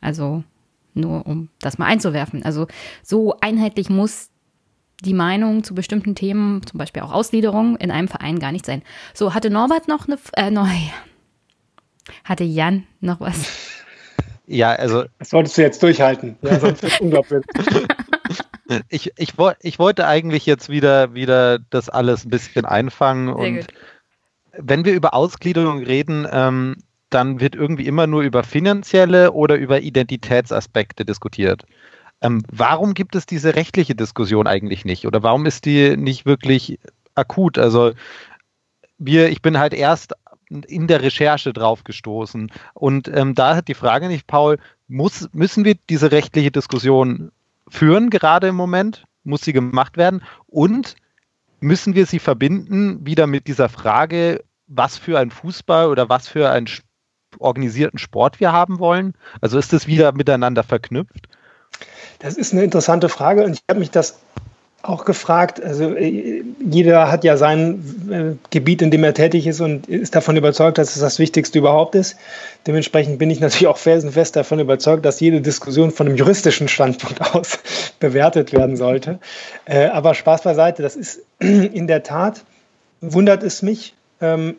Also 0.00 0.42
nur 0.94 1.26
um 1.26 1.48
das 1.60 1.78
mal 1.78 1.86
einzuwerfen. 1.86 2.44
Also 2.44 2.66
so 3.02 3.36
einheitlich 3.40 3.88
muss 3.88 4.29
die 5.00 5.14
Meinung 5.14 5.64
zu 5.64 5.74
bestimmten 5.74 6.14
Themen, 6.14 6.66
zum 6.66 6.78
Beispiel 6.78 7.02
auch 7.02 7.12
Ausgliederung, 7.12 7.76
in 7.76 7.90
einem 7.90 8.08
Verein 8.08 8.38
gar 8.38 8.52
nicht 8.52 8.66
sein. 8.66 8.82
So, 9.14 9.34
hatte 9.34 9.50
Norbert 9.50 9.88
noch 9.88 10.06
eine, 10.06 10.18
äh, 10.34 10.50
neu. 10.50 10.66
Hatte 12.24 12.42
Jan 12.42 12.86
noch 13.00 13.20
was? 13.20 13.78
Ja, 14.46 14.70
also. 14.70 15.04
Das 15.20 15.30
solltest 15.30 15.56
du 15.56 15.62
jetzt 15.62 15.80
durchhalten. 15.80 16.36
Ja, 16.42 16.58
sonst 16.58 16.82
ist 16.82 17.00
unglaublich. 17.00 17.44
ich, 18.88 19.12
ich, 19.16 19.34
ich 19.60 19.78
wollte 19.78 20.08
eigentlich 20.08 20.44
jetzt 20.44 20.68
wieder, 20.68 21.14
wieder 21.14 21.60
das 21.70 21.88
alles 21.88 22.24
ein 22.24 22.30
bisschen 22.30 22.64
einfangen. 22.64 23.26
Sehr 23.26 23.36
und 23.36 23.56
gut. 23.58 23.66
wenn 24.58 24.84
wir 24.84 24.92
über 24.92 25.14
Ausgliederung 25.14 25.84
reden, 25.84 26.26
ähm, 26.32 26.76
dann 27.10 27.40
wird 27.40 27.54
irgendwie 27.54 27.86
immer 27.86 28.06
nur 28.06 28.22
über 28.22 28.42
finanzielle 28.42 29.32
oder 29.32 29.56
über 29.56 29.80
Identitätsaspekte 29.80 31.04
diskutiert. 31.04 31.64
Ähm, 32.22 32.42
warum 32.50 32.94
gibt 32.94 33.14
es 33.14 33.26
diese 33.26 33.54
rechtliche 33.54 33.94
Diskussion 33.94 34.46
eigentlich 34.46 34.84
nicht? 34.84 35.06
Oder 35.06 35.22
warum 35.22 35.46
ist 35.46 35.64
die 35.64 35.96
nicht 35.96 36.26
wirklich 36.26 36.78
akut? 37.14 37.58
Also 37.58 37.92
wir, 38.98 39.30
ich 39.30 39.42
bin 39.42 39.58
halt 39.58 39.74
erst 39.74 40.14
in 40.50 40.86
der 40.86 41.02
Recherche 41.02 41.52
drauf 41.52 41.84
gestoßen. 41.84 42.50
Und 42.74 43.08
ähm, 43.08 43.34
da 43.34 43.56
hat 43.56 43.68
die 43.68 43.74
Frage 43.74 44.08
nicht, 44.08 44.26
Paul, 44.26 44.58
muss, 44.88 45.28
müssen 45.32 45.64
wir 45.64 45.76
diese 45.88 46.10
rechtliche 46.10 46.50
Diskussion 46.50 47.30
führen, 47.68 48.10
gerade 48.10 48.48
im 48.48 48.56
Moment? 48.56 49.04
Muss 49.22 49.42
sie 49.42 49.52
gemacht 49.52 49.96
werden? 49.96 50.22
Und 50.46 50.96
müssen 51.60 51.94
wir 51.94 52.06
sie 52.06 52.18
verbinden 52.18 53.06
wieder 53.06 53.26
mit 53.26 53.46
dieser 53.46 53.68
Frage, 53.68 54.42
was 54.66 54.98
für 54.98 55.18
ein 55.18 55.30
Fußball 55.30 55.88
oder 55.88 56.08
was 56.08 56.28
für 56.28 56.50
einen 56.50 56.68
organisierten 57.38 57.98
Sport 57.98 58.40
wir 58.40 58.52
haben 58.52 58.78
wollen? 58.78 59.14
Also 59.40 59.58
ist 59.58 59.72
das 59.72 59.86
wieder 59.86 60.12
miteinander 60.12 60.64
verknüpft? 60.64 61.28
Das 62.18 62.34
ist 62.34 62.52
eine 62.52 62.62
interessante 62.62 63.08
Frage 63.08 63.44
und 63.44 63.52
ich 63.54 63.60
habe 63.68 63.80
mich 63.80 63.90
das 63.90 64.18
auch 64.82 65.04
gefragt. 65.04 65.62
Also 65.62 65.94
äh, 65.94 66.42
jeder 66.64 67.10
hat 67.10 67.24
ja 67.24 67.36
sein 67.36 67.82
äh, 68.10 68.48
Gebiet, 68.50 68.82
in 68.82 68.90
dem 68.90 69.04
er 69.04 69.14
tätig 69.14 69.46
ist 69.46 69.60
und 69.60 69.88
ist 69.88 70.14
davon 70.14 70.36
überzeugt, 70.36 70.78
dass 70.78 70.96
es 70.96 71.02
das 71.02 71.18
Wichtigste 71.18 71.58
überhaupt 71.58 71.94
ist. 71.94 72.16
Dementsprechend 72.66 73.18
bin 73.18 73.30
ich 73.30 73.40
natürlich 73.40 73.66
auch 73.66 73.78
felsenfest 73.78 74.36
davon 74.36 74.58
überzeugt, 74.58 75.04
dass 75.04 75.20
jede 75.20 75.40
Diskussion 75.40 75.90
von 75.90 76.06
einem 76.06 76.16
juristischen 76.16 76.68
Standpunkt 76.68 77.20
aus 77.34 77.58
bewertet 77.98 78.52
werden 78.52 78.76
sollte. 78.76 79.18
Äh, 79.66 79.86
aber 79.86 80.14
Spaß 80.14 80.42
beiseite, 80.42 80.82
das 80.82 80.96
ist 80.96 81.20
in 81.38 81.86
der 81.86 82.02
Tat, 82.02 82.44
wundert 83.00 83.42
es 83.42 83.62
mich, 83.62 83.94
ähm, 84.20 84.56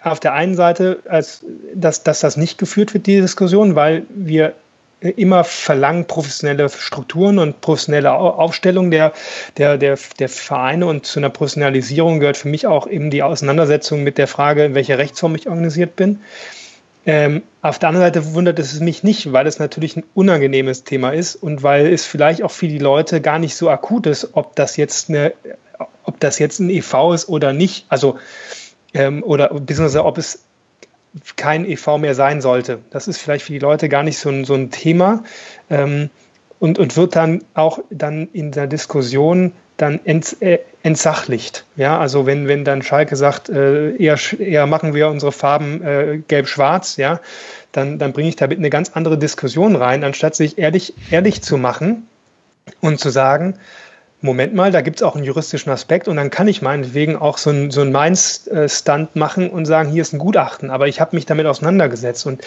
auf 0.00 0.18
der 0.18 0.32
einen 0.34 0.56
Seite, 0.56 0.98
als, 1.08 1.44
dass, 1.74 2.02
dass 2.02 2.20
das 2.20 2.36
nicht 2.36 2.58
geführt 2.58 2.92
wird, 2.92 3.06
die 3.06 3.20
Diskussion, 3.20 3.76
weil 3.76 4.04
wir 4.08 4.54
immer 5.02 5.44
verlangen 5.44 6.06
professionelle 6.06 6.68
Strukturen 6.68 7.38
und 7.38 7.60
professionelle 7.60 8.12
Aufstellung 8.12 8.90
der, 8.90 9.12
der, 9.56 9.78
der, 9.78 9.98
der 10.18 10.28
Vereine 10.28 10.86
und 10.86 11.06
zu 11.06 11.20
einer 11.20 11.30
Professionalisierung 11.30 12.20
gehört 12.20 12.36
für 12.36 12.48
mich 12.48 12.66
auch 12.66 12.86
eben 12.86 13.10
die 13.10 13.22
Auseinandersetzung 13.22 14.02
mit 14.02 14.18
der 14.18 14.28
Frage, 14.28 14.64
in 14.64 14.74
welcher 14.74 14.98
Rechtsform 14.98 15.34
ich 15.34 15.48
organisiert 15.48 15.96
bin. 15.96 16.20
Ähm, 17.04 17.42
auf 17.62 17.80
der 17.80 17.88
anderen 17.88 18.06
Seite 18.06 18.34
wundert 18.34 18.60
es 18.60 18.78
mich 18.78 19.02
nicht, 19.02 19.32
weil 19.32 19.46
es 19.48 19.58
natürlich 19.58 19.96
ein 19.96 20.04
unangenehmes 20.14 20.84
Thema 20.84 21.10
ist 21.10 21.34
und 21.34 21.64
weil 21.64 21.92
es 21.92 22.06
vielleicht 22.06 22.44
auch 22.44 22.52
für 22.52 22.68
die 22.68 22.78
Leute 22.78 23.20
gar 23.20 23.40
nicht 23.40 23.56
so 23.56 23.70
akut 23.70 24.06
ist, 24.06 24.30
ob 24.34 24.54
das 24.54 24.76
jetzt 24.76 25.08
eine, 25.08 25.32
ob 26.04 26.20
das 26.20 26.38
jetzt 26.38 26.60
ein 26.60 26.70
EV 26.70 27.12
ist 27.12 27.28
oder 27.28 27.52
nicht. 27.52 27.86
Also 27.88 28.18
ähm, 28.94 29.24
oder 29.24 29.48
beziehungsweise 29.48 30.04
ob 30.04 30.16
es 30.18 30.44
kein 31.36 31.64
EV 31.64 31.98
mehr 31.98 32.14
sein 32.14 32.40
sollte. 32.40 32.78
Das 32.90 33.08
ist 33.08 33.18
vielleicht 33.18 33.44
für 33.44 33.52
die 33.52 33.58
Leute 33.58 33.88
gar 33.88 34.02
nicht 34.02 34.18
so 34.18 34.30
ein, 34.30 34.44
so 34.44 34.54
ein 34.54 34.70
Thema 34.70 35.24
ähm, 35.70 36.10
und, 36.58 36.78
und 36.78 36.96
wird 36.96 37.16
dann 37.16 37.44
auch 37.54 37.80
dann 37.90 38.28
in 38.32 38.52
der 38.52 38.66
Diskussion 38.66 39.52
dann 39.76 40.00
ents, 40.04 40.34
äh, 40.34 40.60
entsachlicht. 40.82 41.64
Ja, 41.76 41.98
also 41.98 42.24
wenn, 42.26 42.46
wenn 42.46 42.64
dann 42.64 42.82
Schalke 42.82 43.16
sagt, 43.16 43.48
äh, 43.48 43.96
eher, 43.96 44.18
eher 44.38 44.66
machen 44.66 44.94
wir 44.94 45.08
unsere 45.08 45.32
Farben 45.32 45.82
äh, 45.82 46.22
gelb-schwarz, 46.26 46.96
ja, 46.96 47.20
dann, 47.72 47.98
dann 47.98 48.12
bringe 48.12 48.28
ich 48.28 48.36
damit 48.36 48.58
eine 48.58 48.70
ganz 48.70 48.90
andere 48.94 49.18
Diskussion 49.18 49.76
rein, 49.76 50.04
anstatt 50.04 50.34
sich 50.34 50.58
ehrlich, 50.58 50.94
ehrlich 51.10 51.42
zu 51.42 51.56
machen 51.56 52.06
und 52.80 53.00
zu 53.00 53.10
sagen, 53.10 53.54
Moment 54.22 54.54
mal, 54.54 54.70
da 54.70 54.80
gibt 54.80 54.96
es 54.96 55.02
auch 55.02 55.16
einen 55.16 55.24
juristischen 55.24 55.72
Aspekt 55.72 56.08
und 56.08 56.16
dann 56.16 56.30
kann 56.30 56.48
ich 56.48 56.62
meinetwegen 56.62 57.16
auch 57.16 57.38
so 57.38 57.50
ein, 57.50 57.70
so 57.70 57.80
ein 57.80 57.90
Mainz-Stunt 57.90 59.16
machen 59.16 59.50
und 59.50 59.66
sagen, 59.66 59.90
hier 59.90 60.02
ist 60.02 60.12
ein 60.12 60.18
Gutachten, 60.18 60.70
aber 60.70 60.86
ich 60.86 61.00
habe 61.00 61.16
mich 61.16 61.26
damit 61.26 61.46
auseinandergesetzt 61.46 62.26
und 62.26 62.42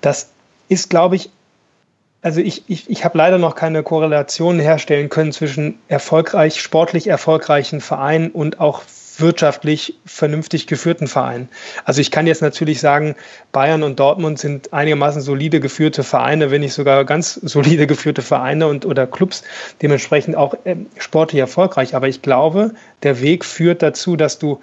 das 0.00 0.28
ist, 0.68 0.90
glaube 0.90 1.16
ich, 1.16 1.30
also 2.20 2.40
ich, 2.40 2.64
ich, 2.68 2.90
ich 2.90 3.04
habe 3.04 3.18
leider 3.18 3.38
noch 3.38 3.54
keine 3.54 3.82
Korrelation 3.82 4.58
herstellen 4.58 5.08
können 5.08 5.30
zwischen 5.30 5.78
erfolgreich, 5.88 6.60
sportlich 6.60 7.06
erfolgreichen 7.06 7.80
Vereinen 7.80 8.30
und 8.30 8.60
auch 8.60 8.82
wirtschaftlich 9.20 9.94
vernünftig 10.04 10.66
geführten 10.66 11.06
Vereinen. 11.06 11.48
Also 11.84 12.00
ich 12.00 12.10
kann 12.10 12.26
jetzt 12.26 12.42
natürlich 12.42 12.80
sagen, 12.80 13.14
Bayern 13.52 13.82
und 13.82 14.00
Dortmund 14.00 14.38
sind 14.38 14.72
einigermaßen 14.72 15.20
solide 15.22 15.60
geführte 15.60 16.02
Vereine, 16.02 16.50
wenn 16.50 16.60
nicht 16.60 16.74
sogar 16.74 17.04
ganz 17.04 17.34
solide 17.42 17.86
geführte 17.86 18.22
Vereine 18.22 18.66
und 18.66 18.86
oder 18.86 19.06
Clubs, 19.06 19.42
dementsprechend 19.82 20.36
auch 20.36 20.54
äh, 20.64 20.76
sportlich 20.98 21.40
erfolgreich. 21.40 21.94
Aber 21.94 22.08
ich 22.08 22.22
glaube, 22.22 22.72
der 23.02 23.20
Weg 23.20 23.44
führt 23.44 23.82
dazu, 23.82 24.16
dass 24.16 24.38
du 24.38 24.60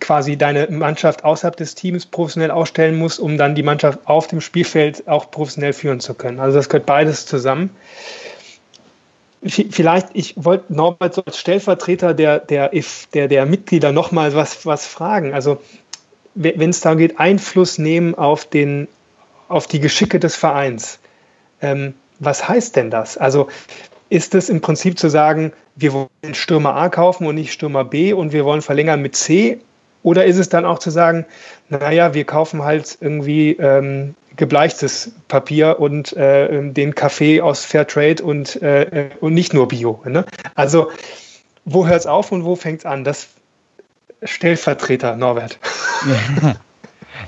quasi 0.00 0.36
deine 0.36 0.68
Mannschaft 0.70 1.24
außerhalb 1.24 1.56
des 1.56 1.74
Teams 1.74 2.06
professionell 2.06 2.50
ausstellen 2.50 2.96
musst, 2.96 3.20
um 3.20 3.38
dann 3.38 3.54
die 3.54 3.62
Mannschaft 3.62 4.00
auf 4.06 4.26
dem 4.26 4.40
Spielfeld 4.40 5.06
auch 5.06 5.30
professionell 5.30 5.72
führen 5.72 6.00
zu 6.00 6.14
können. 6.14 6.40
Also 6.40 6.56
das 6.56 6.68
gehört 6.68 6.86
beides 6.86 7.26
zusammen. 7.26 7.70
Vielleicht, 9.42 10.08
ich 10.14 10.34
wollte 10.36 10.72
Norbert 10.74 11.14
so 11.14 11.22
als 11.24 11.38
Stellvertreter 11.38 12.14
der, 12.14 12.38
der, 12.38 12.70
der, 13.14 13.28
der 13.28 13.46
Mitglieder 13.46 13.92
nochmal 13.92 14.34
was, 14.34 14.66
was 14.66 14.86
fragen. 14.86 15.34
Also 15.34 15.60
wenn 16.34 16.70
es 16.70 16.80
darum 16.80 16.98
geht, 16.98 17.18
Einfluss 17.18 17.78
nehmen 17.78 18.14
auf, 18.14 18.44
den, 18.44 18.88
auf 19.48 19.66
die 19.66 19.80
Geschicke 19.80 20.20
des 20.20 20.36
Vereins, 20.36 20.98
ähm, 21.62 21.94
was 22.18 22.48
heißt 22.48 22.76
denn 22.76 22.90
das? 22.90 23.16
Also 23.16 23.48
ist 24.08 24.34
es 24.34 24.48
im 24.48 24.60
Prinzip 24.60 24.98
zu 24.98 25.08
sagen, 25.08 25.52
wir 25.74 25.92
wollen 25.92 26.34
Stürmer 26.34 26.74
A 26.74 26.88
kaufen 26.88 27.26
und 27.26 27.34
nicht 27.34 27.52
Stürmer 27.52 27.84
B 27.84 28.12
und 28.12 28.32
wir 28.32 28.44
wollen 28.44 28.62
verlängern 28.62 29.02
mit 29.02 29.16
C? 29.16 29.60
Oder 30.06 30.24
ist 30.24 30.38
es 30.38 30.48
dann 30.48 30.64
auch 30.64 30.78
zu 30.78 30.90
sagen, 30.90 31.26
naja, 31.68 32.14
wir 32.14 32.22
kaufen 32.22 32.62
halt 32.62 32.96
irgendwie 33.00 33.56
ähm, 33.58 34.14
gebleichtes 34.36 35.10
Papier 35.26 35.80
und 35.80 36.12
äh, 36.12 36.70
den 36.70 36.94
Kaffee 36.94 37.40
aus 37.40 37.64
Fairtrade 37.64 38.22
und, 38.22 38.62
äh, 38.62 39.08
und 39.20 39.34
nicht 39.34 39.52
nur 39.52 39.66
Bio. 39.66 40.00
Ne? 40.04 40.24
Also 40.54 40.92
wo 41.64 41.88
hört 41.88 41.98
es 41.98 42.06
auf 42.06 42.30
und 42.30 42.44
wo 42.44 42.54
fängt 42.54 42.78
es 42.78 42.86
an? 42.86 43.02
Das 43.02 43.26
Stellvertreter 44.22 45.16
Norbert. 45.16 45.58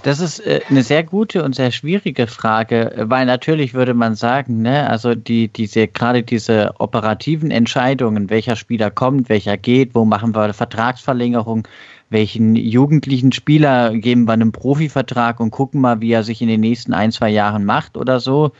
Das 0.02 0.20
ist 0.20 0.40
äh, 0.40 0.60
eine 0.68 0.82
sehr 0.82 1.02
gute 1.02 1.42
und 1.42 1.54
sehr 1.54 1.72
schwierige 1.72 2.26
Frage, 2.26 2.92
weil 3.08 3.26
natürlich 3.26 3.74
würde 3.74 3.94
man 3.94 4.14
sagen, 4.14 4.62
ne, 4.62 4.88
also 4.88 5.14
die, 5.14 5.48
diese, 5.48 5.88
gerade 5.88 6.22
diese 6.22 6.74
operativen 6.78 7.50
Entscheidungen, 7.50 8.30
welcher 8.30 8.54
Spieler 8.54 8.90
kommt, 8.90 9.28
welcher 9.28 9.56
geht, 9.56 9.94
wo 9.94 10.04
machen 10.04 10.34
wir 10.34 10.52
Vertragsverlängerung, 10.52 11.66
welchen 12.10 12.56
jugendlichen 12.56 13.32
Spieler 13.32 13.94
geben 13.96 14.26
wir 14.26 14.32
einen 14.32 14.52
Profivertrag 14.52 15.40
und 15.40 15.50
gucken 15.50 15.80
mal, 15.80 16.00
wie 16.00 16.12
er 16.12 16.22
sich 16.22 16.40
in 16.40 16.48
den 16.48 16.60
nächsten 16.60 16.94
ein, 16.94 17.12
zwei 17.12 17.28
Jahren 17.28 17.64
macht 17.64 17.96
oder 17.96 18.20
so, 18.20 18.52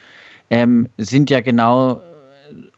ähm, 0.51 0.89
sind 0.99 1.31
ja 1.31 1.41
genau 1.41 2.03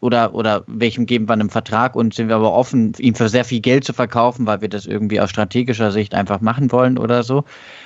oder, 0.01 0.35
oder 0.35 0.65
welchem 0.67 1.07
geben 1.07 1.29
wir 1.29 1.35
einen 1.35 1.51
Vertrag 1.51 1.95
und 1.95 2.15
sind 2.15 2.29
wir 2.29 2.37
aber 2.37 2.53
offen, 2.53 2.93
ihm 2.99 3.15
für 3.15 3.29
sehr 3.29 3.45
viel 3.45 3.61
Geld 3.61 3.85
zu 3.85 3.93
verkaufen, 3.93 4.47
weil 4.47 4.61
wir 4.61 4.69
das 4.69 4.87
irgendwie 4.87 5.21
aus 5.21 5.31
strategischer 5.31 5.93
Sicht 5.93 6.15
einfach 6.15 6.41
machen 6.41 6.73
wollen 6.73 6.99
oder 6.99 7.23
so, 7.23 7.45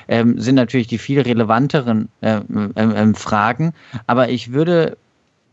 ähm, 0.09 0.39
sind 0.41 0.55
natürlich 0.55 0.87
die 0.87 0.99
viel 0.99 1.21
relevanteren 1.21 2.09
äh, 2.21 2.41
äh, 2.75 2.83
äh, 2.83 3.15
Fragen. 3.15 3.73
Aber 4.07 4.29
ich 4.29 4.53
würde 4.53 4.97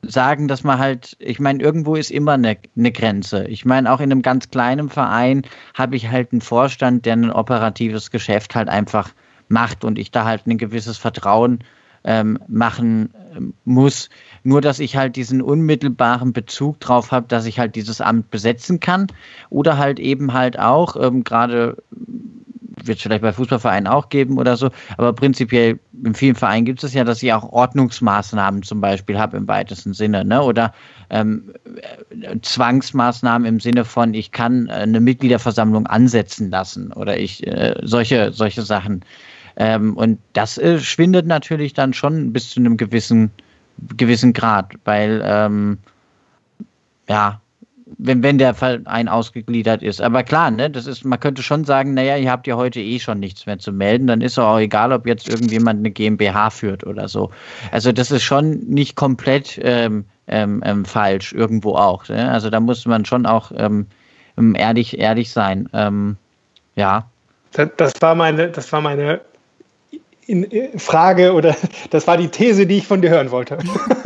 sagen, 0.01 0.47
dass 0.47 0.63
man 0.63 0.79
halt, 0.79 1.15
ich 1.19 1.39
meine, 1.39 1.61
irgendwo 1.61 1.95
ist 1.95 2.11
immer 2.11 2.33
eine, 2.33 2.57
eine 2.75 2.91
Grenze. 2.91 3.45
Ich 3.47 3.65
meine, 3.65 3.91
auch 3.91 3.99
in 3.99 4.11
einem 4.11 4.21
ganz 4.21 4.49
kleinen 4.49 4.89
Verein 4.89 5.43
habe 5.73 5.95
ich 5.95 6.09
halt 6.09 6.31
einen 6.31 6.41
Vorstand, 6.41 7.05
der 7.05 7.13
ein 7.13 7.31
operatives 7.31 8.11
Geschäft 8.11 8.55
halt 8.55 8.69
einfach 8.69 9.11
macht 9.47 9.83
und 9.83 9.99
ich 9.99 10.11
da 10.11 10.25
halt 10.25 10.47
ein 10.47 10.57
gewisses 10.57 10.97
Vertrauen 10.97 11.59
ähm, 12.03 12.39
machen 12.47 13.13
ähm, 13.35 13.53
muss. 13.63 14.09
Nur, 14.43 14.61
dass 14.61 14.79
ich 14.79 14.95
halt 14.95 15.15
diesen 15.15 15.41
unmittelbaren 15.41 16.33
Bezug 16.33 16.79
drauf 16.79 17.11
habe, 17.11 17.27
dass 17.27 17.45
ich 17.45 17.59
halt 17.59 17.75
dieses 17.75 18.01
Amt 18.01 18.31
besetzen 18.31 18.79
kann 18.79 19.07
oder 19.49 19.77
halt 19.77 19.99
eben 19.99 20.33
halt 20.33 20.57
auch, 20.57 20.95
ähm, 20.95 21.23
gerade 21.23 21.77
wird 22.87 22.97
es 22.97 23.03
vielleicht 23.03 23.21
bei 23.21 23.33
Fußballvereinen 23.33 23.87
auch 23.87 24.09
geben 24.09 24.37
oder 24.37 24.57
so, 24.57 24.69
aber 24.97 25.13
prinzipiell 25.13 25.79
in 26.03 26.13
vielen 26.13 26.35
Vereinen 26.35 26.65
gibt 26.65 26.83
es 26.83 26.93
ja, 26.93 27.03
dass 27.03 27.21
ich 27.21 27.33
auch 27.33 27.51
Ordnungsmaßnahmen 27.51 28.63
zum 28.63 28.81
Beispiel 28.81 29.19
habe 29.19 29.37
im 29.37 29.47
weitesten 29.47 29.93
Sinne, 29.93 30.25
ne? 30.25 30.41
Oder 30.41 30.73
ähm, 31.09 31.53
Zwangsmaßnahmen 32.41 33.47
im 33.47 33.59
Sinne 33.59 33.85
von, 33.85 34.13
ich 34.13 34.31
kann 34.31 34.67
äh, 34.67 34.73
eine 34.73 34.99
Mitgliederversammlung 34.99 35.87
ansetzen 35.87 36.49
lassen 36.49 36.91
oder 36.93 37.19
ich 37.19 37.45
äh, 37.45 37.75
solche, 37.83 38.31
solche 38.33 38.61
Sachen. 38.61 39.03
Ähm, 39.57 39.97
und 39.97 40.19
das 40.33 40.57
äh, 40.57 40.79
schwindet 40.79 41.27
natürlich 41.27 41.73
dann 41.73 41.93
schon 41.93 42.31
bis 42.31 42.51
zu 42.51 42.59
einem 42.59 42.77
gewissen, 42.77 43.31
gewissen 43.97 44.33
Grad, 44.33 44.73
weil 44.85 45.21
ähm, 45.25 45.77
ja, 47.09 47.40
wenn, 47.97 48.23
wenn 48.23 48.37
der 48.37 48.53
Verein 48.53 49.07
ausgegliedert 49.07 49.83
ist. 49.83 50.01
Aber 50.01 50.23
klar, 50.23 50.51
ne, 50.51 50.69
das 50.69 50.87
ist, 50.87 51.05
man 51.05 51.19
könnte 51.19 51.43
schon 51.43 51.65
sagen, 51.65 51.93
naja, 51.93 52.17
ihr 52.17 52.31
habt 52.31 52.47
ja 52.47 52.55
heute 52.55 52.79
eh 52.79 52.99
schon 52.99 53.19
nichts 53.19 53.45
mehr 53.45 53.59
zu 53.59 53.71
melden, 53.71 54.07
dann 54.07 54.21
ist 54.21 54.37
auch 54.39 54.59
egal, 54.59 54.91
ob 54.91 55.05
jetzt 55.05 55.29
irgendjemand 55.29 55.79
eine 55.79 55.91
GmbH 55.91 56.49
führt 56.49 56.85
oder 56.85 57.07
so. 57.07 57.31
Also 57.71 57.91
das 57.91 58.11
ist 58.11 58.23
schon 58.23 58.59
nicht 58.67 58.95
komplett 58.95 59.59
ähm, 59.63 60.05
ähm, 60.27 60.61
ähm 60.65 60.85
falsch, 60.85 61.33
irgendwo 61.33 61.75
auch. 61.75 62.07
Ne? 62.09 62.31
Also 62.31 62.49
da 62.49 62.59
muss 62.59 62.85
man 62.85 63.05
schon 63.05 63.25
auch 63.25 63.51
ähm, 63.55 63.87
ähm, 64.37 64.55
ehrlich, 64.55 64.99
ehrlich 64.99 65.31
sein. 65.31 65.69
Ähm, 65.73 66.17
ja. 66.75 67.05
Das, 67.53 67.93
war 67.99 68.15
meine, 68.15 68.49
das 68.49 68.71
war 68.71 68.81
meine 68.81 69.19
in 70.31 70.79
Frage 70.79 71.33
oder 71.33 71.55
das 71.89 72.07
war 72.07 72.17
die 72.17 72.29
These, 72.29 72.65
die 72.65 72.77
ich 72.77 72.87
von 72.87 73.01
dir 73.01 73.09
hören 73.09 73.31
wollte. 73.31 73.57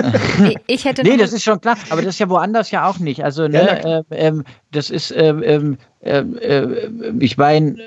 ich 0.68 0.86
hätte 0.86 1.04
nee, 1.04 1.18
das 1.18 1.34
ist 1.34 1.44
schon 1.44 1.62
klar, 1.62 1.78
aber 1.90 2.02
das 2.02 2.16
ist 2.16 2.20
ja 2.20 2.30
woanders 2.30 2.72
ja 2.72 2.90
auch 2.90 2.98
nicht. 3.00 3.24
Also, 3.24 3.48
ne, 3.48 3.82
ja, 3.84 4.00
äh, 4.16 4.28
äh, 4.28 4.44
das 4.72 4.90
ist, 4.90 5.14
ähm, 5.16 5.44
ähm, 5.44 5.78
äh, 6.02 6.20
äh, 6.20 6.90
ich 7.20 7.38
meine, 7.38 7.78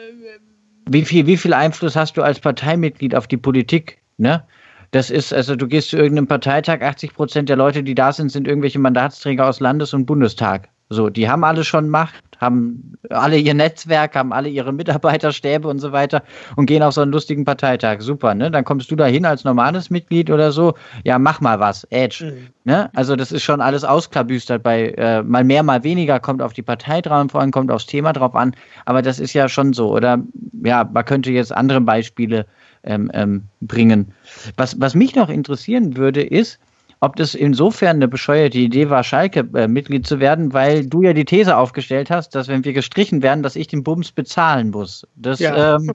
wie 0.87 1.05
viel, 1.05 1.27
wie 1.27 1.37
viel 1.37 1.53
Einfluss 1.53 1.97
hast 1.97 2.17
du 2.17 2.23
als 2.23 2.41
Parteimitglied 2.41 3.15
auf 3.15 3.27
die 3.27 3.37
Politik? 3.37 3.99
Ne? 4.17 4.45
Das 4.91 5.11
ist, 5.11 5.35
also 5.35 5.55
du 5.55 5.67
gehst 5.67 5.91
zu 5.91 5.99
irgendeinem 5.99 6.29
Parteitag, 6.29 6.81
80 6.81 7.15
Prozent 7.15 7.49
der 7.49 7.57
Leute, 7.57 7.83
die 7.83 7.95
da 7.95 8.13
sind, 8.13 8.31
sind 8.31 8.49
irgendwelche 8.49 8.79
Mandatsträger 8.79 9.47
aus 9.47 9.61
Landes- 9.61 9.93
und 9.93 10.07
Bundestag. 10.07 10.71
So, 10.91 11.11
die 11.11 11.29
haben 11.29 11.45
alle 11.45 11.65
schon 11.65 11.91
Macht, 11.91 12.25
haben 12.41 12.95
alle 13.11 13.37
ihr 13.37 13.53
Netzwerk, 13.53 14.15
haben 14.15 14.33
alle 14.33 14.49
ihre 14.49 14.73
Mitarbeiterstäbe 14.73 15.69
und 15.69 15.81
so 15.81 15.93
weiter 15.93 16.23
und 16.57 16.67
gehen 16.67 16.83
auf 16.83 16.95
so 16.95 17.03
einen 17.03 17.13
lustigen 17.13 17.45
Parteitag. 17.45 18.01
Super, 18.01 18.35
ne? 18.35 18.51
Dann 18.51 18.65
kommst 18.65 18.91
du 18.91 18.97
da 18.97 19.05
hin 19.05 19.27
als 19.27 19.45
normales 19.45 19.91
Mitglied 19.91 20.31
oder 20.31 20.51
so. 20.51 20.75
Ja, 21.05 21.19
mach 21.19 21.41
mal 21.41 21.61
was, 21.61 21.85
Edge. 21.91 22.33
Mhm. 22.33 22.49
Ne? 22.65 22.91
Also 22.95 23.17
das 23.17 23.33
ist 23.33 23.43
schon 23.43 23.61
alles 23.61 23.85
ausklabüstert 23.85 24.63
bei 24.63 24.91
äh, 24.97 25.23
mal 25.23 25.45
mehr, 25.45 25.63
mal 25.63 25.85
weniger, 25.85 26.21
kommt 26.21 26.41
auf 26.41 26.55
die 26.55 26.63
Partei 26.63 27.03
drauf 27.03 27.37
an, 27.37 27.51
kommt 27.51 27.71
aufs 27.71 27.87
Thema 27.87 28.13
drauf 28.15 28.35
an. 28.35 28.55
Aber 28.87 29.03
das 29.03 29.19
ist 29.19 29.35
ja 29.35 29.49
schon 29.49 29.75
so. 29.75 29.93
Oder 29.93 30.19
ja, 30.65 30.89
man 30.91 31.05
könnte 31.05 31.31
jetzt 31.31 31.53
andere 31.53 31.83
Beispiele 31.83 32.47
ähm, 32.85 33.11
ähm, 33.13 33.43
bringen. 33.61 34.13
Was, 34.57 34.81
was 34.81 34.95
mich 34.95 35.15
noch 35.15 35.29
interessieren 35.29 35.97
würde, 35.97 36.23
ist, 36.23 36.59
ob 37.01 37.17
das 37.17 37.35
insofern 37.35 37.97
eine 37.97 38.09
bescheuerte 38.09 38.59
Idee 38.59 38.91
war, 38.91 39.05
Schalke-Mitglied 39.05 40.05
äh, 40.05 40.09
zu 40.09 40.21
werden, 40.21 40.53
weil 40.53 40.87
du 40.87 41.03
ja 41.03 41.13
die 41.13 41.25
These 41.25 41.57
aufgestellt 41.57 42.11
hast, 42.11 42.35
dass 42.35 42.49
wenn 42.49 42.65
wir 42.65 42.73
gestrichen 42.73 43.23
werden, 43.23 43.43
dass 43.43 43.57
ich 43.57 43.69
den 43.69 43.85
Bums 43.85 44.11
bezahlen 44.11 44.71
muss. 44.71 45.07
Das, 45.15 45.39
ja. 45.39 45.77
ähm, 45.77 45.93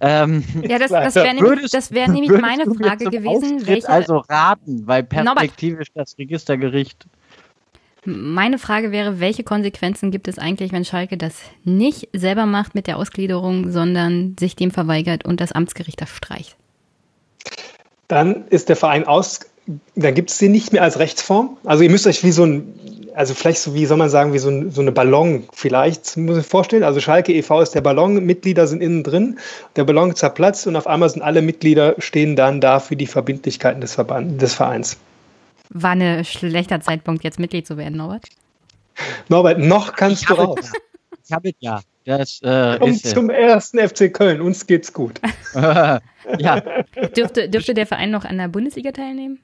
ähm, 0.00 0.44
ja, 0.62 0.78
das, 0.78 0.90
das 0.90 1.14
wäre 1.16 1.34
nämlich, 1.34 1.70
das 1.70 1.92
wär 1.92 2.08
nämlich 2.08 2.30
meine 2.30 2.64
Frage 2.64 3.06
gewesen. 3.10 3.66
Welche, 3.66 3.88
also 3.88 4.18
raten, 4.28 4.86
weil 4.86 5.02
perspektivisch 5.02 5.88
das 5.94 6.16
Registergericht. 6.18 7.06
Meine 8.04 8.58
Frage 8.58 8.90
wäre, 8.92 9.20
welche 9.20 9.42
Konsequenzen 9.42 10.10
gibt 10.10 10.28
es 10.28 10.38
eigentlich, 10.38 10.72
wenn 10.72 10.84
Schalke 10.84 11.18
das 11.18 11.40
nicht 11.64 12.08
selber 12.14 12.46
macht 12.46 12.74
mit 12.74 12.86
der 12.86 12.96
Ausgliederung, 12.96 13.70
sondern 13.70 14.36
sich 14.38 14.56
dem 14.56 14.70
verweigert 14.70 15.26
und 15.26 15.40
das 15.40 15.52
Amtsgericht 15.52 16.00
das 16.00 16.08
streicht? 16.08 16.56
Dann 18.06 18.46
ist 18.48 18.70
der 18.70 18.76
Verein 18.76 19.06
aus, 19.06 19.40
dann 19.94 20.14
gibt 20.14 20.30
es 20.30 20.38
sie 20.38 20.48
nicht 20.48 20.72
mehr 20.72 20.82
als 20.82 20.98
Rechtsform. 20.98 21.56
Also 21.64 21.82
ihr 21.82 21.90
müsst 21.90 22.06
euch 22.06 22.24
wie 22.24 22.32
so 22.32 22.44
ein, 22.44 22.74
also 23.14 23.34
vielleicht 23.34 23.60
so 23.60 23.74
wie 23.74 23.84
soll 23.86 23.98
man 23.98 24.08
sagen, 24.08 24.32
wie 24.32 24.38
so, 24.38 24.48
ein, 24.48 24.70
so 24.70 24.80
eine 24.80 24.92
Ballon 24.92 25.44
vielleicht, 25.52 26.16
muss 26.16 26.38
ich 26.38 26.46
vorstellen. 26.46 26.84
Also 26.84 27.00
Schalke 27.00 27.32
e.V. 27.32 27.60
ist 27.60 27.74
der 27.74 27.80
Ballon, 27.82 28.24
Mitglieder 28.24 28.66
sind 28.66 28.82
innen 28.82 29.02
drin, 29.02 29.38
der 29.76 29.84
Ballon 29.84 30.14
zerplatzt 30.14 30.66
und 30.66 30.76
auf 30.76 30.86
einmal 30.86 31.10
sind 31.10 31.22
alle 31.22 31.42
Mitglieder 31.42 31.96
stehen 31.98 32.36
dann 32.36 32.60
da 32.60 32.80
für 32.80 32.96
die 32.96 33.06
Verbindlichkeiten 33.06 33.80
des, 33.80 33.94
Verband, 33.94 34.40
des 34.40 34.54
Vereins. 34.54 34.96
War 35.70 35.90
ein 35.90 36.24
schlechter 36.24 36.80
Zeitpunkt, 36.80 37.24
jetzt 37.24 37.38
Mitglied 37.38 37.66
zu 37.66 37.76
werden, 37.76 37.98
Norbert? 37.98 38.24
Norbert, 39.28 39.58
noch 39.58 39.94
kannst 39.94 40.22
ich 40.22 40.28
du 40.28 40.34
raus. 40.34 40.72
Ich 41.26 41.32
habe 41.32 41.52
ja. 41.60 41.80
Das, 42.06 42.40
äh, 42.42 42.78
Komm 42.80 42.94
zum 42.94 43.28
ersten 43.28 43.78
FC 43.78 44.12
Köln, 44.12 44.40
uns 44.40 44.66
geht's 44.66 44.94
gut. 44.94 45.20
ja. 45.54 46.00
Dürfte, 47.14 47.50
dürfte 47.50 47.74
der 47.74 47.86
Verein 47.86 48.10
noch 48.10 48.24
an 48.24 48.38
der 48.38 48.48
Bundesliga 48.48 48.92
teilnehmen? 48.92 49.40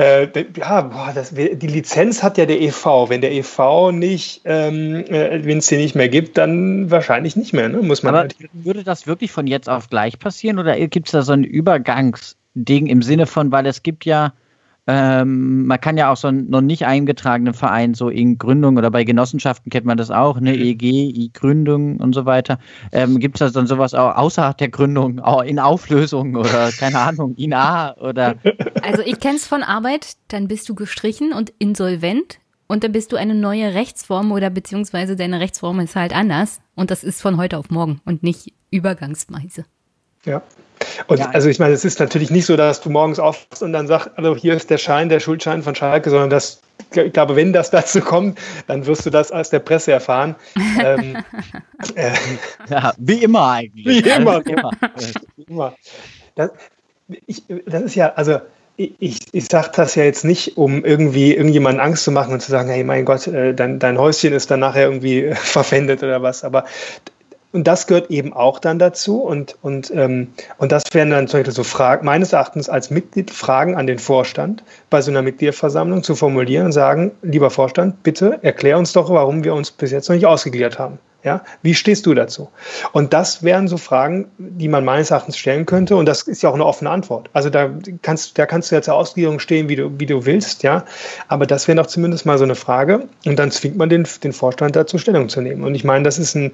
Äh, 0.00 0.46
ja, 0.56 0.80
boah, 0.80 1.12
das, 1.14 1.34
die 1.34 1.66
Lizenz 1.66 2.22
hat 2.22 2.38
ja 2.38 2.46
der 2.46 2.58
EV. 2.58 3.10
Wenn 3.10 3.20
der 3.20 3.32
EV 3.32 3.92
nicht, 3.92 4.40
ähm, 4.46 5.04
äh, 5.06 5.44
wenn 5.44 5.58
es 5.58 5.66
den 5.66 5.78
nicht 5.78 5.94
mehr 5.94 6.08
gibt, 6.08 6.38
dann 6.38 6.90
wahrscheinlich 6.90 7.36
nicht 7.36 7.52
mehr. 7.52 7.68
Ne? 7.68 7.82
Muss 7.82 8.02
man 8.02 8.14
Aber 8.14 8.20
halt 8.22 8.36
würde 8.54 8.82
das 8.82 9.06
wirklich 9.06 9.30
von 9.30 9.46
jetzt 9.46 9.68
auf 9.68 9.90
gleich 9.90 10.18
passieren 10.18 10.58
oder 10.58 10.74
gibt 10.86 11.08
es 11.08 11.12
da 11.12 11.20
so 11.20 11.32
einen 11.32 11.44
Übergangs, 11.44 12.38
Ding 12.54 12.86
im 12.86 13.02
Sinne 13.02 13.26
von, 13.26 13.52
weil 13.52 13.66
es 13.66 13.82
gibt 13.82 14.06
ja, 14.06 14.32
ähm, 14.92 15.66
man 15.66 15.80
kann 15.80 15.96
ja 15.96 16.10
auch 16.10 16.16
so 16.16 16.26
einen 16.26 16.50
noch 16.50 16.62
nicht 16.62 16.84
eingetragenen 16.84 17.54
Verein 17.54 17.94
so 17.94 18.08
in 18.08 18.38
Gründung 18.38 18.76
oder 18.76 18.90
bei 18.90 19.04
Genossenschaften 19.04 19.70
kennt 19.70 19.86
man 19.86 19.96
das 19.96 20.10
auch, 20.10 20.40
ne, 20.40 20.56
EG, 20.56 21.10
I-Gründung 21.10 21.98
und 21.98 22.12
so 22.12 22.26
weiter. 22.26 22.58
Ähm, 22.90 23.20
gibt 23.20 23.40
es 23.40 23.52
dann 23.52 23.68
sowas 23.68 23.94
auch 23.94 24.16
außerhalb 24.16 24.58
der 24.58 24.68
Gründung, 24.68 25.20
auch 25.20 25.42
in 25.42 25.60
Auflösung 25.60 26.34
oder 26.34 26.70
keine 26.78 26.98
Ahnung, 26.98 27.36
in 27.36 27.54
A 27.54 27.94
oder? 27.98 28.34
Also 28.82 29.02
ich 29.02 29.20
kenne 29.20 29.36
es 29.36 29.46
von 29.46 29.62
Arbeit, 29.62 30.16
dann 30.26 30.48
bist 30.48 30.68
du 30.68 30.74
gestrichen 30.74 31.32
und 31.32 31.52
insolvent 31.60 32.40
und 32.66 32.82
dann 32.82 32.90
bist 32.90 33.12
du 33.12 33.16
eine 33.16 33.36
neue 33.36 33.74
Rechtsform 33.74 34.32
oder 34.32 34.50
beziehungsweise 34.50 35.14
deine 35.14 35.38
Rechtsform 35.38 35.78
ist 35.78 35.94
halt 35.94 36.12
anders 36.12 36.60
und 36.74 36.90
das 36.90 37.04
ist 37.04 37.22
von 37.22 37.36
heute 37.36 37.58
auf 37.58 37.70
morgen 37.70 38.00
und 38.04 38.24
nicht 38.24 38.54
übergangsweise. 38.72 39.66
Ja. 40.24 40.42
Und 41.06 41.18
ja. 41.18 41.30
also 41.30 41.48
ich 41.48 41.58
meine, 41.58 41.72
es 41.72 41.84
ist 41.84 42.00
natürlich 42.00 42.30
nicht 42.30 42.46
so, 42.46 42.56
dass 42.56 42.80
du 42.80 42.90
morgens 42.90 43.18
aufwachst 43.18 43.62
und 43.62 43.72
dann 43.72 43.86
sagst, 43.86 44.10
also 44.16 44.36
hier 44.36 44.54
ist 44.54 44.70
der 44.70 44.78
Schein, 44.78 45.08
der 45.08 45.20
Schuldschein 45.20 45.62
von 45.62 45.74
Schalke, 45.74 46.10
sondern 46.10 46.30
das, 46.30 46.60
ich 46.94 47.12
glaube, 47.12 47.36
wenn 47.36 47.52
das 47.52 47.70
dazu 47.70 48.00
kommt, 48.00 48.38
dann 48.66 48.86
wirst 48.86 49.06
du 49.06 49.10
das 49.10 49.32
aus 49.32 49.50
der 49.50 49.60
Presse 49.60 49.92
erfahren. 49.92 50.36
ähm, 50.84 51.16
äh, 51.94 52.10
ja, 52.68 52.92
wie 52.98 53.22
immer 53.22 53.50
eigentlich. 53.50 54.04
Wie 54.04 54.08
immer. 54.08 54.44
Wie 54.44 54.52
immer. 54.52 54.70
wie 55.36 55.42
immer. 55.42 55.74
Das, 56.34 56.50
ich, 57.26 57.42
das 57.66 57.82
ist 57.82 57.94
ja, 57.96 58.12
also 58.14 58.40
ich, 58.98 59.20
ich 59.32 59.46
sage 59.46 59.70
das 59.74 59.94
ja 59.94 60.04
jetzt 60.04 60.24
nicht, 60.24 60.56
um 60.56 60.84
irgendwie 60.84 61.34
irgendjemanden 61.34 61.80
Angst 61.80 62.04
zu 62.04 62.12
machen 62.12 62.32
und 62.32 62.40
zu 62.40 62.50
sagen, 62.50 62.70
hey, 62.70 62.82
mein 62.82 63.04
Gott, 63.04 63.26
äh, 63.26 63.52
dein, 63.54 63.78
dein 63.78 63.98
Häuschen 63.98 64.32
ist 64.32 64.50
dann 64.50 64.60
nachher 64.60 64.84
irgendwie 64.84 65.24
äh, 65.24 65.34
verpfändet 65.34 66.02
oder 66.02 66.22
was. 66.22 66.44
Aber 66.44 66.64
und 67.52 67.66
das 67.66 67.86
gehört 67.86 68.10
eben 68.10 68.32
auch 68.32 68.58
dann 68.58 68.78
dazu. 68.78 69.22
Und, 69.22 69.56
und, 69.62 69.90
ähm, 69.94 70.28
und 70.58 70.72
das 70.72 70.84
wären 70.92 71.10
dann 71.10 71.26
zum 71.26 71.40
Beispiel 71.40 71.54
so 71.54 71.64
Fragen, 71.64 72.04
meines 72.06 72.32
Erachtens 72.32 72.68
als 72.68 72.90
Mitglied 72.90 73.30
Fragen 73.30 73.76
an 73.76 73.86
den 73.86 73.98
Vorstand 73.98 74.62
bei 74.88 75.02
so 75.02 75.10
einer 75.10 75.22
Mitgliederversammlung 75.22 76.02
zu 76.02 76.14
formulieren 76.14 76.66
und 76.66 76.72
sagen, 76.72 77.12
lieber 77.22 77.50
Vorstand, 77.50 78.02
bitte 78.02 78.38
erklär 78.42 78.78
uns 78.78 78.92
doch, 78.92 79.10
warum 79.10 79.42
wir 79.42 79.54
uns 79.54 79.70
bis 79.70 79.90
jetzt 79.90 80.08
noch 80.08 80.14
nicht 80.14 80.26
ausgegliedert 80.26 80.78
haben. 80.78 80.98
Ja, 81.22 81.42
wie 81.62 81.74
stehst 81.74 82.06
du 82.06 82.14
dazu? 82.14 82.48
Und 82.92 83.12
das 83.12 83.42
wären 83.42 83.68
so 83.68 83.76
Fragen, 83.76 84.30
die 84.38 84.68
man 84.68 84.84
meines 84.84 85.10
Erachtens 85.10 85.36
stellen 85.36 85.66
könnte. 85.66 85.96
Und 85.96 86.06
das 86.06 86.22
ist 86.22 86.42
ja 86.42 86.48
auch 86.48 86.54
eine 86.54 86.64
offene 86.64 86.90
Antwort. 86.90 87.28
Also 87.32 87.50
da 87.50 87.70
kannst, 88.00 88.38
da 88.38 88.46
kannst 88.46 88.70
du 88.70 88.76
ja 88.76 88.82
zur 88.82 88.94
Ausgliederung 88.94 89.38
stehen, 89.38 89.68
wie 89.68 89.76
du, 89.76 89.90
wie 89.98 90.06
du 90.06 90.24
willst, 90.24 90.62
ja. 90.62 90.84
Aber 91.28 91.46
das 91.46 91.68
wäre 91.68 91.76
doch 91.76 91.86
zumindest 91.86 92.24
mal 92.24 92.38
so 92.38 92.44
eine 92.44 92.54
Frage. 92.54 93.08
Und 93.26 93.38
dann 93.38 93.50
zwingt 93.50 93.76
man 93.76 93.90
den, 93.90 94.06
den 94.24 94.32
Vorstand 94.32 94.76
dazu 94.76 94.96
Stellung 94.98 95.28
zu 95.28 95.40
nehmen. 95.40 95.64
Und 95.64 95.74
ich 95.74 95.84
meine, 95.84 96.04
das 96.04 96.18
ist 96.18 96.34
ein, 96.34 96.52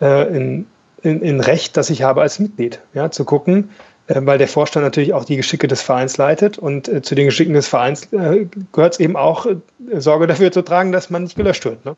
äh, 0.00 0.06
ein, 0.06 0.66
ein, 1.04 1.22
ein 1.22 1.40
Recht, 1.40 1.76
das 1.76 1.90
ich 1.90 2.02
habe 2.02 2.20
als 2.20 2.38
Mitglied, 2.38 2.80
ja, 2.94 3.10
zu 3.10 3.24
gucken, 3.24 3.70
äh, 4.08 4.20
weil 4.24 4.38
der 4.38 4.48
Vorstand 4.48 4.84
natürlich 4.84 5.14
auch 5.14 5.24
die 5.24 5.36
Geschicke 5.36 5.68
des 5.68 5.82
Vereins 5.82 6.16
leitet 6.16 6.58
und 6.58 6.88
äh, 6.88 7.02
zu 7.02 7.14
den 7.14 7.26
Geschicken 7.26 7.54
des 7.54 7.68
Vereins 7.68 8.12
äh, 8.12 8.46
gehört 8.72 8.94
es 8.94 9.00
eben 9.00 9.16
auch, 9.16 9.46
äh, 9.46 9.56
Sorge 9.98 10.26
dafür 10.26 10.52
zu 10.52 10.62
tragen, 10.62 10.92
dass 10.92 11.10
man 11.10 11.24
nicht 11.24 11.36
gelöscht 11.36 11.64
wird. 11.64 11.84
Ne? 11.84 11.96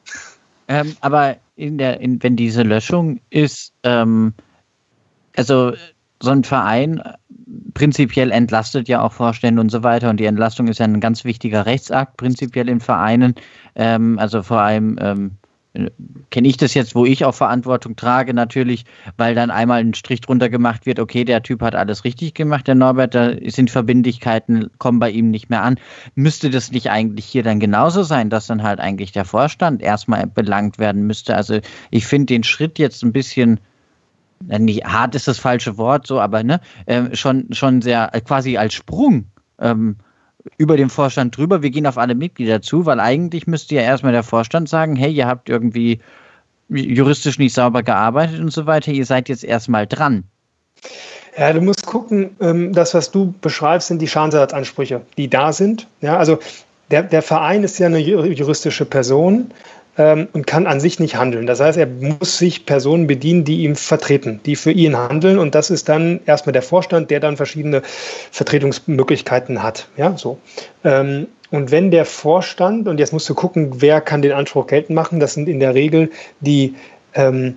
Ähm, 0.69 0.97
aber 1.01 1.37
in 1.57 1.79
der, 1.79 2.01
in, 2.01 2.23
wenn 2.23 2.37
diese 2.37 2.63
Löschung 2.63 3.21
ist, 3.31 3.73
ähm, 3.83 4.35
also 5.37 5.73
so 6.21 6.31
ein 6.31 6.45
Verein 6.45 7.03
prinzipiell 7.75 8.31
entlastet 8.31 8.89
ja 8.89 9.03
auch 9.03 9.13
Vorstände 9.13 9.61
und 9.61 9.71
so 9.71 9.83
weiter 9.83 10.11
und 10.11 10.19
die 10.19 10.25
Entlastung 10.25 10.69
ist 10.69 10.79
ja 10.79 10.87
ein 10.87 11.01
ganz 11.01 11.25
wichtiger 11.25 11.67
Rechtsakt 11.67 12.17
prinzipiell 12.17 12.69
in 12.69 12.81
Vereinen. 12.81 13.35
Ähm, 13.75 14.19
also 14.19 14.43
vor 14.43 14.61
allem 14.61 14.99
ähm, 15.01 15.33
kenne 16.31 16.49
ich 16.49 16.57
das 16.57 16.75
jetzt, 16.75 16.95
wo 16.95 17.05
ich 17.05 17.25
auch 17.25 17.35
Verantwortung 17.35 17.97
trage, 17.97 18.33
natürlich, 18.33 18.85
weil 19.17 19.35
dann 19.35 19.51
einmal 19.51 19.81
ein 19.81 19.95
Strich 19.95 20.21
drunter 20.21 20.49
gemacht 20.49 20.87
wird, 20.87 21.01
okay, 21.01 21.25
der 21.25 21.43
Typ 21.43 21.63
hat 21.63 21.75
alles 21.75 22.05
richtig 22.05 22.35
gemacht, 22.35 22.69
der 22.69 22.77
Norbert, 22.77 23.15
da 23.15 23.33
sind 23.47 23.71
Verbindlichkeiten, 23.71 24.71
kommen 24.79 25.01
bei 25.01 25.11
ihm 25.11 25.31
nicht 25.31 25.51
mehr 25.51 25.63
an. 25.63 25.81
Müsste 26.15 26.51
das 26.51 26.71
nicht 26.71 26.91
eigentlich 26.91 27.27
hier 27.27 27.43
dann 27.43 27.59
genauso 27.59 28.05
sein, 28.05 28.31
dass 28.31 28.47
dann 28.47 28.63
halt 28.63 28.79
eigentlich 28.79 29.11
der 29.11 29.25
Vorstand 29.25 29.83
erstmal 29.83 30.29
belangt 30.29 30.79
werden 30.79 31.07
müsste? 31.07 31.37
Also 31.37 31.59
ich 31.91 32.07
finde 32.07 32.27
den 32.27 32.45
Schritt 32.45 32.79
jetzt 32.79 33.03
ein 33.03 33.13
bisschen, 33.13 33.59
nicht 34.41 34.85
hart 34.85 35.17
ist 35.17 35.27
das 35.27 35.39
falsche 35.39 35.77
Wort, 35.77 36.07
so, 36.07 36.21
aber 36.21 36.45
ne, 36.45 36.61
äh, 36.87 37.17
schon, 37.17 37.49
schon 37.53 37.83
sehr 37.83 38.13
quasi 38.25 38.57
als 38.57 38.75
Sprung. 38.75 39.27
Ähm, 39.59 39.97
über 40.59 40.77
den 40.77 40.91
Vorstand 40.91 41.37
drüber, 41.37 41.63
wir 41.63 41.71
gehen 41.71 41.87
auf 41.87 41.99
alle 41.99 42.15
Mitglieder 42.15 42.63
zu, 42.63 42.87
weil 42.87 43.01
eigentlich 43.01 43.47
müsste 43.47 43.75
ja 43.75 43.83
erstmal 43.83 44.13
der 44.13 44.23
Vorstand 44.23 44.69
sagen, 44.69 44.97
hey, 44.97 45.13
ihr 45.13 45.27
habt 45.27 45.49
irgendwie 45.49 46.01
juristisch 46.69 47.39
nicht 47.39 47.55
sauber 47.55 47.83
gearbeitet 47.83 48.41
und 48.41 48.53
so 48.53 48.67
weiter, 48.67 48.93
ihr 48.93 49.07
seid 49.07 49.29
jetzt 49.29 49.45
erstmal 49.45 49.87
dran. 49.87 50.25
Ja, 51.37 51.53
du 51.53 51.61
musst 51.61 51.87
gucken, 51.87 52.37
ähm, 52.41 52.73
das, 52.73 52.95
was 52.95 53.11
du 53.11 53.35
beschreibst, 53.41 53.89
sind 53.89 54.01
die 54.01 54.09
Schadensersatzansprüche, 54.09 55.03
die 55.17 55.29
da 55.29 55.53
sind. 55.53 55.87
Ja, 56.01 56.17
also 56.17 56.39
der, 56.91 57.03
der 57.03 57.23
Verein 57.23 57.65
ist 57.65 57.79
ja 57.79 57.87
eine 57.87 57.99
juristische 57.99 58.85
Person 58.85 59.51
ähm, 59.99 60.29
und 60.33 60.47
kann 60.47 60.67
an 60.67 60.81
sich 60.81 61.01
nicht 61.01 61.17
handeln. 61.17 61.47
Das 61.47 61.61
heißt, 61.61 61.79
er 61.79 61.87
muss 61.87 62.39
sich 62.39 62.67
Personen 62.67 63.07
bedienen, 63.07 63.45
die 63.45 63.63
ihm 63.63 63.77
vertreten, 63.77 64.41
die 64.45 64.57
für 64.57 64.73
ihn 64.73 64.97
handeln. 64.97 65.39
Und 65.39 65.55
das 65.55 65.71
ist 65.71 65.89
dann 65.89 66.21
erstmal 66.27 66.53
der 66.53 66.63
Vorstand, 66.63 67.11
der 67.11 67.21
dann 67.21 67.37
verschiedene 67.37 67.83
Vertretungsmöglichkeiten 68.31 69.63
hat. 69.63 69.89
Ja, 69.97 70.17
so. 70.17 70.39
Ähm, 70.83 71.29
und 71.51 71.71
wenn 71.71 71.91
der 71.91 72.05
Vorstand, 72.05 72.89
und 72.89 72.99
jetzt 72.99 73.13
musst 73.13 73.29
du 73.29 73.35
gucken, 73.35 73.81
wer 73.81 74.01
kann 74.01 74.23
den 74.23 74.33
Anspruch 74.33 74.67
geltend 74.67 74.97
machen, 74.97 75.21
das 75.21 75.35
sind 75.35 75.49
in 75.49 75.61
der 75.61 75.75
Regel 75.75 76.11
die, 76.41 76.75
ähm, 77.15 77.57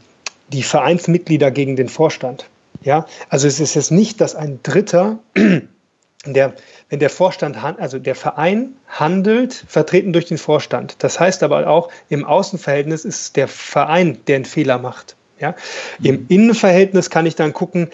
die 0.49 0.63
Vereinsmitglieder 0.63 1.49
gegen 1.51 1.75
den 1.75 1.89
Vorstand. 1.89 2.47
Ja, 2.83 3.07
also 3.29 3.47
es 3.47 3.59
ist 3.59 3.73
jetzt 3.73 3.91
nicht, 3.91 4.21
dass 4.21 4.35
ein 4.35 4.59
Dritter 4.61 5.19
der, 6.25 6.53
wenn 6.89 6.99
der 6.99 7.09
Vorstand, 7.09 7.57
also 7.79 7.99
der 7.99 8.15
Verein 8.15 8.73
handelt, 8.87 9.53
vertreten 9.53 10.13
durch 10.13 10.25
den 10.25 10.37
Vorstand. 10.37 10.95
Das 10.99 11.19
heißt 11.19 11.43
aber 11.43 11.67
auch, 11.67 11.89
im 12.09 12.23
Außenverhältnis 12.23 13.03
ist 13.03 13.35
der 13.35 13.47
Verein, 13.47 14.19
der 14.27 14.37
einen 14.37 14.45
Fehler 14.45 14.77
macht. 14.77 15.15
Ja? 15.39 15.55
Im 16.01 16.21
mhm. 16.21 16.25
Innenverhältnis 16.29 17.09
kann 17.09 17.25
ich 17.25 17.35
dann 17.35 17.51
gucken, 17.51 17.89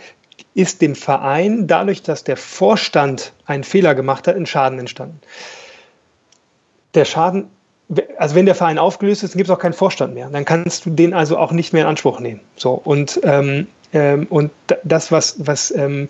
ist 0.53 0.81
dem 0.81 0.95
Verein 0.95 1.65
dadurch, 1.65 2.03
dass 2.03 2.23
der 2.23 2.37
Vorstand 2.37 3.33
einen 3.45 3.63
Fehler 3.63 3.95
gemacht 3.95 4.27
hat, 4.27 4.35
ein 4.35 4.45
Schaden 4.45 4.77
entstanden. 4.77 5.19
Der 6.93 7.05
Schaden, 7.05 7.49
also 8.17 8.35
wenn 8.35 8.45
der 8.45 8.53
Verein 8.53 8.77
aufgelöst 8.77 9.23
ist, 9.23 9.33
dann 9.33 9.37
gibt 9.37 9.49
es 9.49 9.55
auch 9.55 9.59
keinen 9.59 9.73
Vorstand 9.73 10.13
mehr. 10.13 10.29
Dann 10.29 10.45
kannst 10.45 10.85
du 10.85 10.91
den 10.91 11.15
also 11.15 11.37
auch 11.37 11.51
nicht 11.51 11.73
mehr 11.73 11.83
in 11.83 11.87
Anspruch 11.87 12.19
nehmen. 12.19 12.41
So 12.55 12.73
und 12.73 13.19
ähm, 13.23 13.67
ähm, 13.93 14.27
und 14.29 14.51
das, 14.83 15.11
was 15.11 15.35
was 15.39 15.71
ähm, 15.71 16.09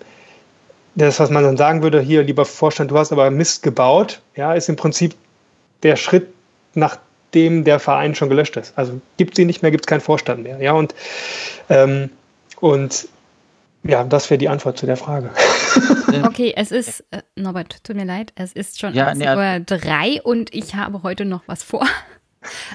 das, 0.96 1.20
was 1.20 1.30
man 1.30 1.44
dann 1.44 1.58
sagen 1.58 1.82
würde, 1.82 2.02
hier, 2.02 2.24
lieber 2.24 2.46
Vorstand, 2.46 2.92
du 2.92 2.98
hast 2.98 3.12
aber 3.12 3.30
Mist 3.32 3.64
gebaut, 3.64 4.22
ja, 4.36 4.54
ist 4.54 4.70
im 4.70 4.76
Prinzip 4.76 5.16
der 5.82 5.96
Schritt, 5.96 6.28
nachdem 6.76 7.64
der 7.64 7.80
Verein 7.80 8.16
schon 8.16 8.30
gelöscht 8.30 8.58
ist. 8.58 8.78
Also 8.78 9.02
gibt 9.18 9.34
es 9.34 9.40
ihn 9.40 9.48
nicht 9.48 9.62
mehr, 9.62 9.72
gibt 9.72 9.86
es 9.86 9.88
keinen 9.88 10.02
Vorstand 10.02 10.44
mehr. 10.44 10.62
Ja, 10.62 10.74
und, 10.74 10.94
ähm, 11.70 12.10
und 12.60 13.08
ja, 13.84 14.04
das 14.04 14.30
wäre 14.30 14.38
die 14.38 14.50
Antwort 14.50 14.78
zu 14.78 14.86
der 14.86 14.98
Frage. 14.98 15.30
Okay, 16.26 16.54
es 16.56 16.72
ist, 16.72 17.04
äh, 17.10 17.24
Norbert, 17.36 17.84
tut 17.84 17.96
mir 17.96 18.06
leid, 18.06 18.34
es 18.36 18.54
ist 18.54 18.80
schon 18.80 18.94
ja, 18.94 19.08
1 19.08 19.18
nee, 19.18 19.28
Uhr 19.28 19.60
drei 19.66 20.22
und 20.22 20.54
ich 20.54 20.76
habe 20.76 21.02
heute 21.02 21.26
noch 21.26 21.42
was 21.48 21.64
vor. 21.64 21.88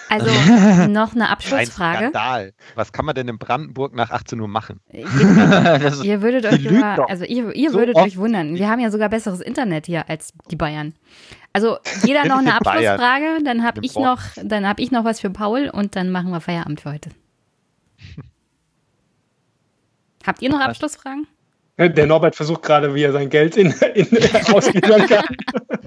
Also 0.09 0.27
noch 0.89 1.15
eine 1.15 1.29
Abschlussfrage. 1.29 2.07
Ein 2.07 2.11
Skandal. 2.11 2.53
Was 2.75 2.93
kann 2.93 3.05
man 3.05 3.15
denn 3.15 3.29
in 3.29 3.39
Brandenburg 3.39 3.95
nach 3.95 4.11
18 4.11 4.41
Uhr 4.41 4.49
machen? 4.49 4.81
Ihr, 4.93 5.07
ihr 6.03 6.23
würdet 6.23 6.47
euch 6.47 6.65
über, 6.65 7.09
also 7.09 7.25
ihr, 7.25 7.55
ihr 7.55 7.71
so 7.71 7.79
würdet 7.79 7.97
euch 7.97 8.17
wundern. 8.17 8.55
Wir 8.55 8.69
haben 8.69 8.81
ja 8.81 8.91
sogar 8.91 9.09
besseres 9.09 9.41
Internet 9.41 9.87
hier 9.87 10.09
als 10.09 10.33
die 10.51 10.57
Bayern. 10.57 10.95
Also 11.53 11.79
jeder 12.05 12.25
noch 12.27 12.39
eine 12.39 12.55
Abschlussfrage, 12.55 13.43
dann 13.45 13.65
habe 13.65 13.81
ich 13.83 13.95
noch, 13.95 14.21
dann 14.43 14.67
habe 14.67 14.83
ich 14.83 14.91
noch 14.91 15.05
was 15.05 15.21
für 15.21 15.31
Paul 15.31 15.71
und 15.73 15.97
dann 15.97 16.11
machen 16.11 16.31
wir 16.31 16.41
Feierabend 16.41 16.81
für 16.81 16.93
heute. 16.93 17.11
Habt 20.27 20.43
ihr 20.43 20.51
noch 20.51 20.61
Abschlussfragen? 20.61 21.27
Der 21.79 22.07
Norbert 22.07 22.35
versucht 22.35 22.65
gerade, 22.65 22.93
wie 22.93 23.05
er 23.05 23.13
sein 23.13 23.31
Geld 23.31 23.57
in, 23.57 23.73
in, 23.95 24.07
ausgliedern 24.53 25.07
kann. 25.07 25.25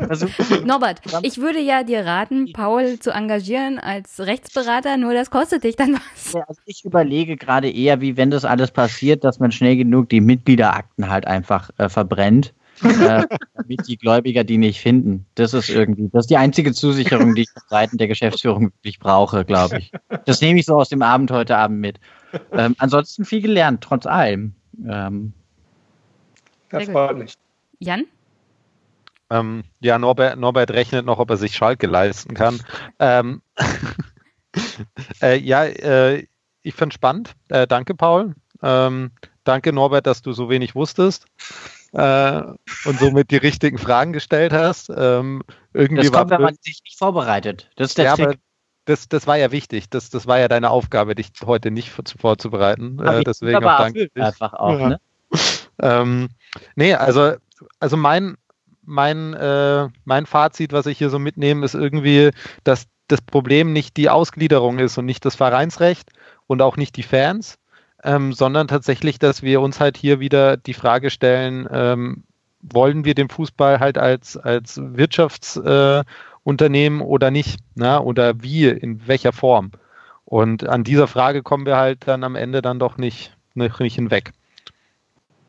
Also, 0.10 0.28
Norbert, 0.64 1.02
ich 1.22 1.38
würde 1.38 1.60
ja 1.60 1.84
dir 1.84 2.06
raten, 2.06 2.54
Paul 2.54 2.98
zu 3.00 3.12
engagieren 3.12 3.78
als 3.78 4.20
Rechtsberater, 4.20 4.96
nur 4.96 5.14
das 5.14 5.30
kostet 5.30 5.66
dich 5.66 5.76
dann 5.76 5.96
was. 5.96 6.34
Ja, 6.34 6.44
also 6.48 6.62
ich 6.66 6.86
überlege 6.86 7.36
gerade 7.36 7.70
eher, 7.70 8.00
wie 8.00 8.16
wenn 8.16 8.32
das 8.32 8.46
alles 8.46 8.72
passiert, 8.72 9.26
dass 9.26 9.40
man 9.40 9.52
schnell 9.52 9.76
genug 9.76 10.08
die 10.08 10.22
Mitgliederakten 10.22 11.10
halt 11.10 11.28
einfach 11.28 11.70
äh, 11.78 11.90
verbrennt. 11.90 12.54
äh, 12.84 13.24
damit 13.56 13.88
die 13.88 13.98
Gläubiger 13.98 14.46
die 14.46 14.58
nicht 14.58 14.80
finden. 14.80 15.26
Das 15.36 15.54
ist 15.54 15.70
irgendwie, 15.70 16.10
das 16.14 16.24
ist 16.24 16.30
die 16.30 16.38
einzige 16.38 16.72
Zusicherung, 16.72 17.36
die 17.36 17.42
ich 17.42 17.50
von 17.52 17.64
Seiten 17.70 17.98
der 17.98 18.08
Geschäftsführung 18.08 18.72
wirklich 18.78 18.98
brauche, 18.98 19.44
glaube 19.44 19.80
ich. 19.80 19.92
Das 20.26 20.42
nehme 20.42 20.60
ich 20.60 20.66
so 20.66 20.76
aus 20.76 20.90
dem 20.90 21.02
Abend 21.02 21.32
heute 21.32 21.58
Abend 21.58 21.80
mit. 21.80 22.00
Ähm, 22.54 22.76
ansonsten 22.80 23.26
viel 23.26 23.42
gelernt, 23.42 23.82
trotz 23.82 24.06
allem. 24.06 24.56
Ähm, 24.88 25.34
das 26.72 26.90
freut 26.90 27.18
mich. 27.18 27.36
Jan? 27.80 28.06
Ähm, 29.30 29.64
ja, 29.80 29.98
Norbert, 29.98 30.38
Norbert 30.38 30.72
rechnet 30.72 31.06
noch, 31.06 31.20
ob 31.20 31.30
er 31.30 31.38
sich 31.38 31.56
Schalke 31.56 31.88
leisten 31.88 32.34
kann. 32.34 32.62
ähm, 33.00 33.42
äh, 35.22 35.38
ja, 35.38 35.64
äh, 35.66 36.28
ich 36.64 36.76
finde 36.76 36.94
spannend. 36.94 37.34
Äh, 37.50 37.66
danke, 37.68 37.96
Paul. 37.96 38.36
Ähm, 38.62 39.12
danke, 39.44 39.74
Norbert, 39.74 40.06
dass 40.06 40.22
du 40.22 40.34
so 40.34 40.50
wenig 40.50 40.76
wusstest. 40.76 41.26
äh, 41.94 42.42
und 42.86 43.00
somit 43.00 43.32
die 43.32 43.38
richtigen 43.38 43.78
Fragen 43.78 44.14
gestellt 44.14 44.54
hast. 44.54 44.90
Ähm, 44.96 45.44
irgendwie 45.74 46.04
das 46.04 46.12
kommt, 46.12 46.30
war 46.32 46.38
wenn 46.40 46.46
man 46.46 46.56
sich 46.62 46.82
nicht 46.84 46.98
vorbereitet. 46.98 47.70
Das 47.76 47.90
ist 47.90 47.98
der 47.98 48.06
ja, 48.06 48.16
Trick. 48.16 48.40
das, 48.86 49.08
das 49.10 49.28
war 49.28 49.38
ja 49.38 49.52
wichtig. 49.52 49.90
Das, 49.90 50.10
das 50.10 50.28
war 50.28 50.40
ja 50.40 50.48
deine 50.48 50.70
Aufgabe, 50.70 51.16
dich 51.16 51.32
heute 51.46 51.72
nicht 51.72 51.90
vor- 51.90 52.04
vorzubereiten. 52.18 53.00
Äh, 53.00 53.24
deswegen 53.24 53.64
auch 53.64 53.78
danke. 53.78 54.10
Einfach 54.16 54.54
auch, 54.54 54.80
Ja. 54.80 54.90
ne? 54.90 55.00
Ähm, 55.82 56.30
nee, 56.76 56.94
also, 56.94 57.34
also 57.80 57.98
mein, 57.98 58.38
mein, 58.84 59.34
äh, 59.34 59.90
mein 60.06 60.26
Fazit, 60.26 60.74
was 60.74 60.86
ich 60.86 60.98
hier 60.98 61.10
so 61.10 61.20
mitnehme, 61.20 61.66
ist 61.66 61.76
irgendwie, 61.76 62.32
dass 62.64 62.88
das 63.08 63.22
Problem 63.22 63.74
nicht 63.74 63.98
die 63.98 64.10
Ausgliederung 64.10 64.80
ist 64.80 64.98
und 64.98 65.06
nicht 65.06 65.26
das 65.26 65.36
Vereinsrecht 65.36 66.12
und 66.48 66.62
auch 66.62 66.78
nicht 66.78 66.96
die 66.96 67.04
Fans, 67.04 67.58
ähm, 68.04 68.34
sondern 68.34 68.68
tatsächlich, 68.68 69.20
dass 69.20 69.44
wir 69.44 69.62
uns 69.62 69.80
halt 69.80 69.98
hier 69.98 70.20
wieder 70.20 70.58
die 70.58 70.74
Frage 70.74 71.10
stellen, 71.10 71.68
ähm, 71.72 72.24
wollen 72.62 73.06
wir 73.06 73.16
den 73.16 73.30
Fußball 73.30 73.80
halt 73.80 73.98
als, 73.98 74.38
als 74.38 74.80
Wirtschaftsunternehmen 74.82 77.02
äh, 77.02 77.04
oder 77.04 77.32
nicht? 77.32 77.60
Na? 77.76 78.00
Oder 78.00 78.42
wie, 78.42 78.68
in 78.68 79.08
welcher 79.08 79.34
Form? 79.34 79.72
Und 80.26 80.68
an 80.68 80.84
dieser 80.84 81.08
Frage 81.08 81.44
kommen 81.44 81.66
wir 81.66 81.78
halt 81.78 82.08
dann 82.08 82.24
am 82.24 82.36
Ende 82.36 82.62
dann 82.62 82.80
doch 82.80 82.98
nicht, 82.98 83.36
nicht 83.54 83.96
hinweg. 83.96 84.32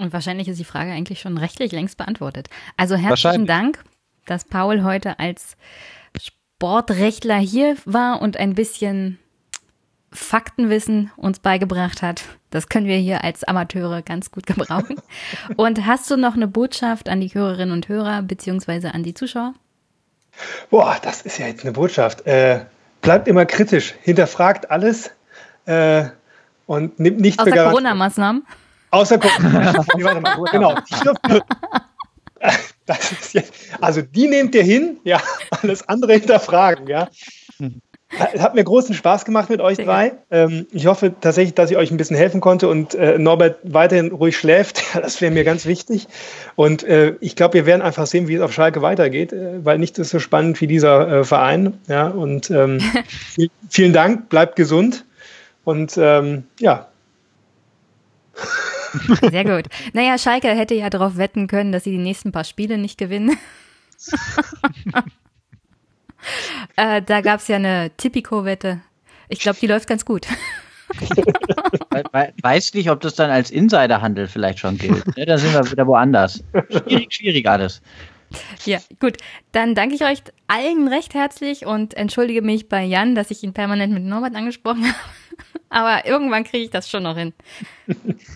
Und 0.03 0.13
wahrscheinlich 0.13 0.49
ist 0.49 0.59
die 0.59 0.65
Frage 0.65 0.91
eigentlich 0.91 1.21
schon 1.21 1.39
rechtlich 1.39 1.71
längst 1.71 1.97
beantwortet. 1.97 2.51
Also 2.77 2.97
herzlichen. 2.97 3.47
Dank, 3.47 3.85
dass 4.27 4.45
Paul 4.45 4.83
heute 4.83 5.21
als 5.21 5.57
Sportrechtler 6.21 7.39
hier 7.39 7.77
war 7.85 8.21
und 8.21 8.37
ein 8.37 8.55
bisschen 8.55 9.21
Faktenwissen 10.11 11.13
uns 11.17 11.39
beigebracht 11.39 12.03
hat. 12.03 12.25
Das 12.51 12.69
können 12.69 12.87
wir 12.87 12.97
hier 12.97 13.23
als 13.23 13.45
Amateure 13.45 14.03
ganz 14.03 14.33
gut 14.33 14.47
gebrauchen. 14.49 14.97
Und 15.57 15.87
hast 15.87 16.11
du 16.11 16.17
noch 16.17 16.35
eine 16.35 16.49
Botschaft 16.49 17.09
an 17.09 17.21
die 17.21 17.33
Hörerinnen 17.33 17.73
und 17.73 17.89
Hörer 17.89 18.23
beziehungsweise 18.23 18.95
an 18.95 19.05
die 19.05 19.15
Zuschauer? 19.15 19.55
Boah, 20.69 20.99
das 21.01 21.23
ist 21.23 21.39
ja 21.39 21.47
jetzt 21.47 21.63
eine 21.63 21.73
Botschaft. 21.73 22.27
Äh, 22.27 22.65
bleibt 23.03 23.29
immer 23.29 23.47
kritisch, 23.47 23.95
hinterfragt 24.03 24.69
alles 24.69 25.13
äh, 25.67 26.07
und 26.67 26.99
nimmt 26.99 27.21
nicht 27.21 27.39
Außer. 27.39 27.53
Corona-Maßnahmen. 27.53 28.45
Außer 28.93 29.19
Corona. 29.19 29.73
nee, 29.97 30.05
warte 30.05 30.21
mal, 30.21 30.37
genau. 30.53 30.75
Die 30.75 31.01
dürfen, 31.03 31.43
jetzt, 33.33 33.53
also 33.81 34.03
die 34.03 34.29
nehmt 34.29 34.55
ihr 34.55 34.63
hin, 34.63 34.99
ja, 35.05 35.21
alles 35.63 35.89
andere 35.89 36.13
hinterfragen, 36.15 36.87
ja. 36.87 37.09
Hat 38.19 38.55
mir 38.55 38.63
großen 38.63 38.95
Spaß 38.95 39.25
gemacht 39.25 39.49
mit 39.49 39.63
euch 39.63 39.79
drei. 39.79 40.13
Ähm, 40.31 40.67
ich 40.71 40.85
hoffe 40.85 41.15
tatsächlich, 41.19 41.55
dass 41.55 41.71
ich 41.71 41.79
euch 41.79 41.91
ein 41.91 41.97
bisschen 41.97 42.17
helfen 42.17 42.43
konnte 42.43 42.69
und 42.69 42.95
äh, 42.95 43.17
Norbert 43.19 43.61
weiterhin 43.63 44.13
ruhig 44.13 44.37
schläft. 44.37 44.83
Das 44.95 45.23
wäre 45.23 45.33
mir 45.33 45.45
ganz 45.45 45.65
wichtig. 45.65 46.09
Und 46.55 46.83
äh, 46.85 47.15
ich 47.21 47.35
glaube, 47.37 47.55
wir 47.55 47.65
werden 47.65 47.81
einfach 47.81 48.07
sehen, 48.07 48.29
wie 48.29 48.35
es 48.35 48.43
auf 48.43 48.53
Schalke 48.53 48.83
weitergeht, 48.83 49.33
äh, 49.33 49.65
weil 49.65 49.79
nichts 49.79 49.99
ist 49.99 50.11
so 50.11 50.19
spannend 50.19 50.61
wie 50.61 50.67
dieser 50.67 51.21
äh, 51.21 51.25
Verein. 51.25 51.81
Ja, 51.89 52.09
und 52.09 52.51
ähm, 52.51 52.81
viel- 53.09 53.51
vielen 53.71 53.95
Dank, 53.95 54.29
bleibt 54.29 54.57
gesund 54.57 55.07
und 55.65 55.97
ähm, 55.97 56.45
ja, 56.61 56.89
Sehr 59.31 59.45
gut. 59.45 59.65
Naja, 59.93 60.19
Schalke 60.19 60.49
hätte 60.49 60.75
ja 60.75 60.91
darauf 60.91 61.17
wetten 61.17 61.47
können, 61.47 61.73
dass 61.73 61.85
sie 61.85 61.91
die 61.93 61.99
nächsten 61.99 62.33
paar 62.33 62.45
Spiele 62.45 62.79
nicht 62.79 62.99
gewinnen. 62.99 63.37
äh, 66.77 67.03
da 67.03 67.21
gab 67.21 67.41
es 67.41 67.49
ja 67.49 67.57
eine 67.57 67.91
Tipico-Wette. 67.97 68.81
Ich 69.29 69.41
glaube, 69.41 69.59
die 69.61 69.67
läuft 69.67 69.89
ganz 69.89 70.05
gut. 70.05 70.27
We- 71.91 72.05
we- 72.13 72.33
Weiß 72.43 72.75
nicht, 72.75 72.91
ob 72.91 73.01
das 73.01 73.15
dann 73.15 73.31
als 73.31 73.51
Insiderhandel 73.51 74.29
vielleicht 74.29 74.59
schon 74.59 74.77
gilt. 74.77 75.17
Ne? 75.17 75.25
Da 75.25 75.39
sind 75.39 75.55
wir 75.55 75.71
wieder 75.71 75.87
woanders. 75.87 76.45
Schwierig, 76.71 77.15
schwierig 77.15 77.49
alles. 77.49 77.81
Ja, 78.67 78.79
gut. 79.01 79.17
Dann 79.53 79.75
danke 79.75 79.95
ich 79.95 80.03
euch 80.05 80.23
allen 80.49 80.89
recht 80.89 81.15
herzlich 81.15 81.65
und 81.67 81.95
entschuldige 81.95 82.43
mich 82.43 82.69
bei 82.69 82.83
Jan, 82.85 83.15
dass 83.15 83.31
ich 83.31 83.43
ihn 83.43 83.53
permanent 83.55 83.93
mit 83.95 84.03
Norbert 84.05 84.35
angesprochen 84.35 84.85
habe. 84.85 84.95
Aber 85.69 86.07
irgendwann 86.07 86.45
kriege 86.45 86.65
ich 86.65 86.71
das 86.71 86.89
schon 86.89 87.03
noch 87.05 87.17
hin. 87.17 87.33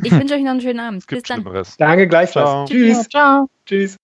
Ich 0.02 0.12
wünsche 0.12 0.34
euch 0.34 0.42
noch 0.42 0.52
einen 0.52 0.60
schönen 0.60 0.80
Abend. 0.80 1.06
Bis 1.06 1.22
dann. 1.22 1.42
Schlimmeres. 1.42 1.76
danke 1.76 2.08
gleichfalls. 2.08 2.48
Ciao. 2.48 2.64
Tschüss. 2.66 3.08
Ciao. 3.08 3.48
Tschüss. 3.66 3.96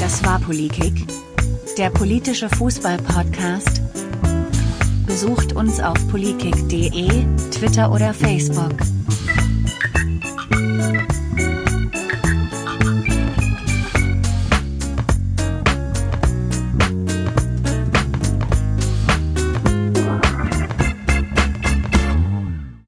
Das 0.00 0.24
war 0.24 0.38
Polikick, 0.40 1.06
der 1.78 1.90
politische 1.90 2.48
Fußball-Podcast. 2.48 3.82
Besucht 5.06 5.54
uns 5.54 5.80
auf 5.80 5.96
polikick.de, 6.08 7.24
Twitter 7.50 7.90
oder 7.90 8.12
Facebook. 8.12 8.76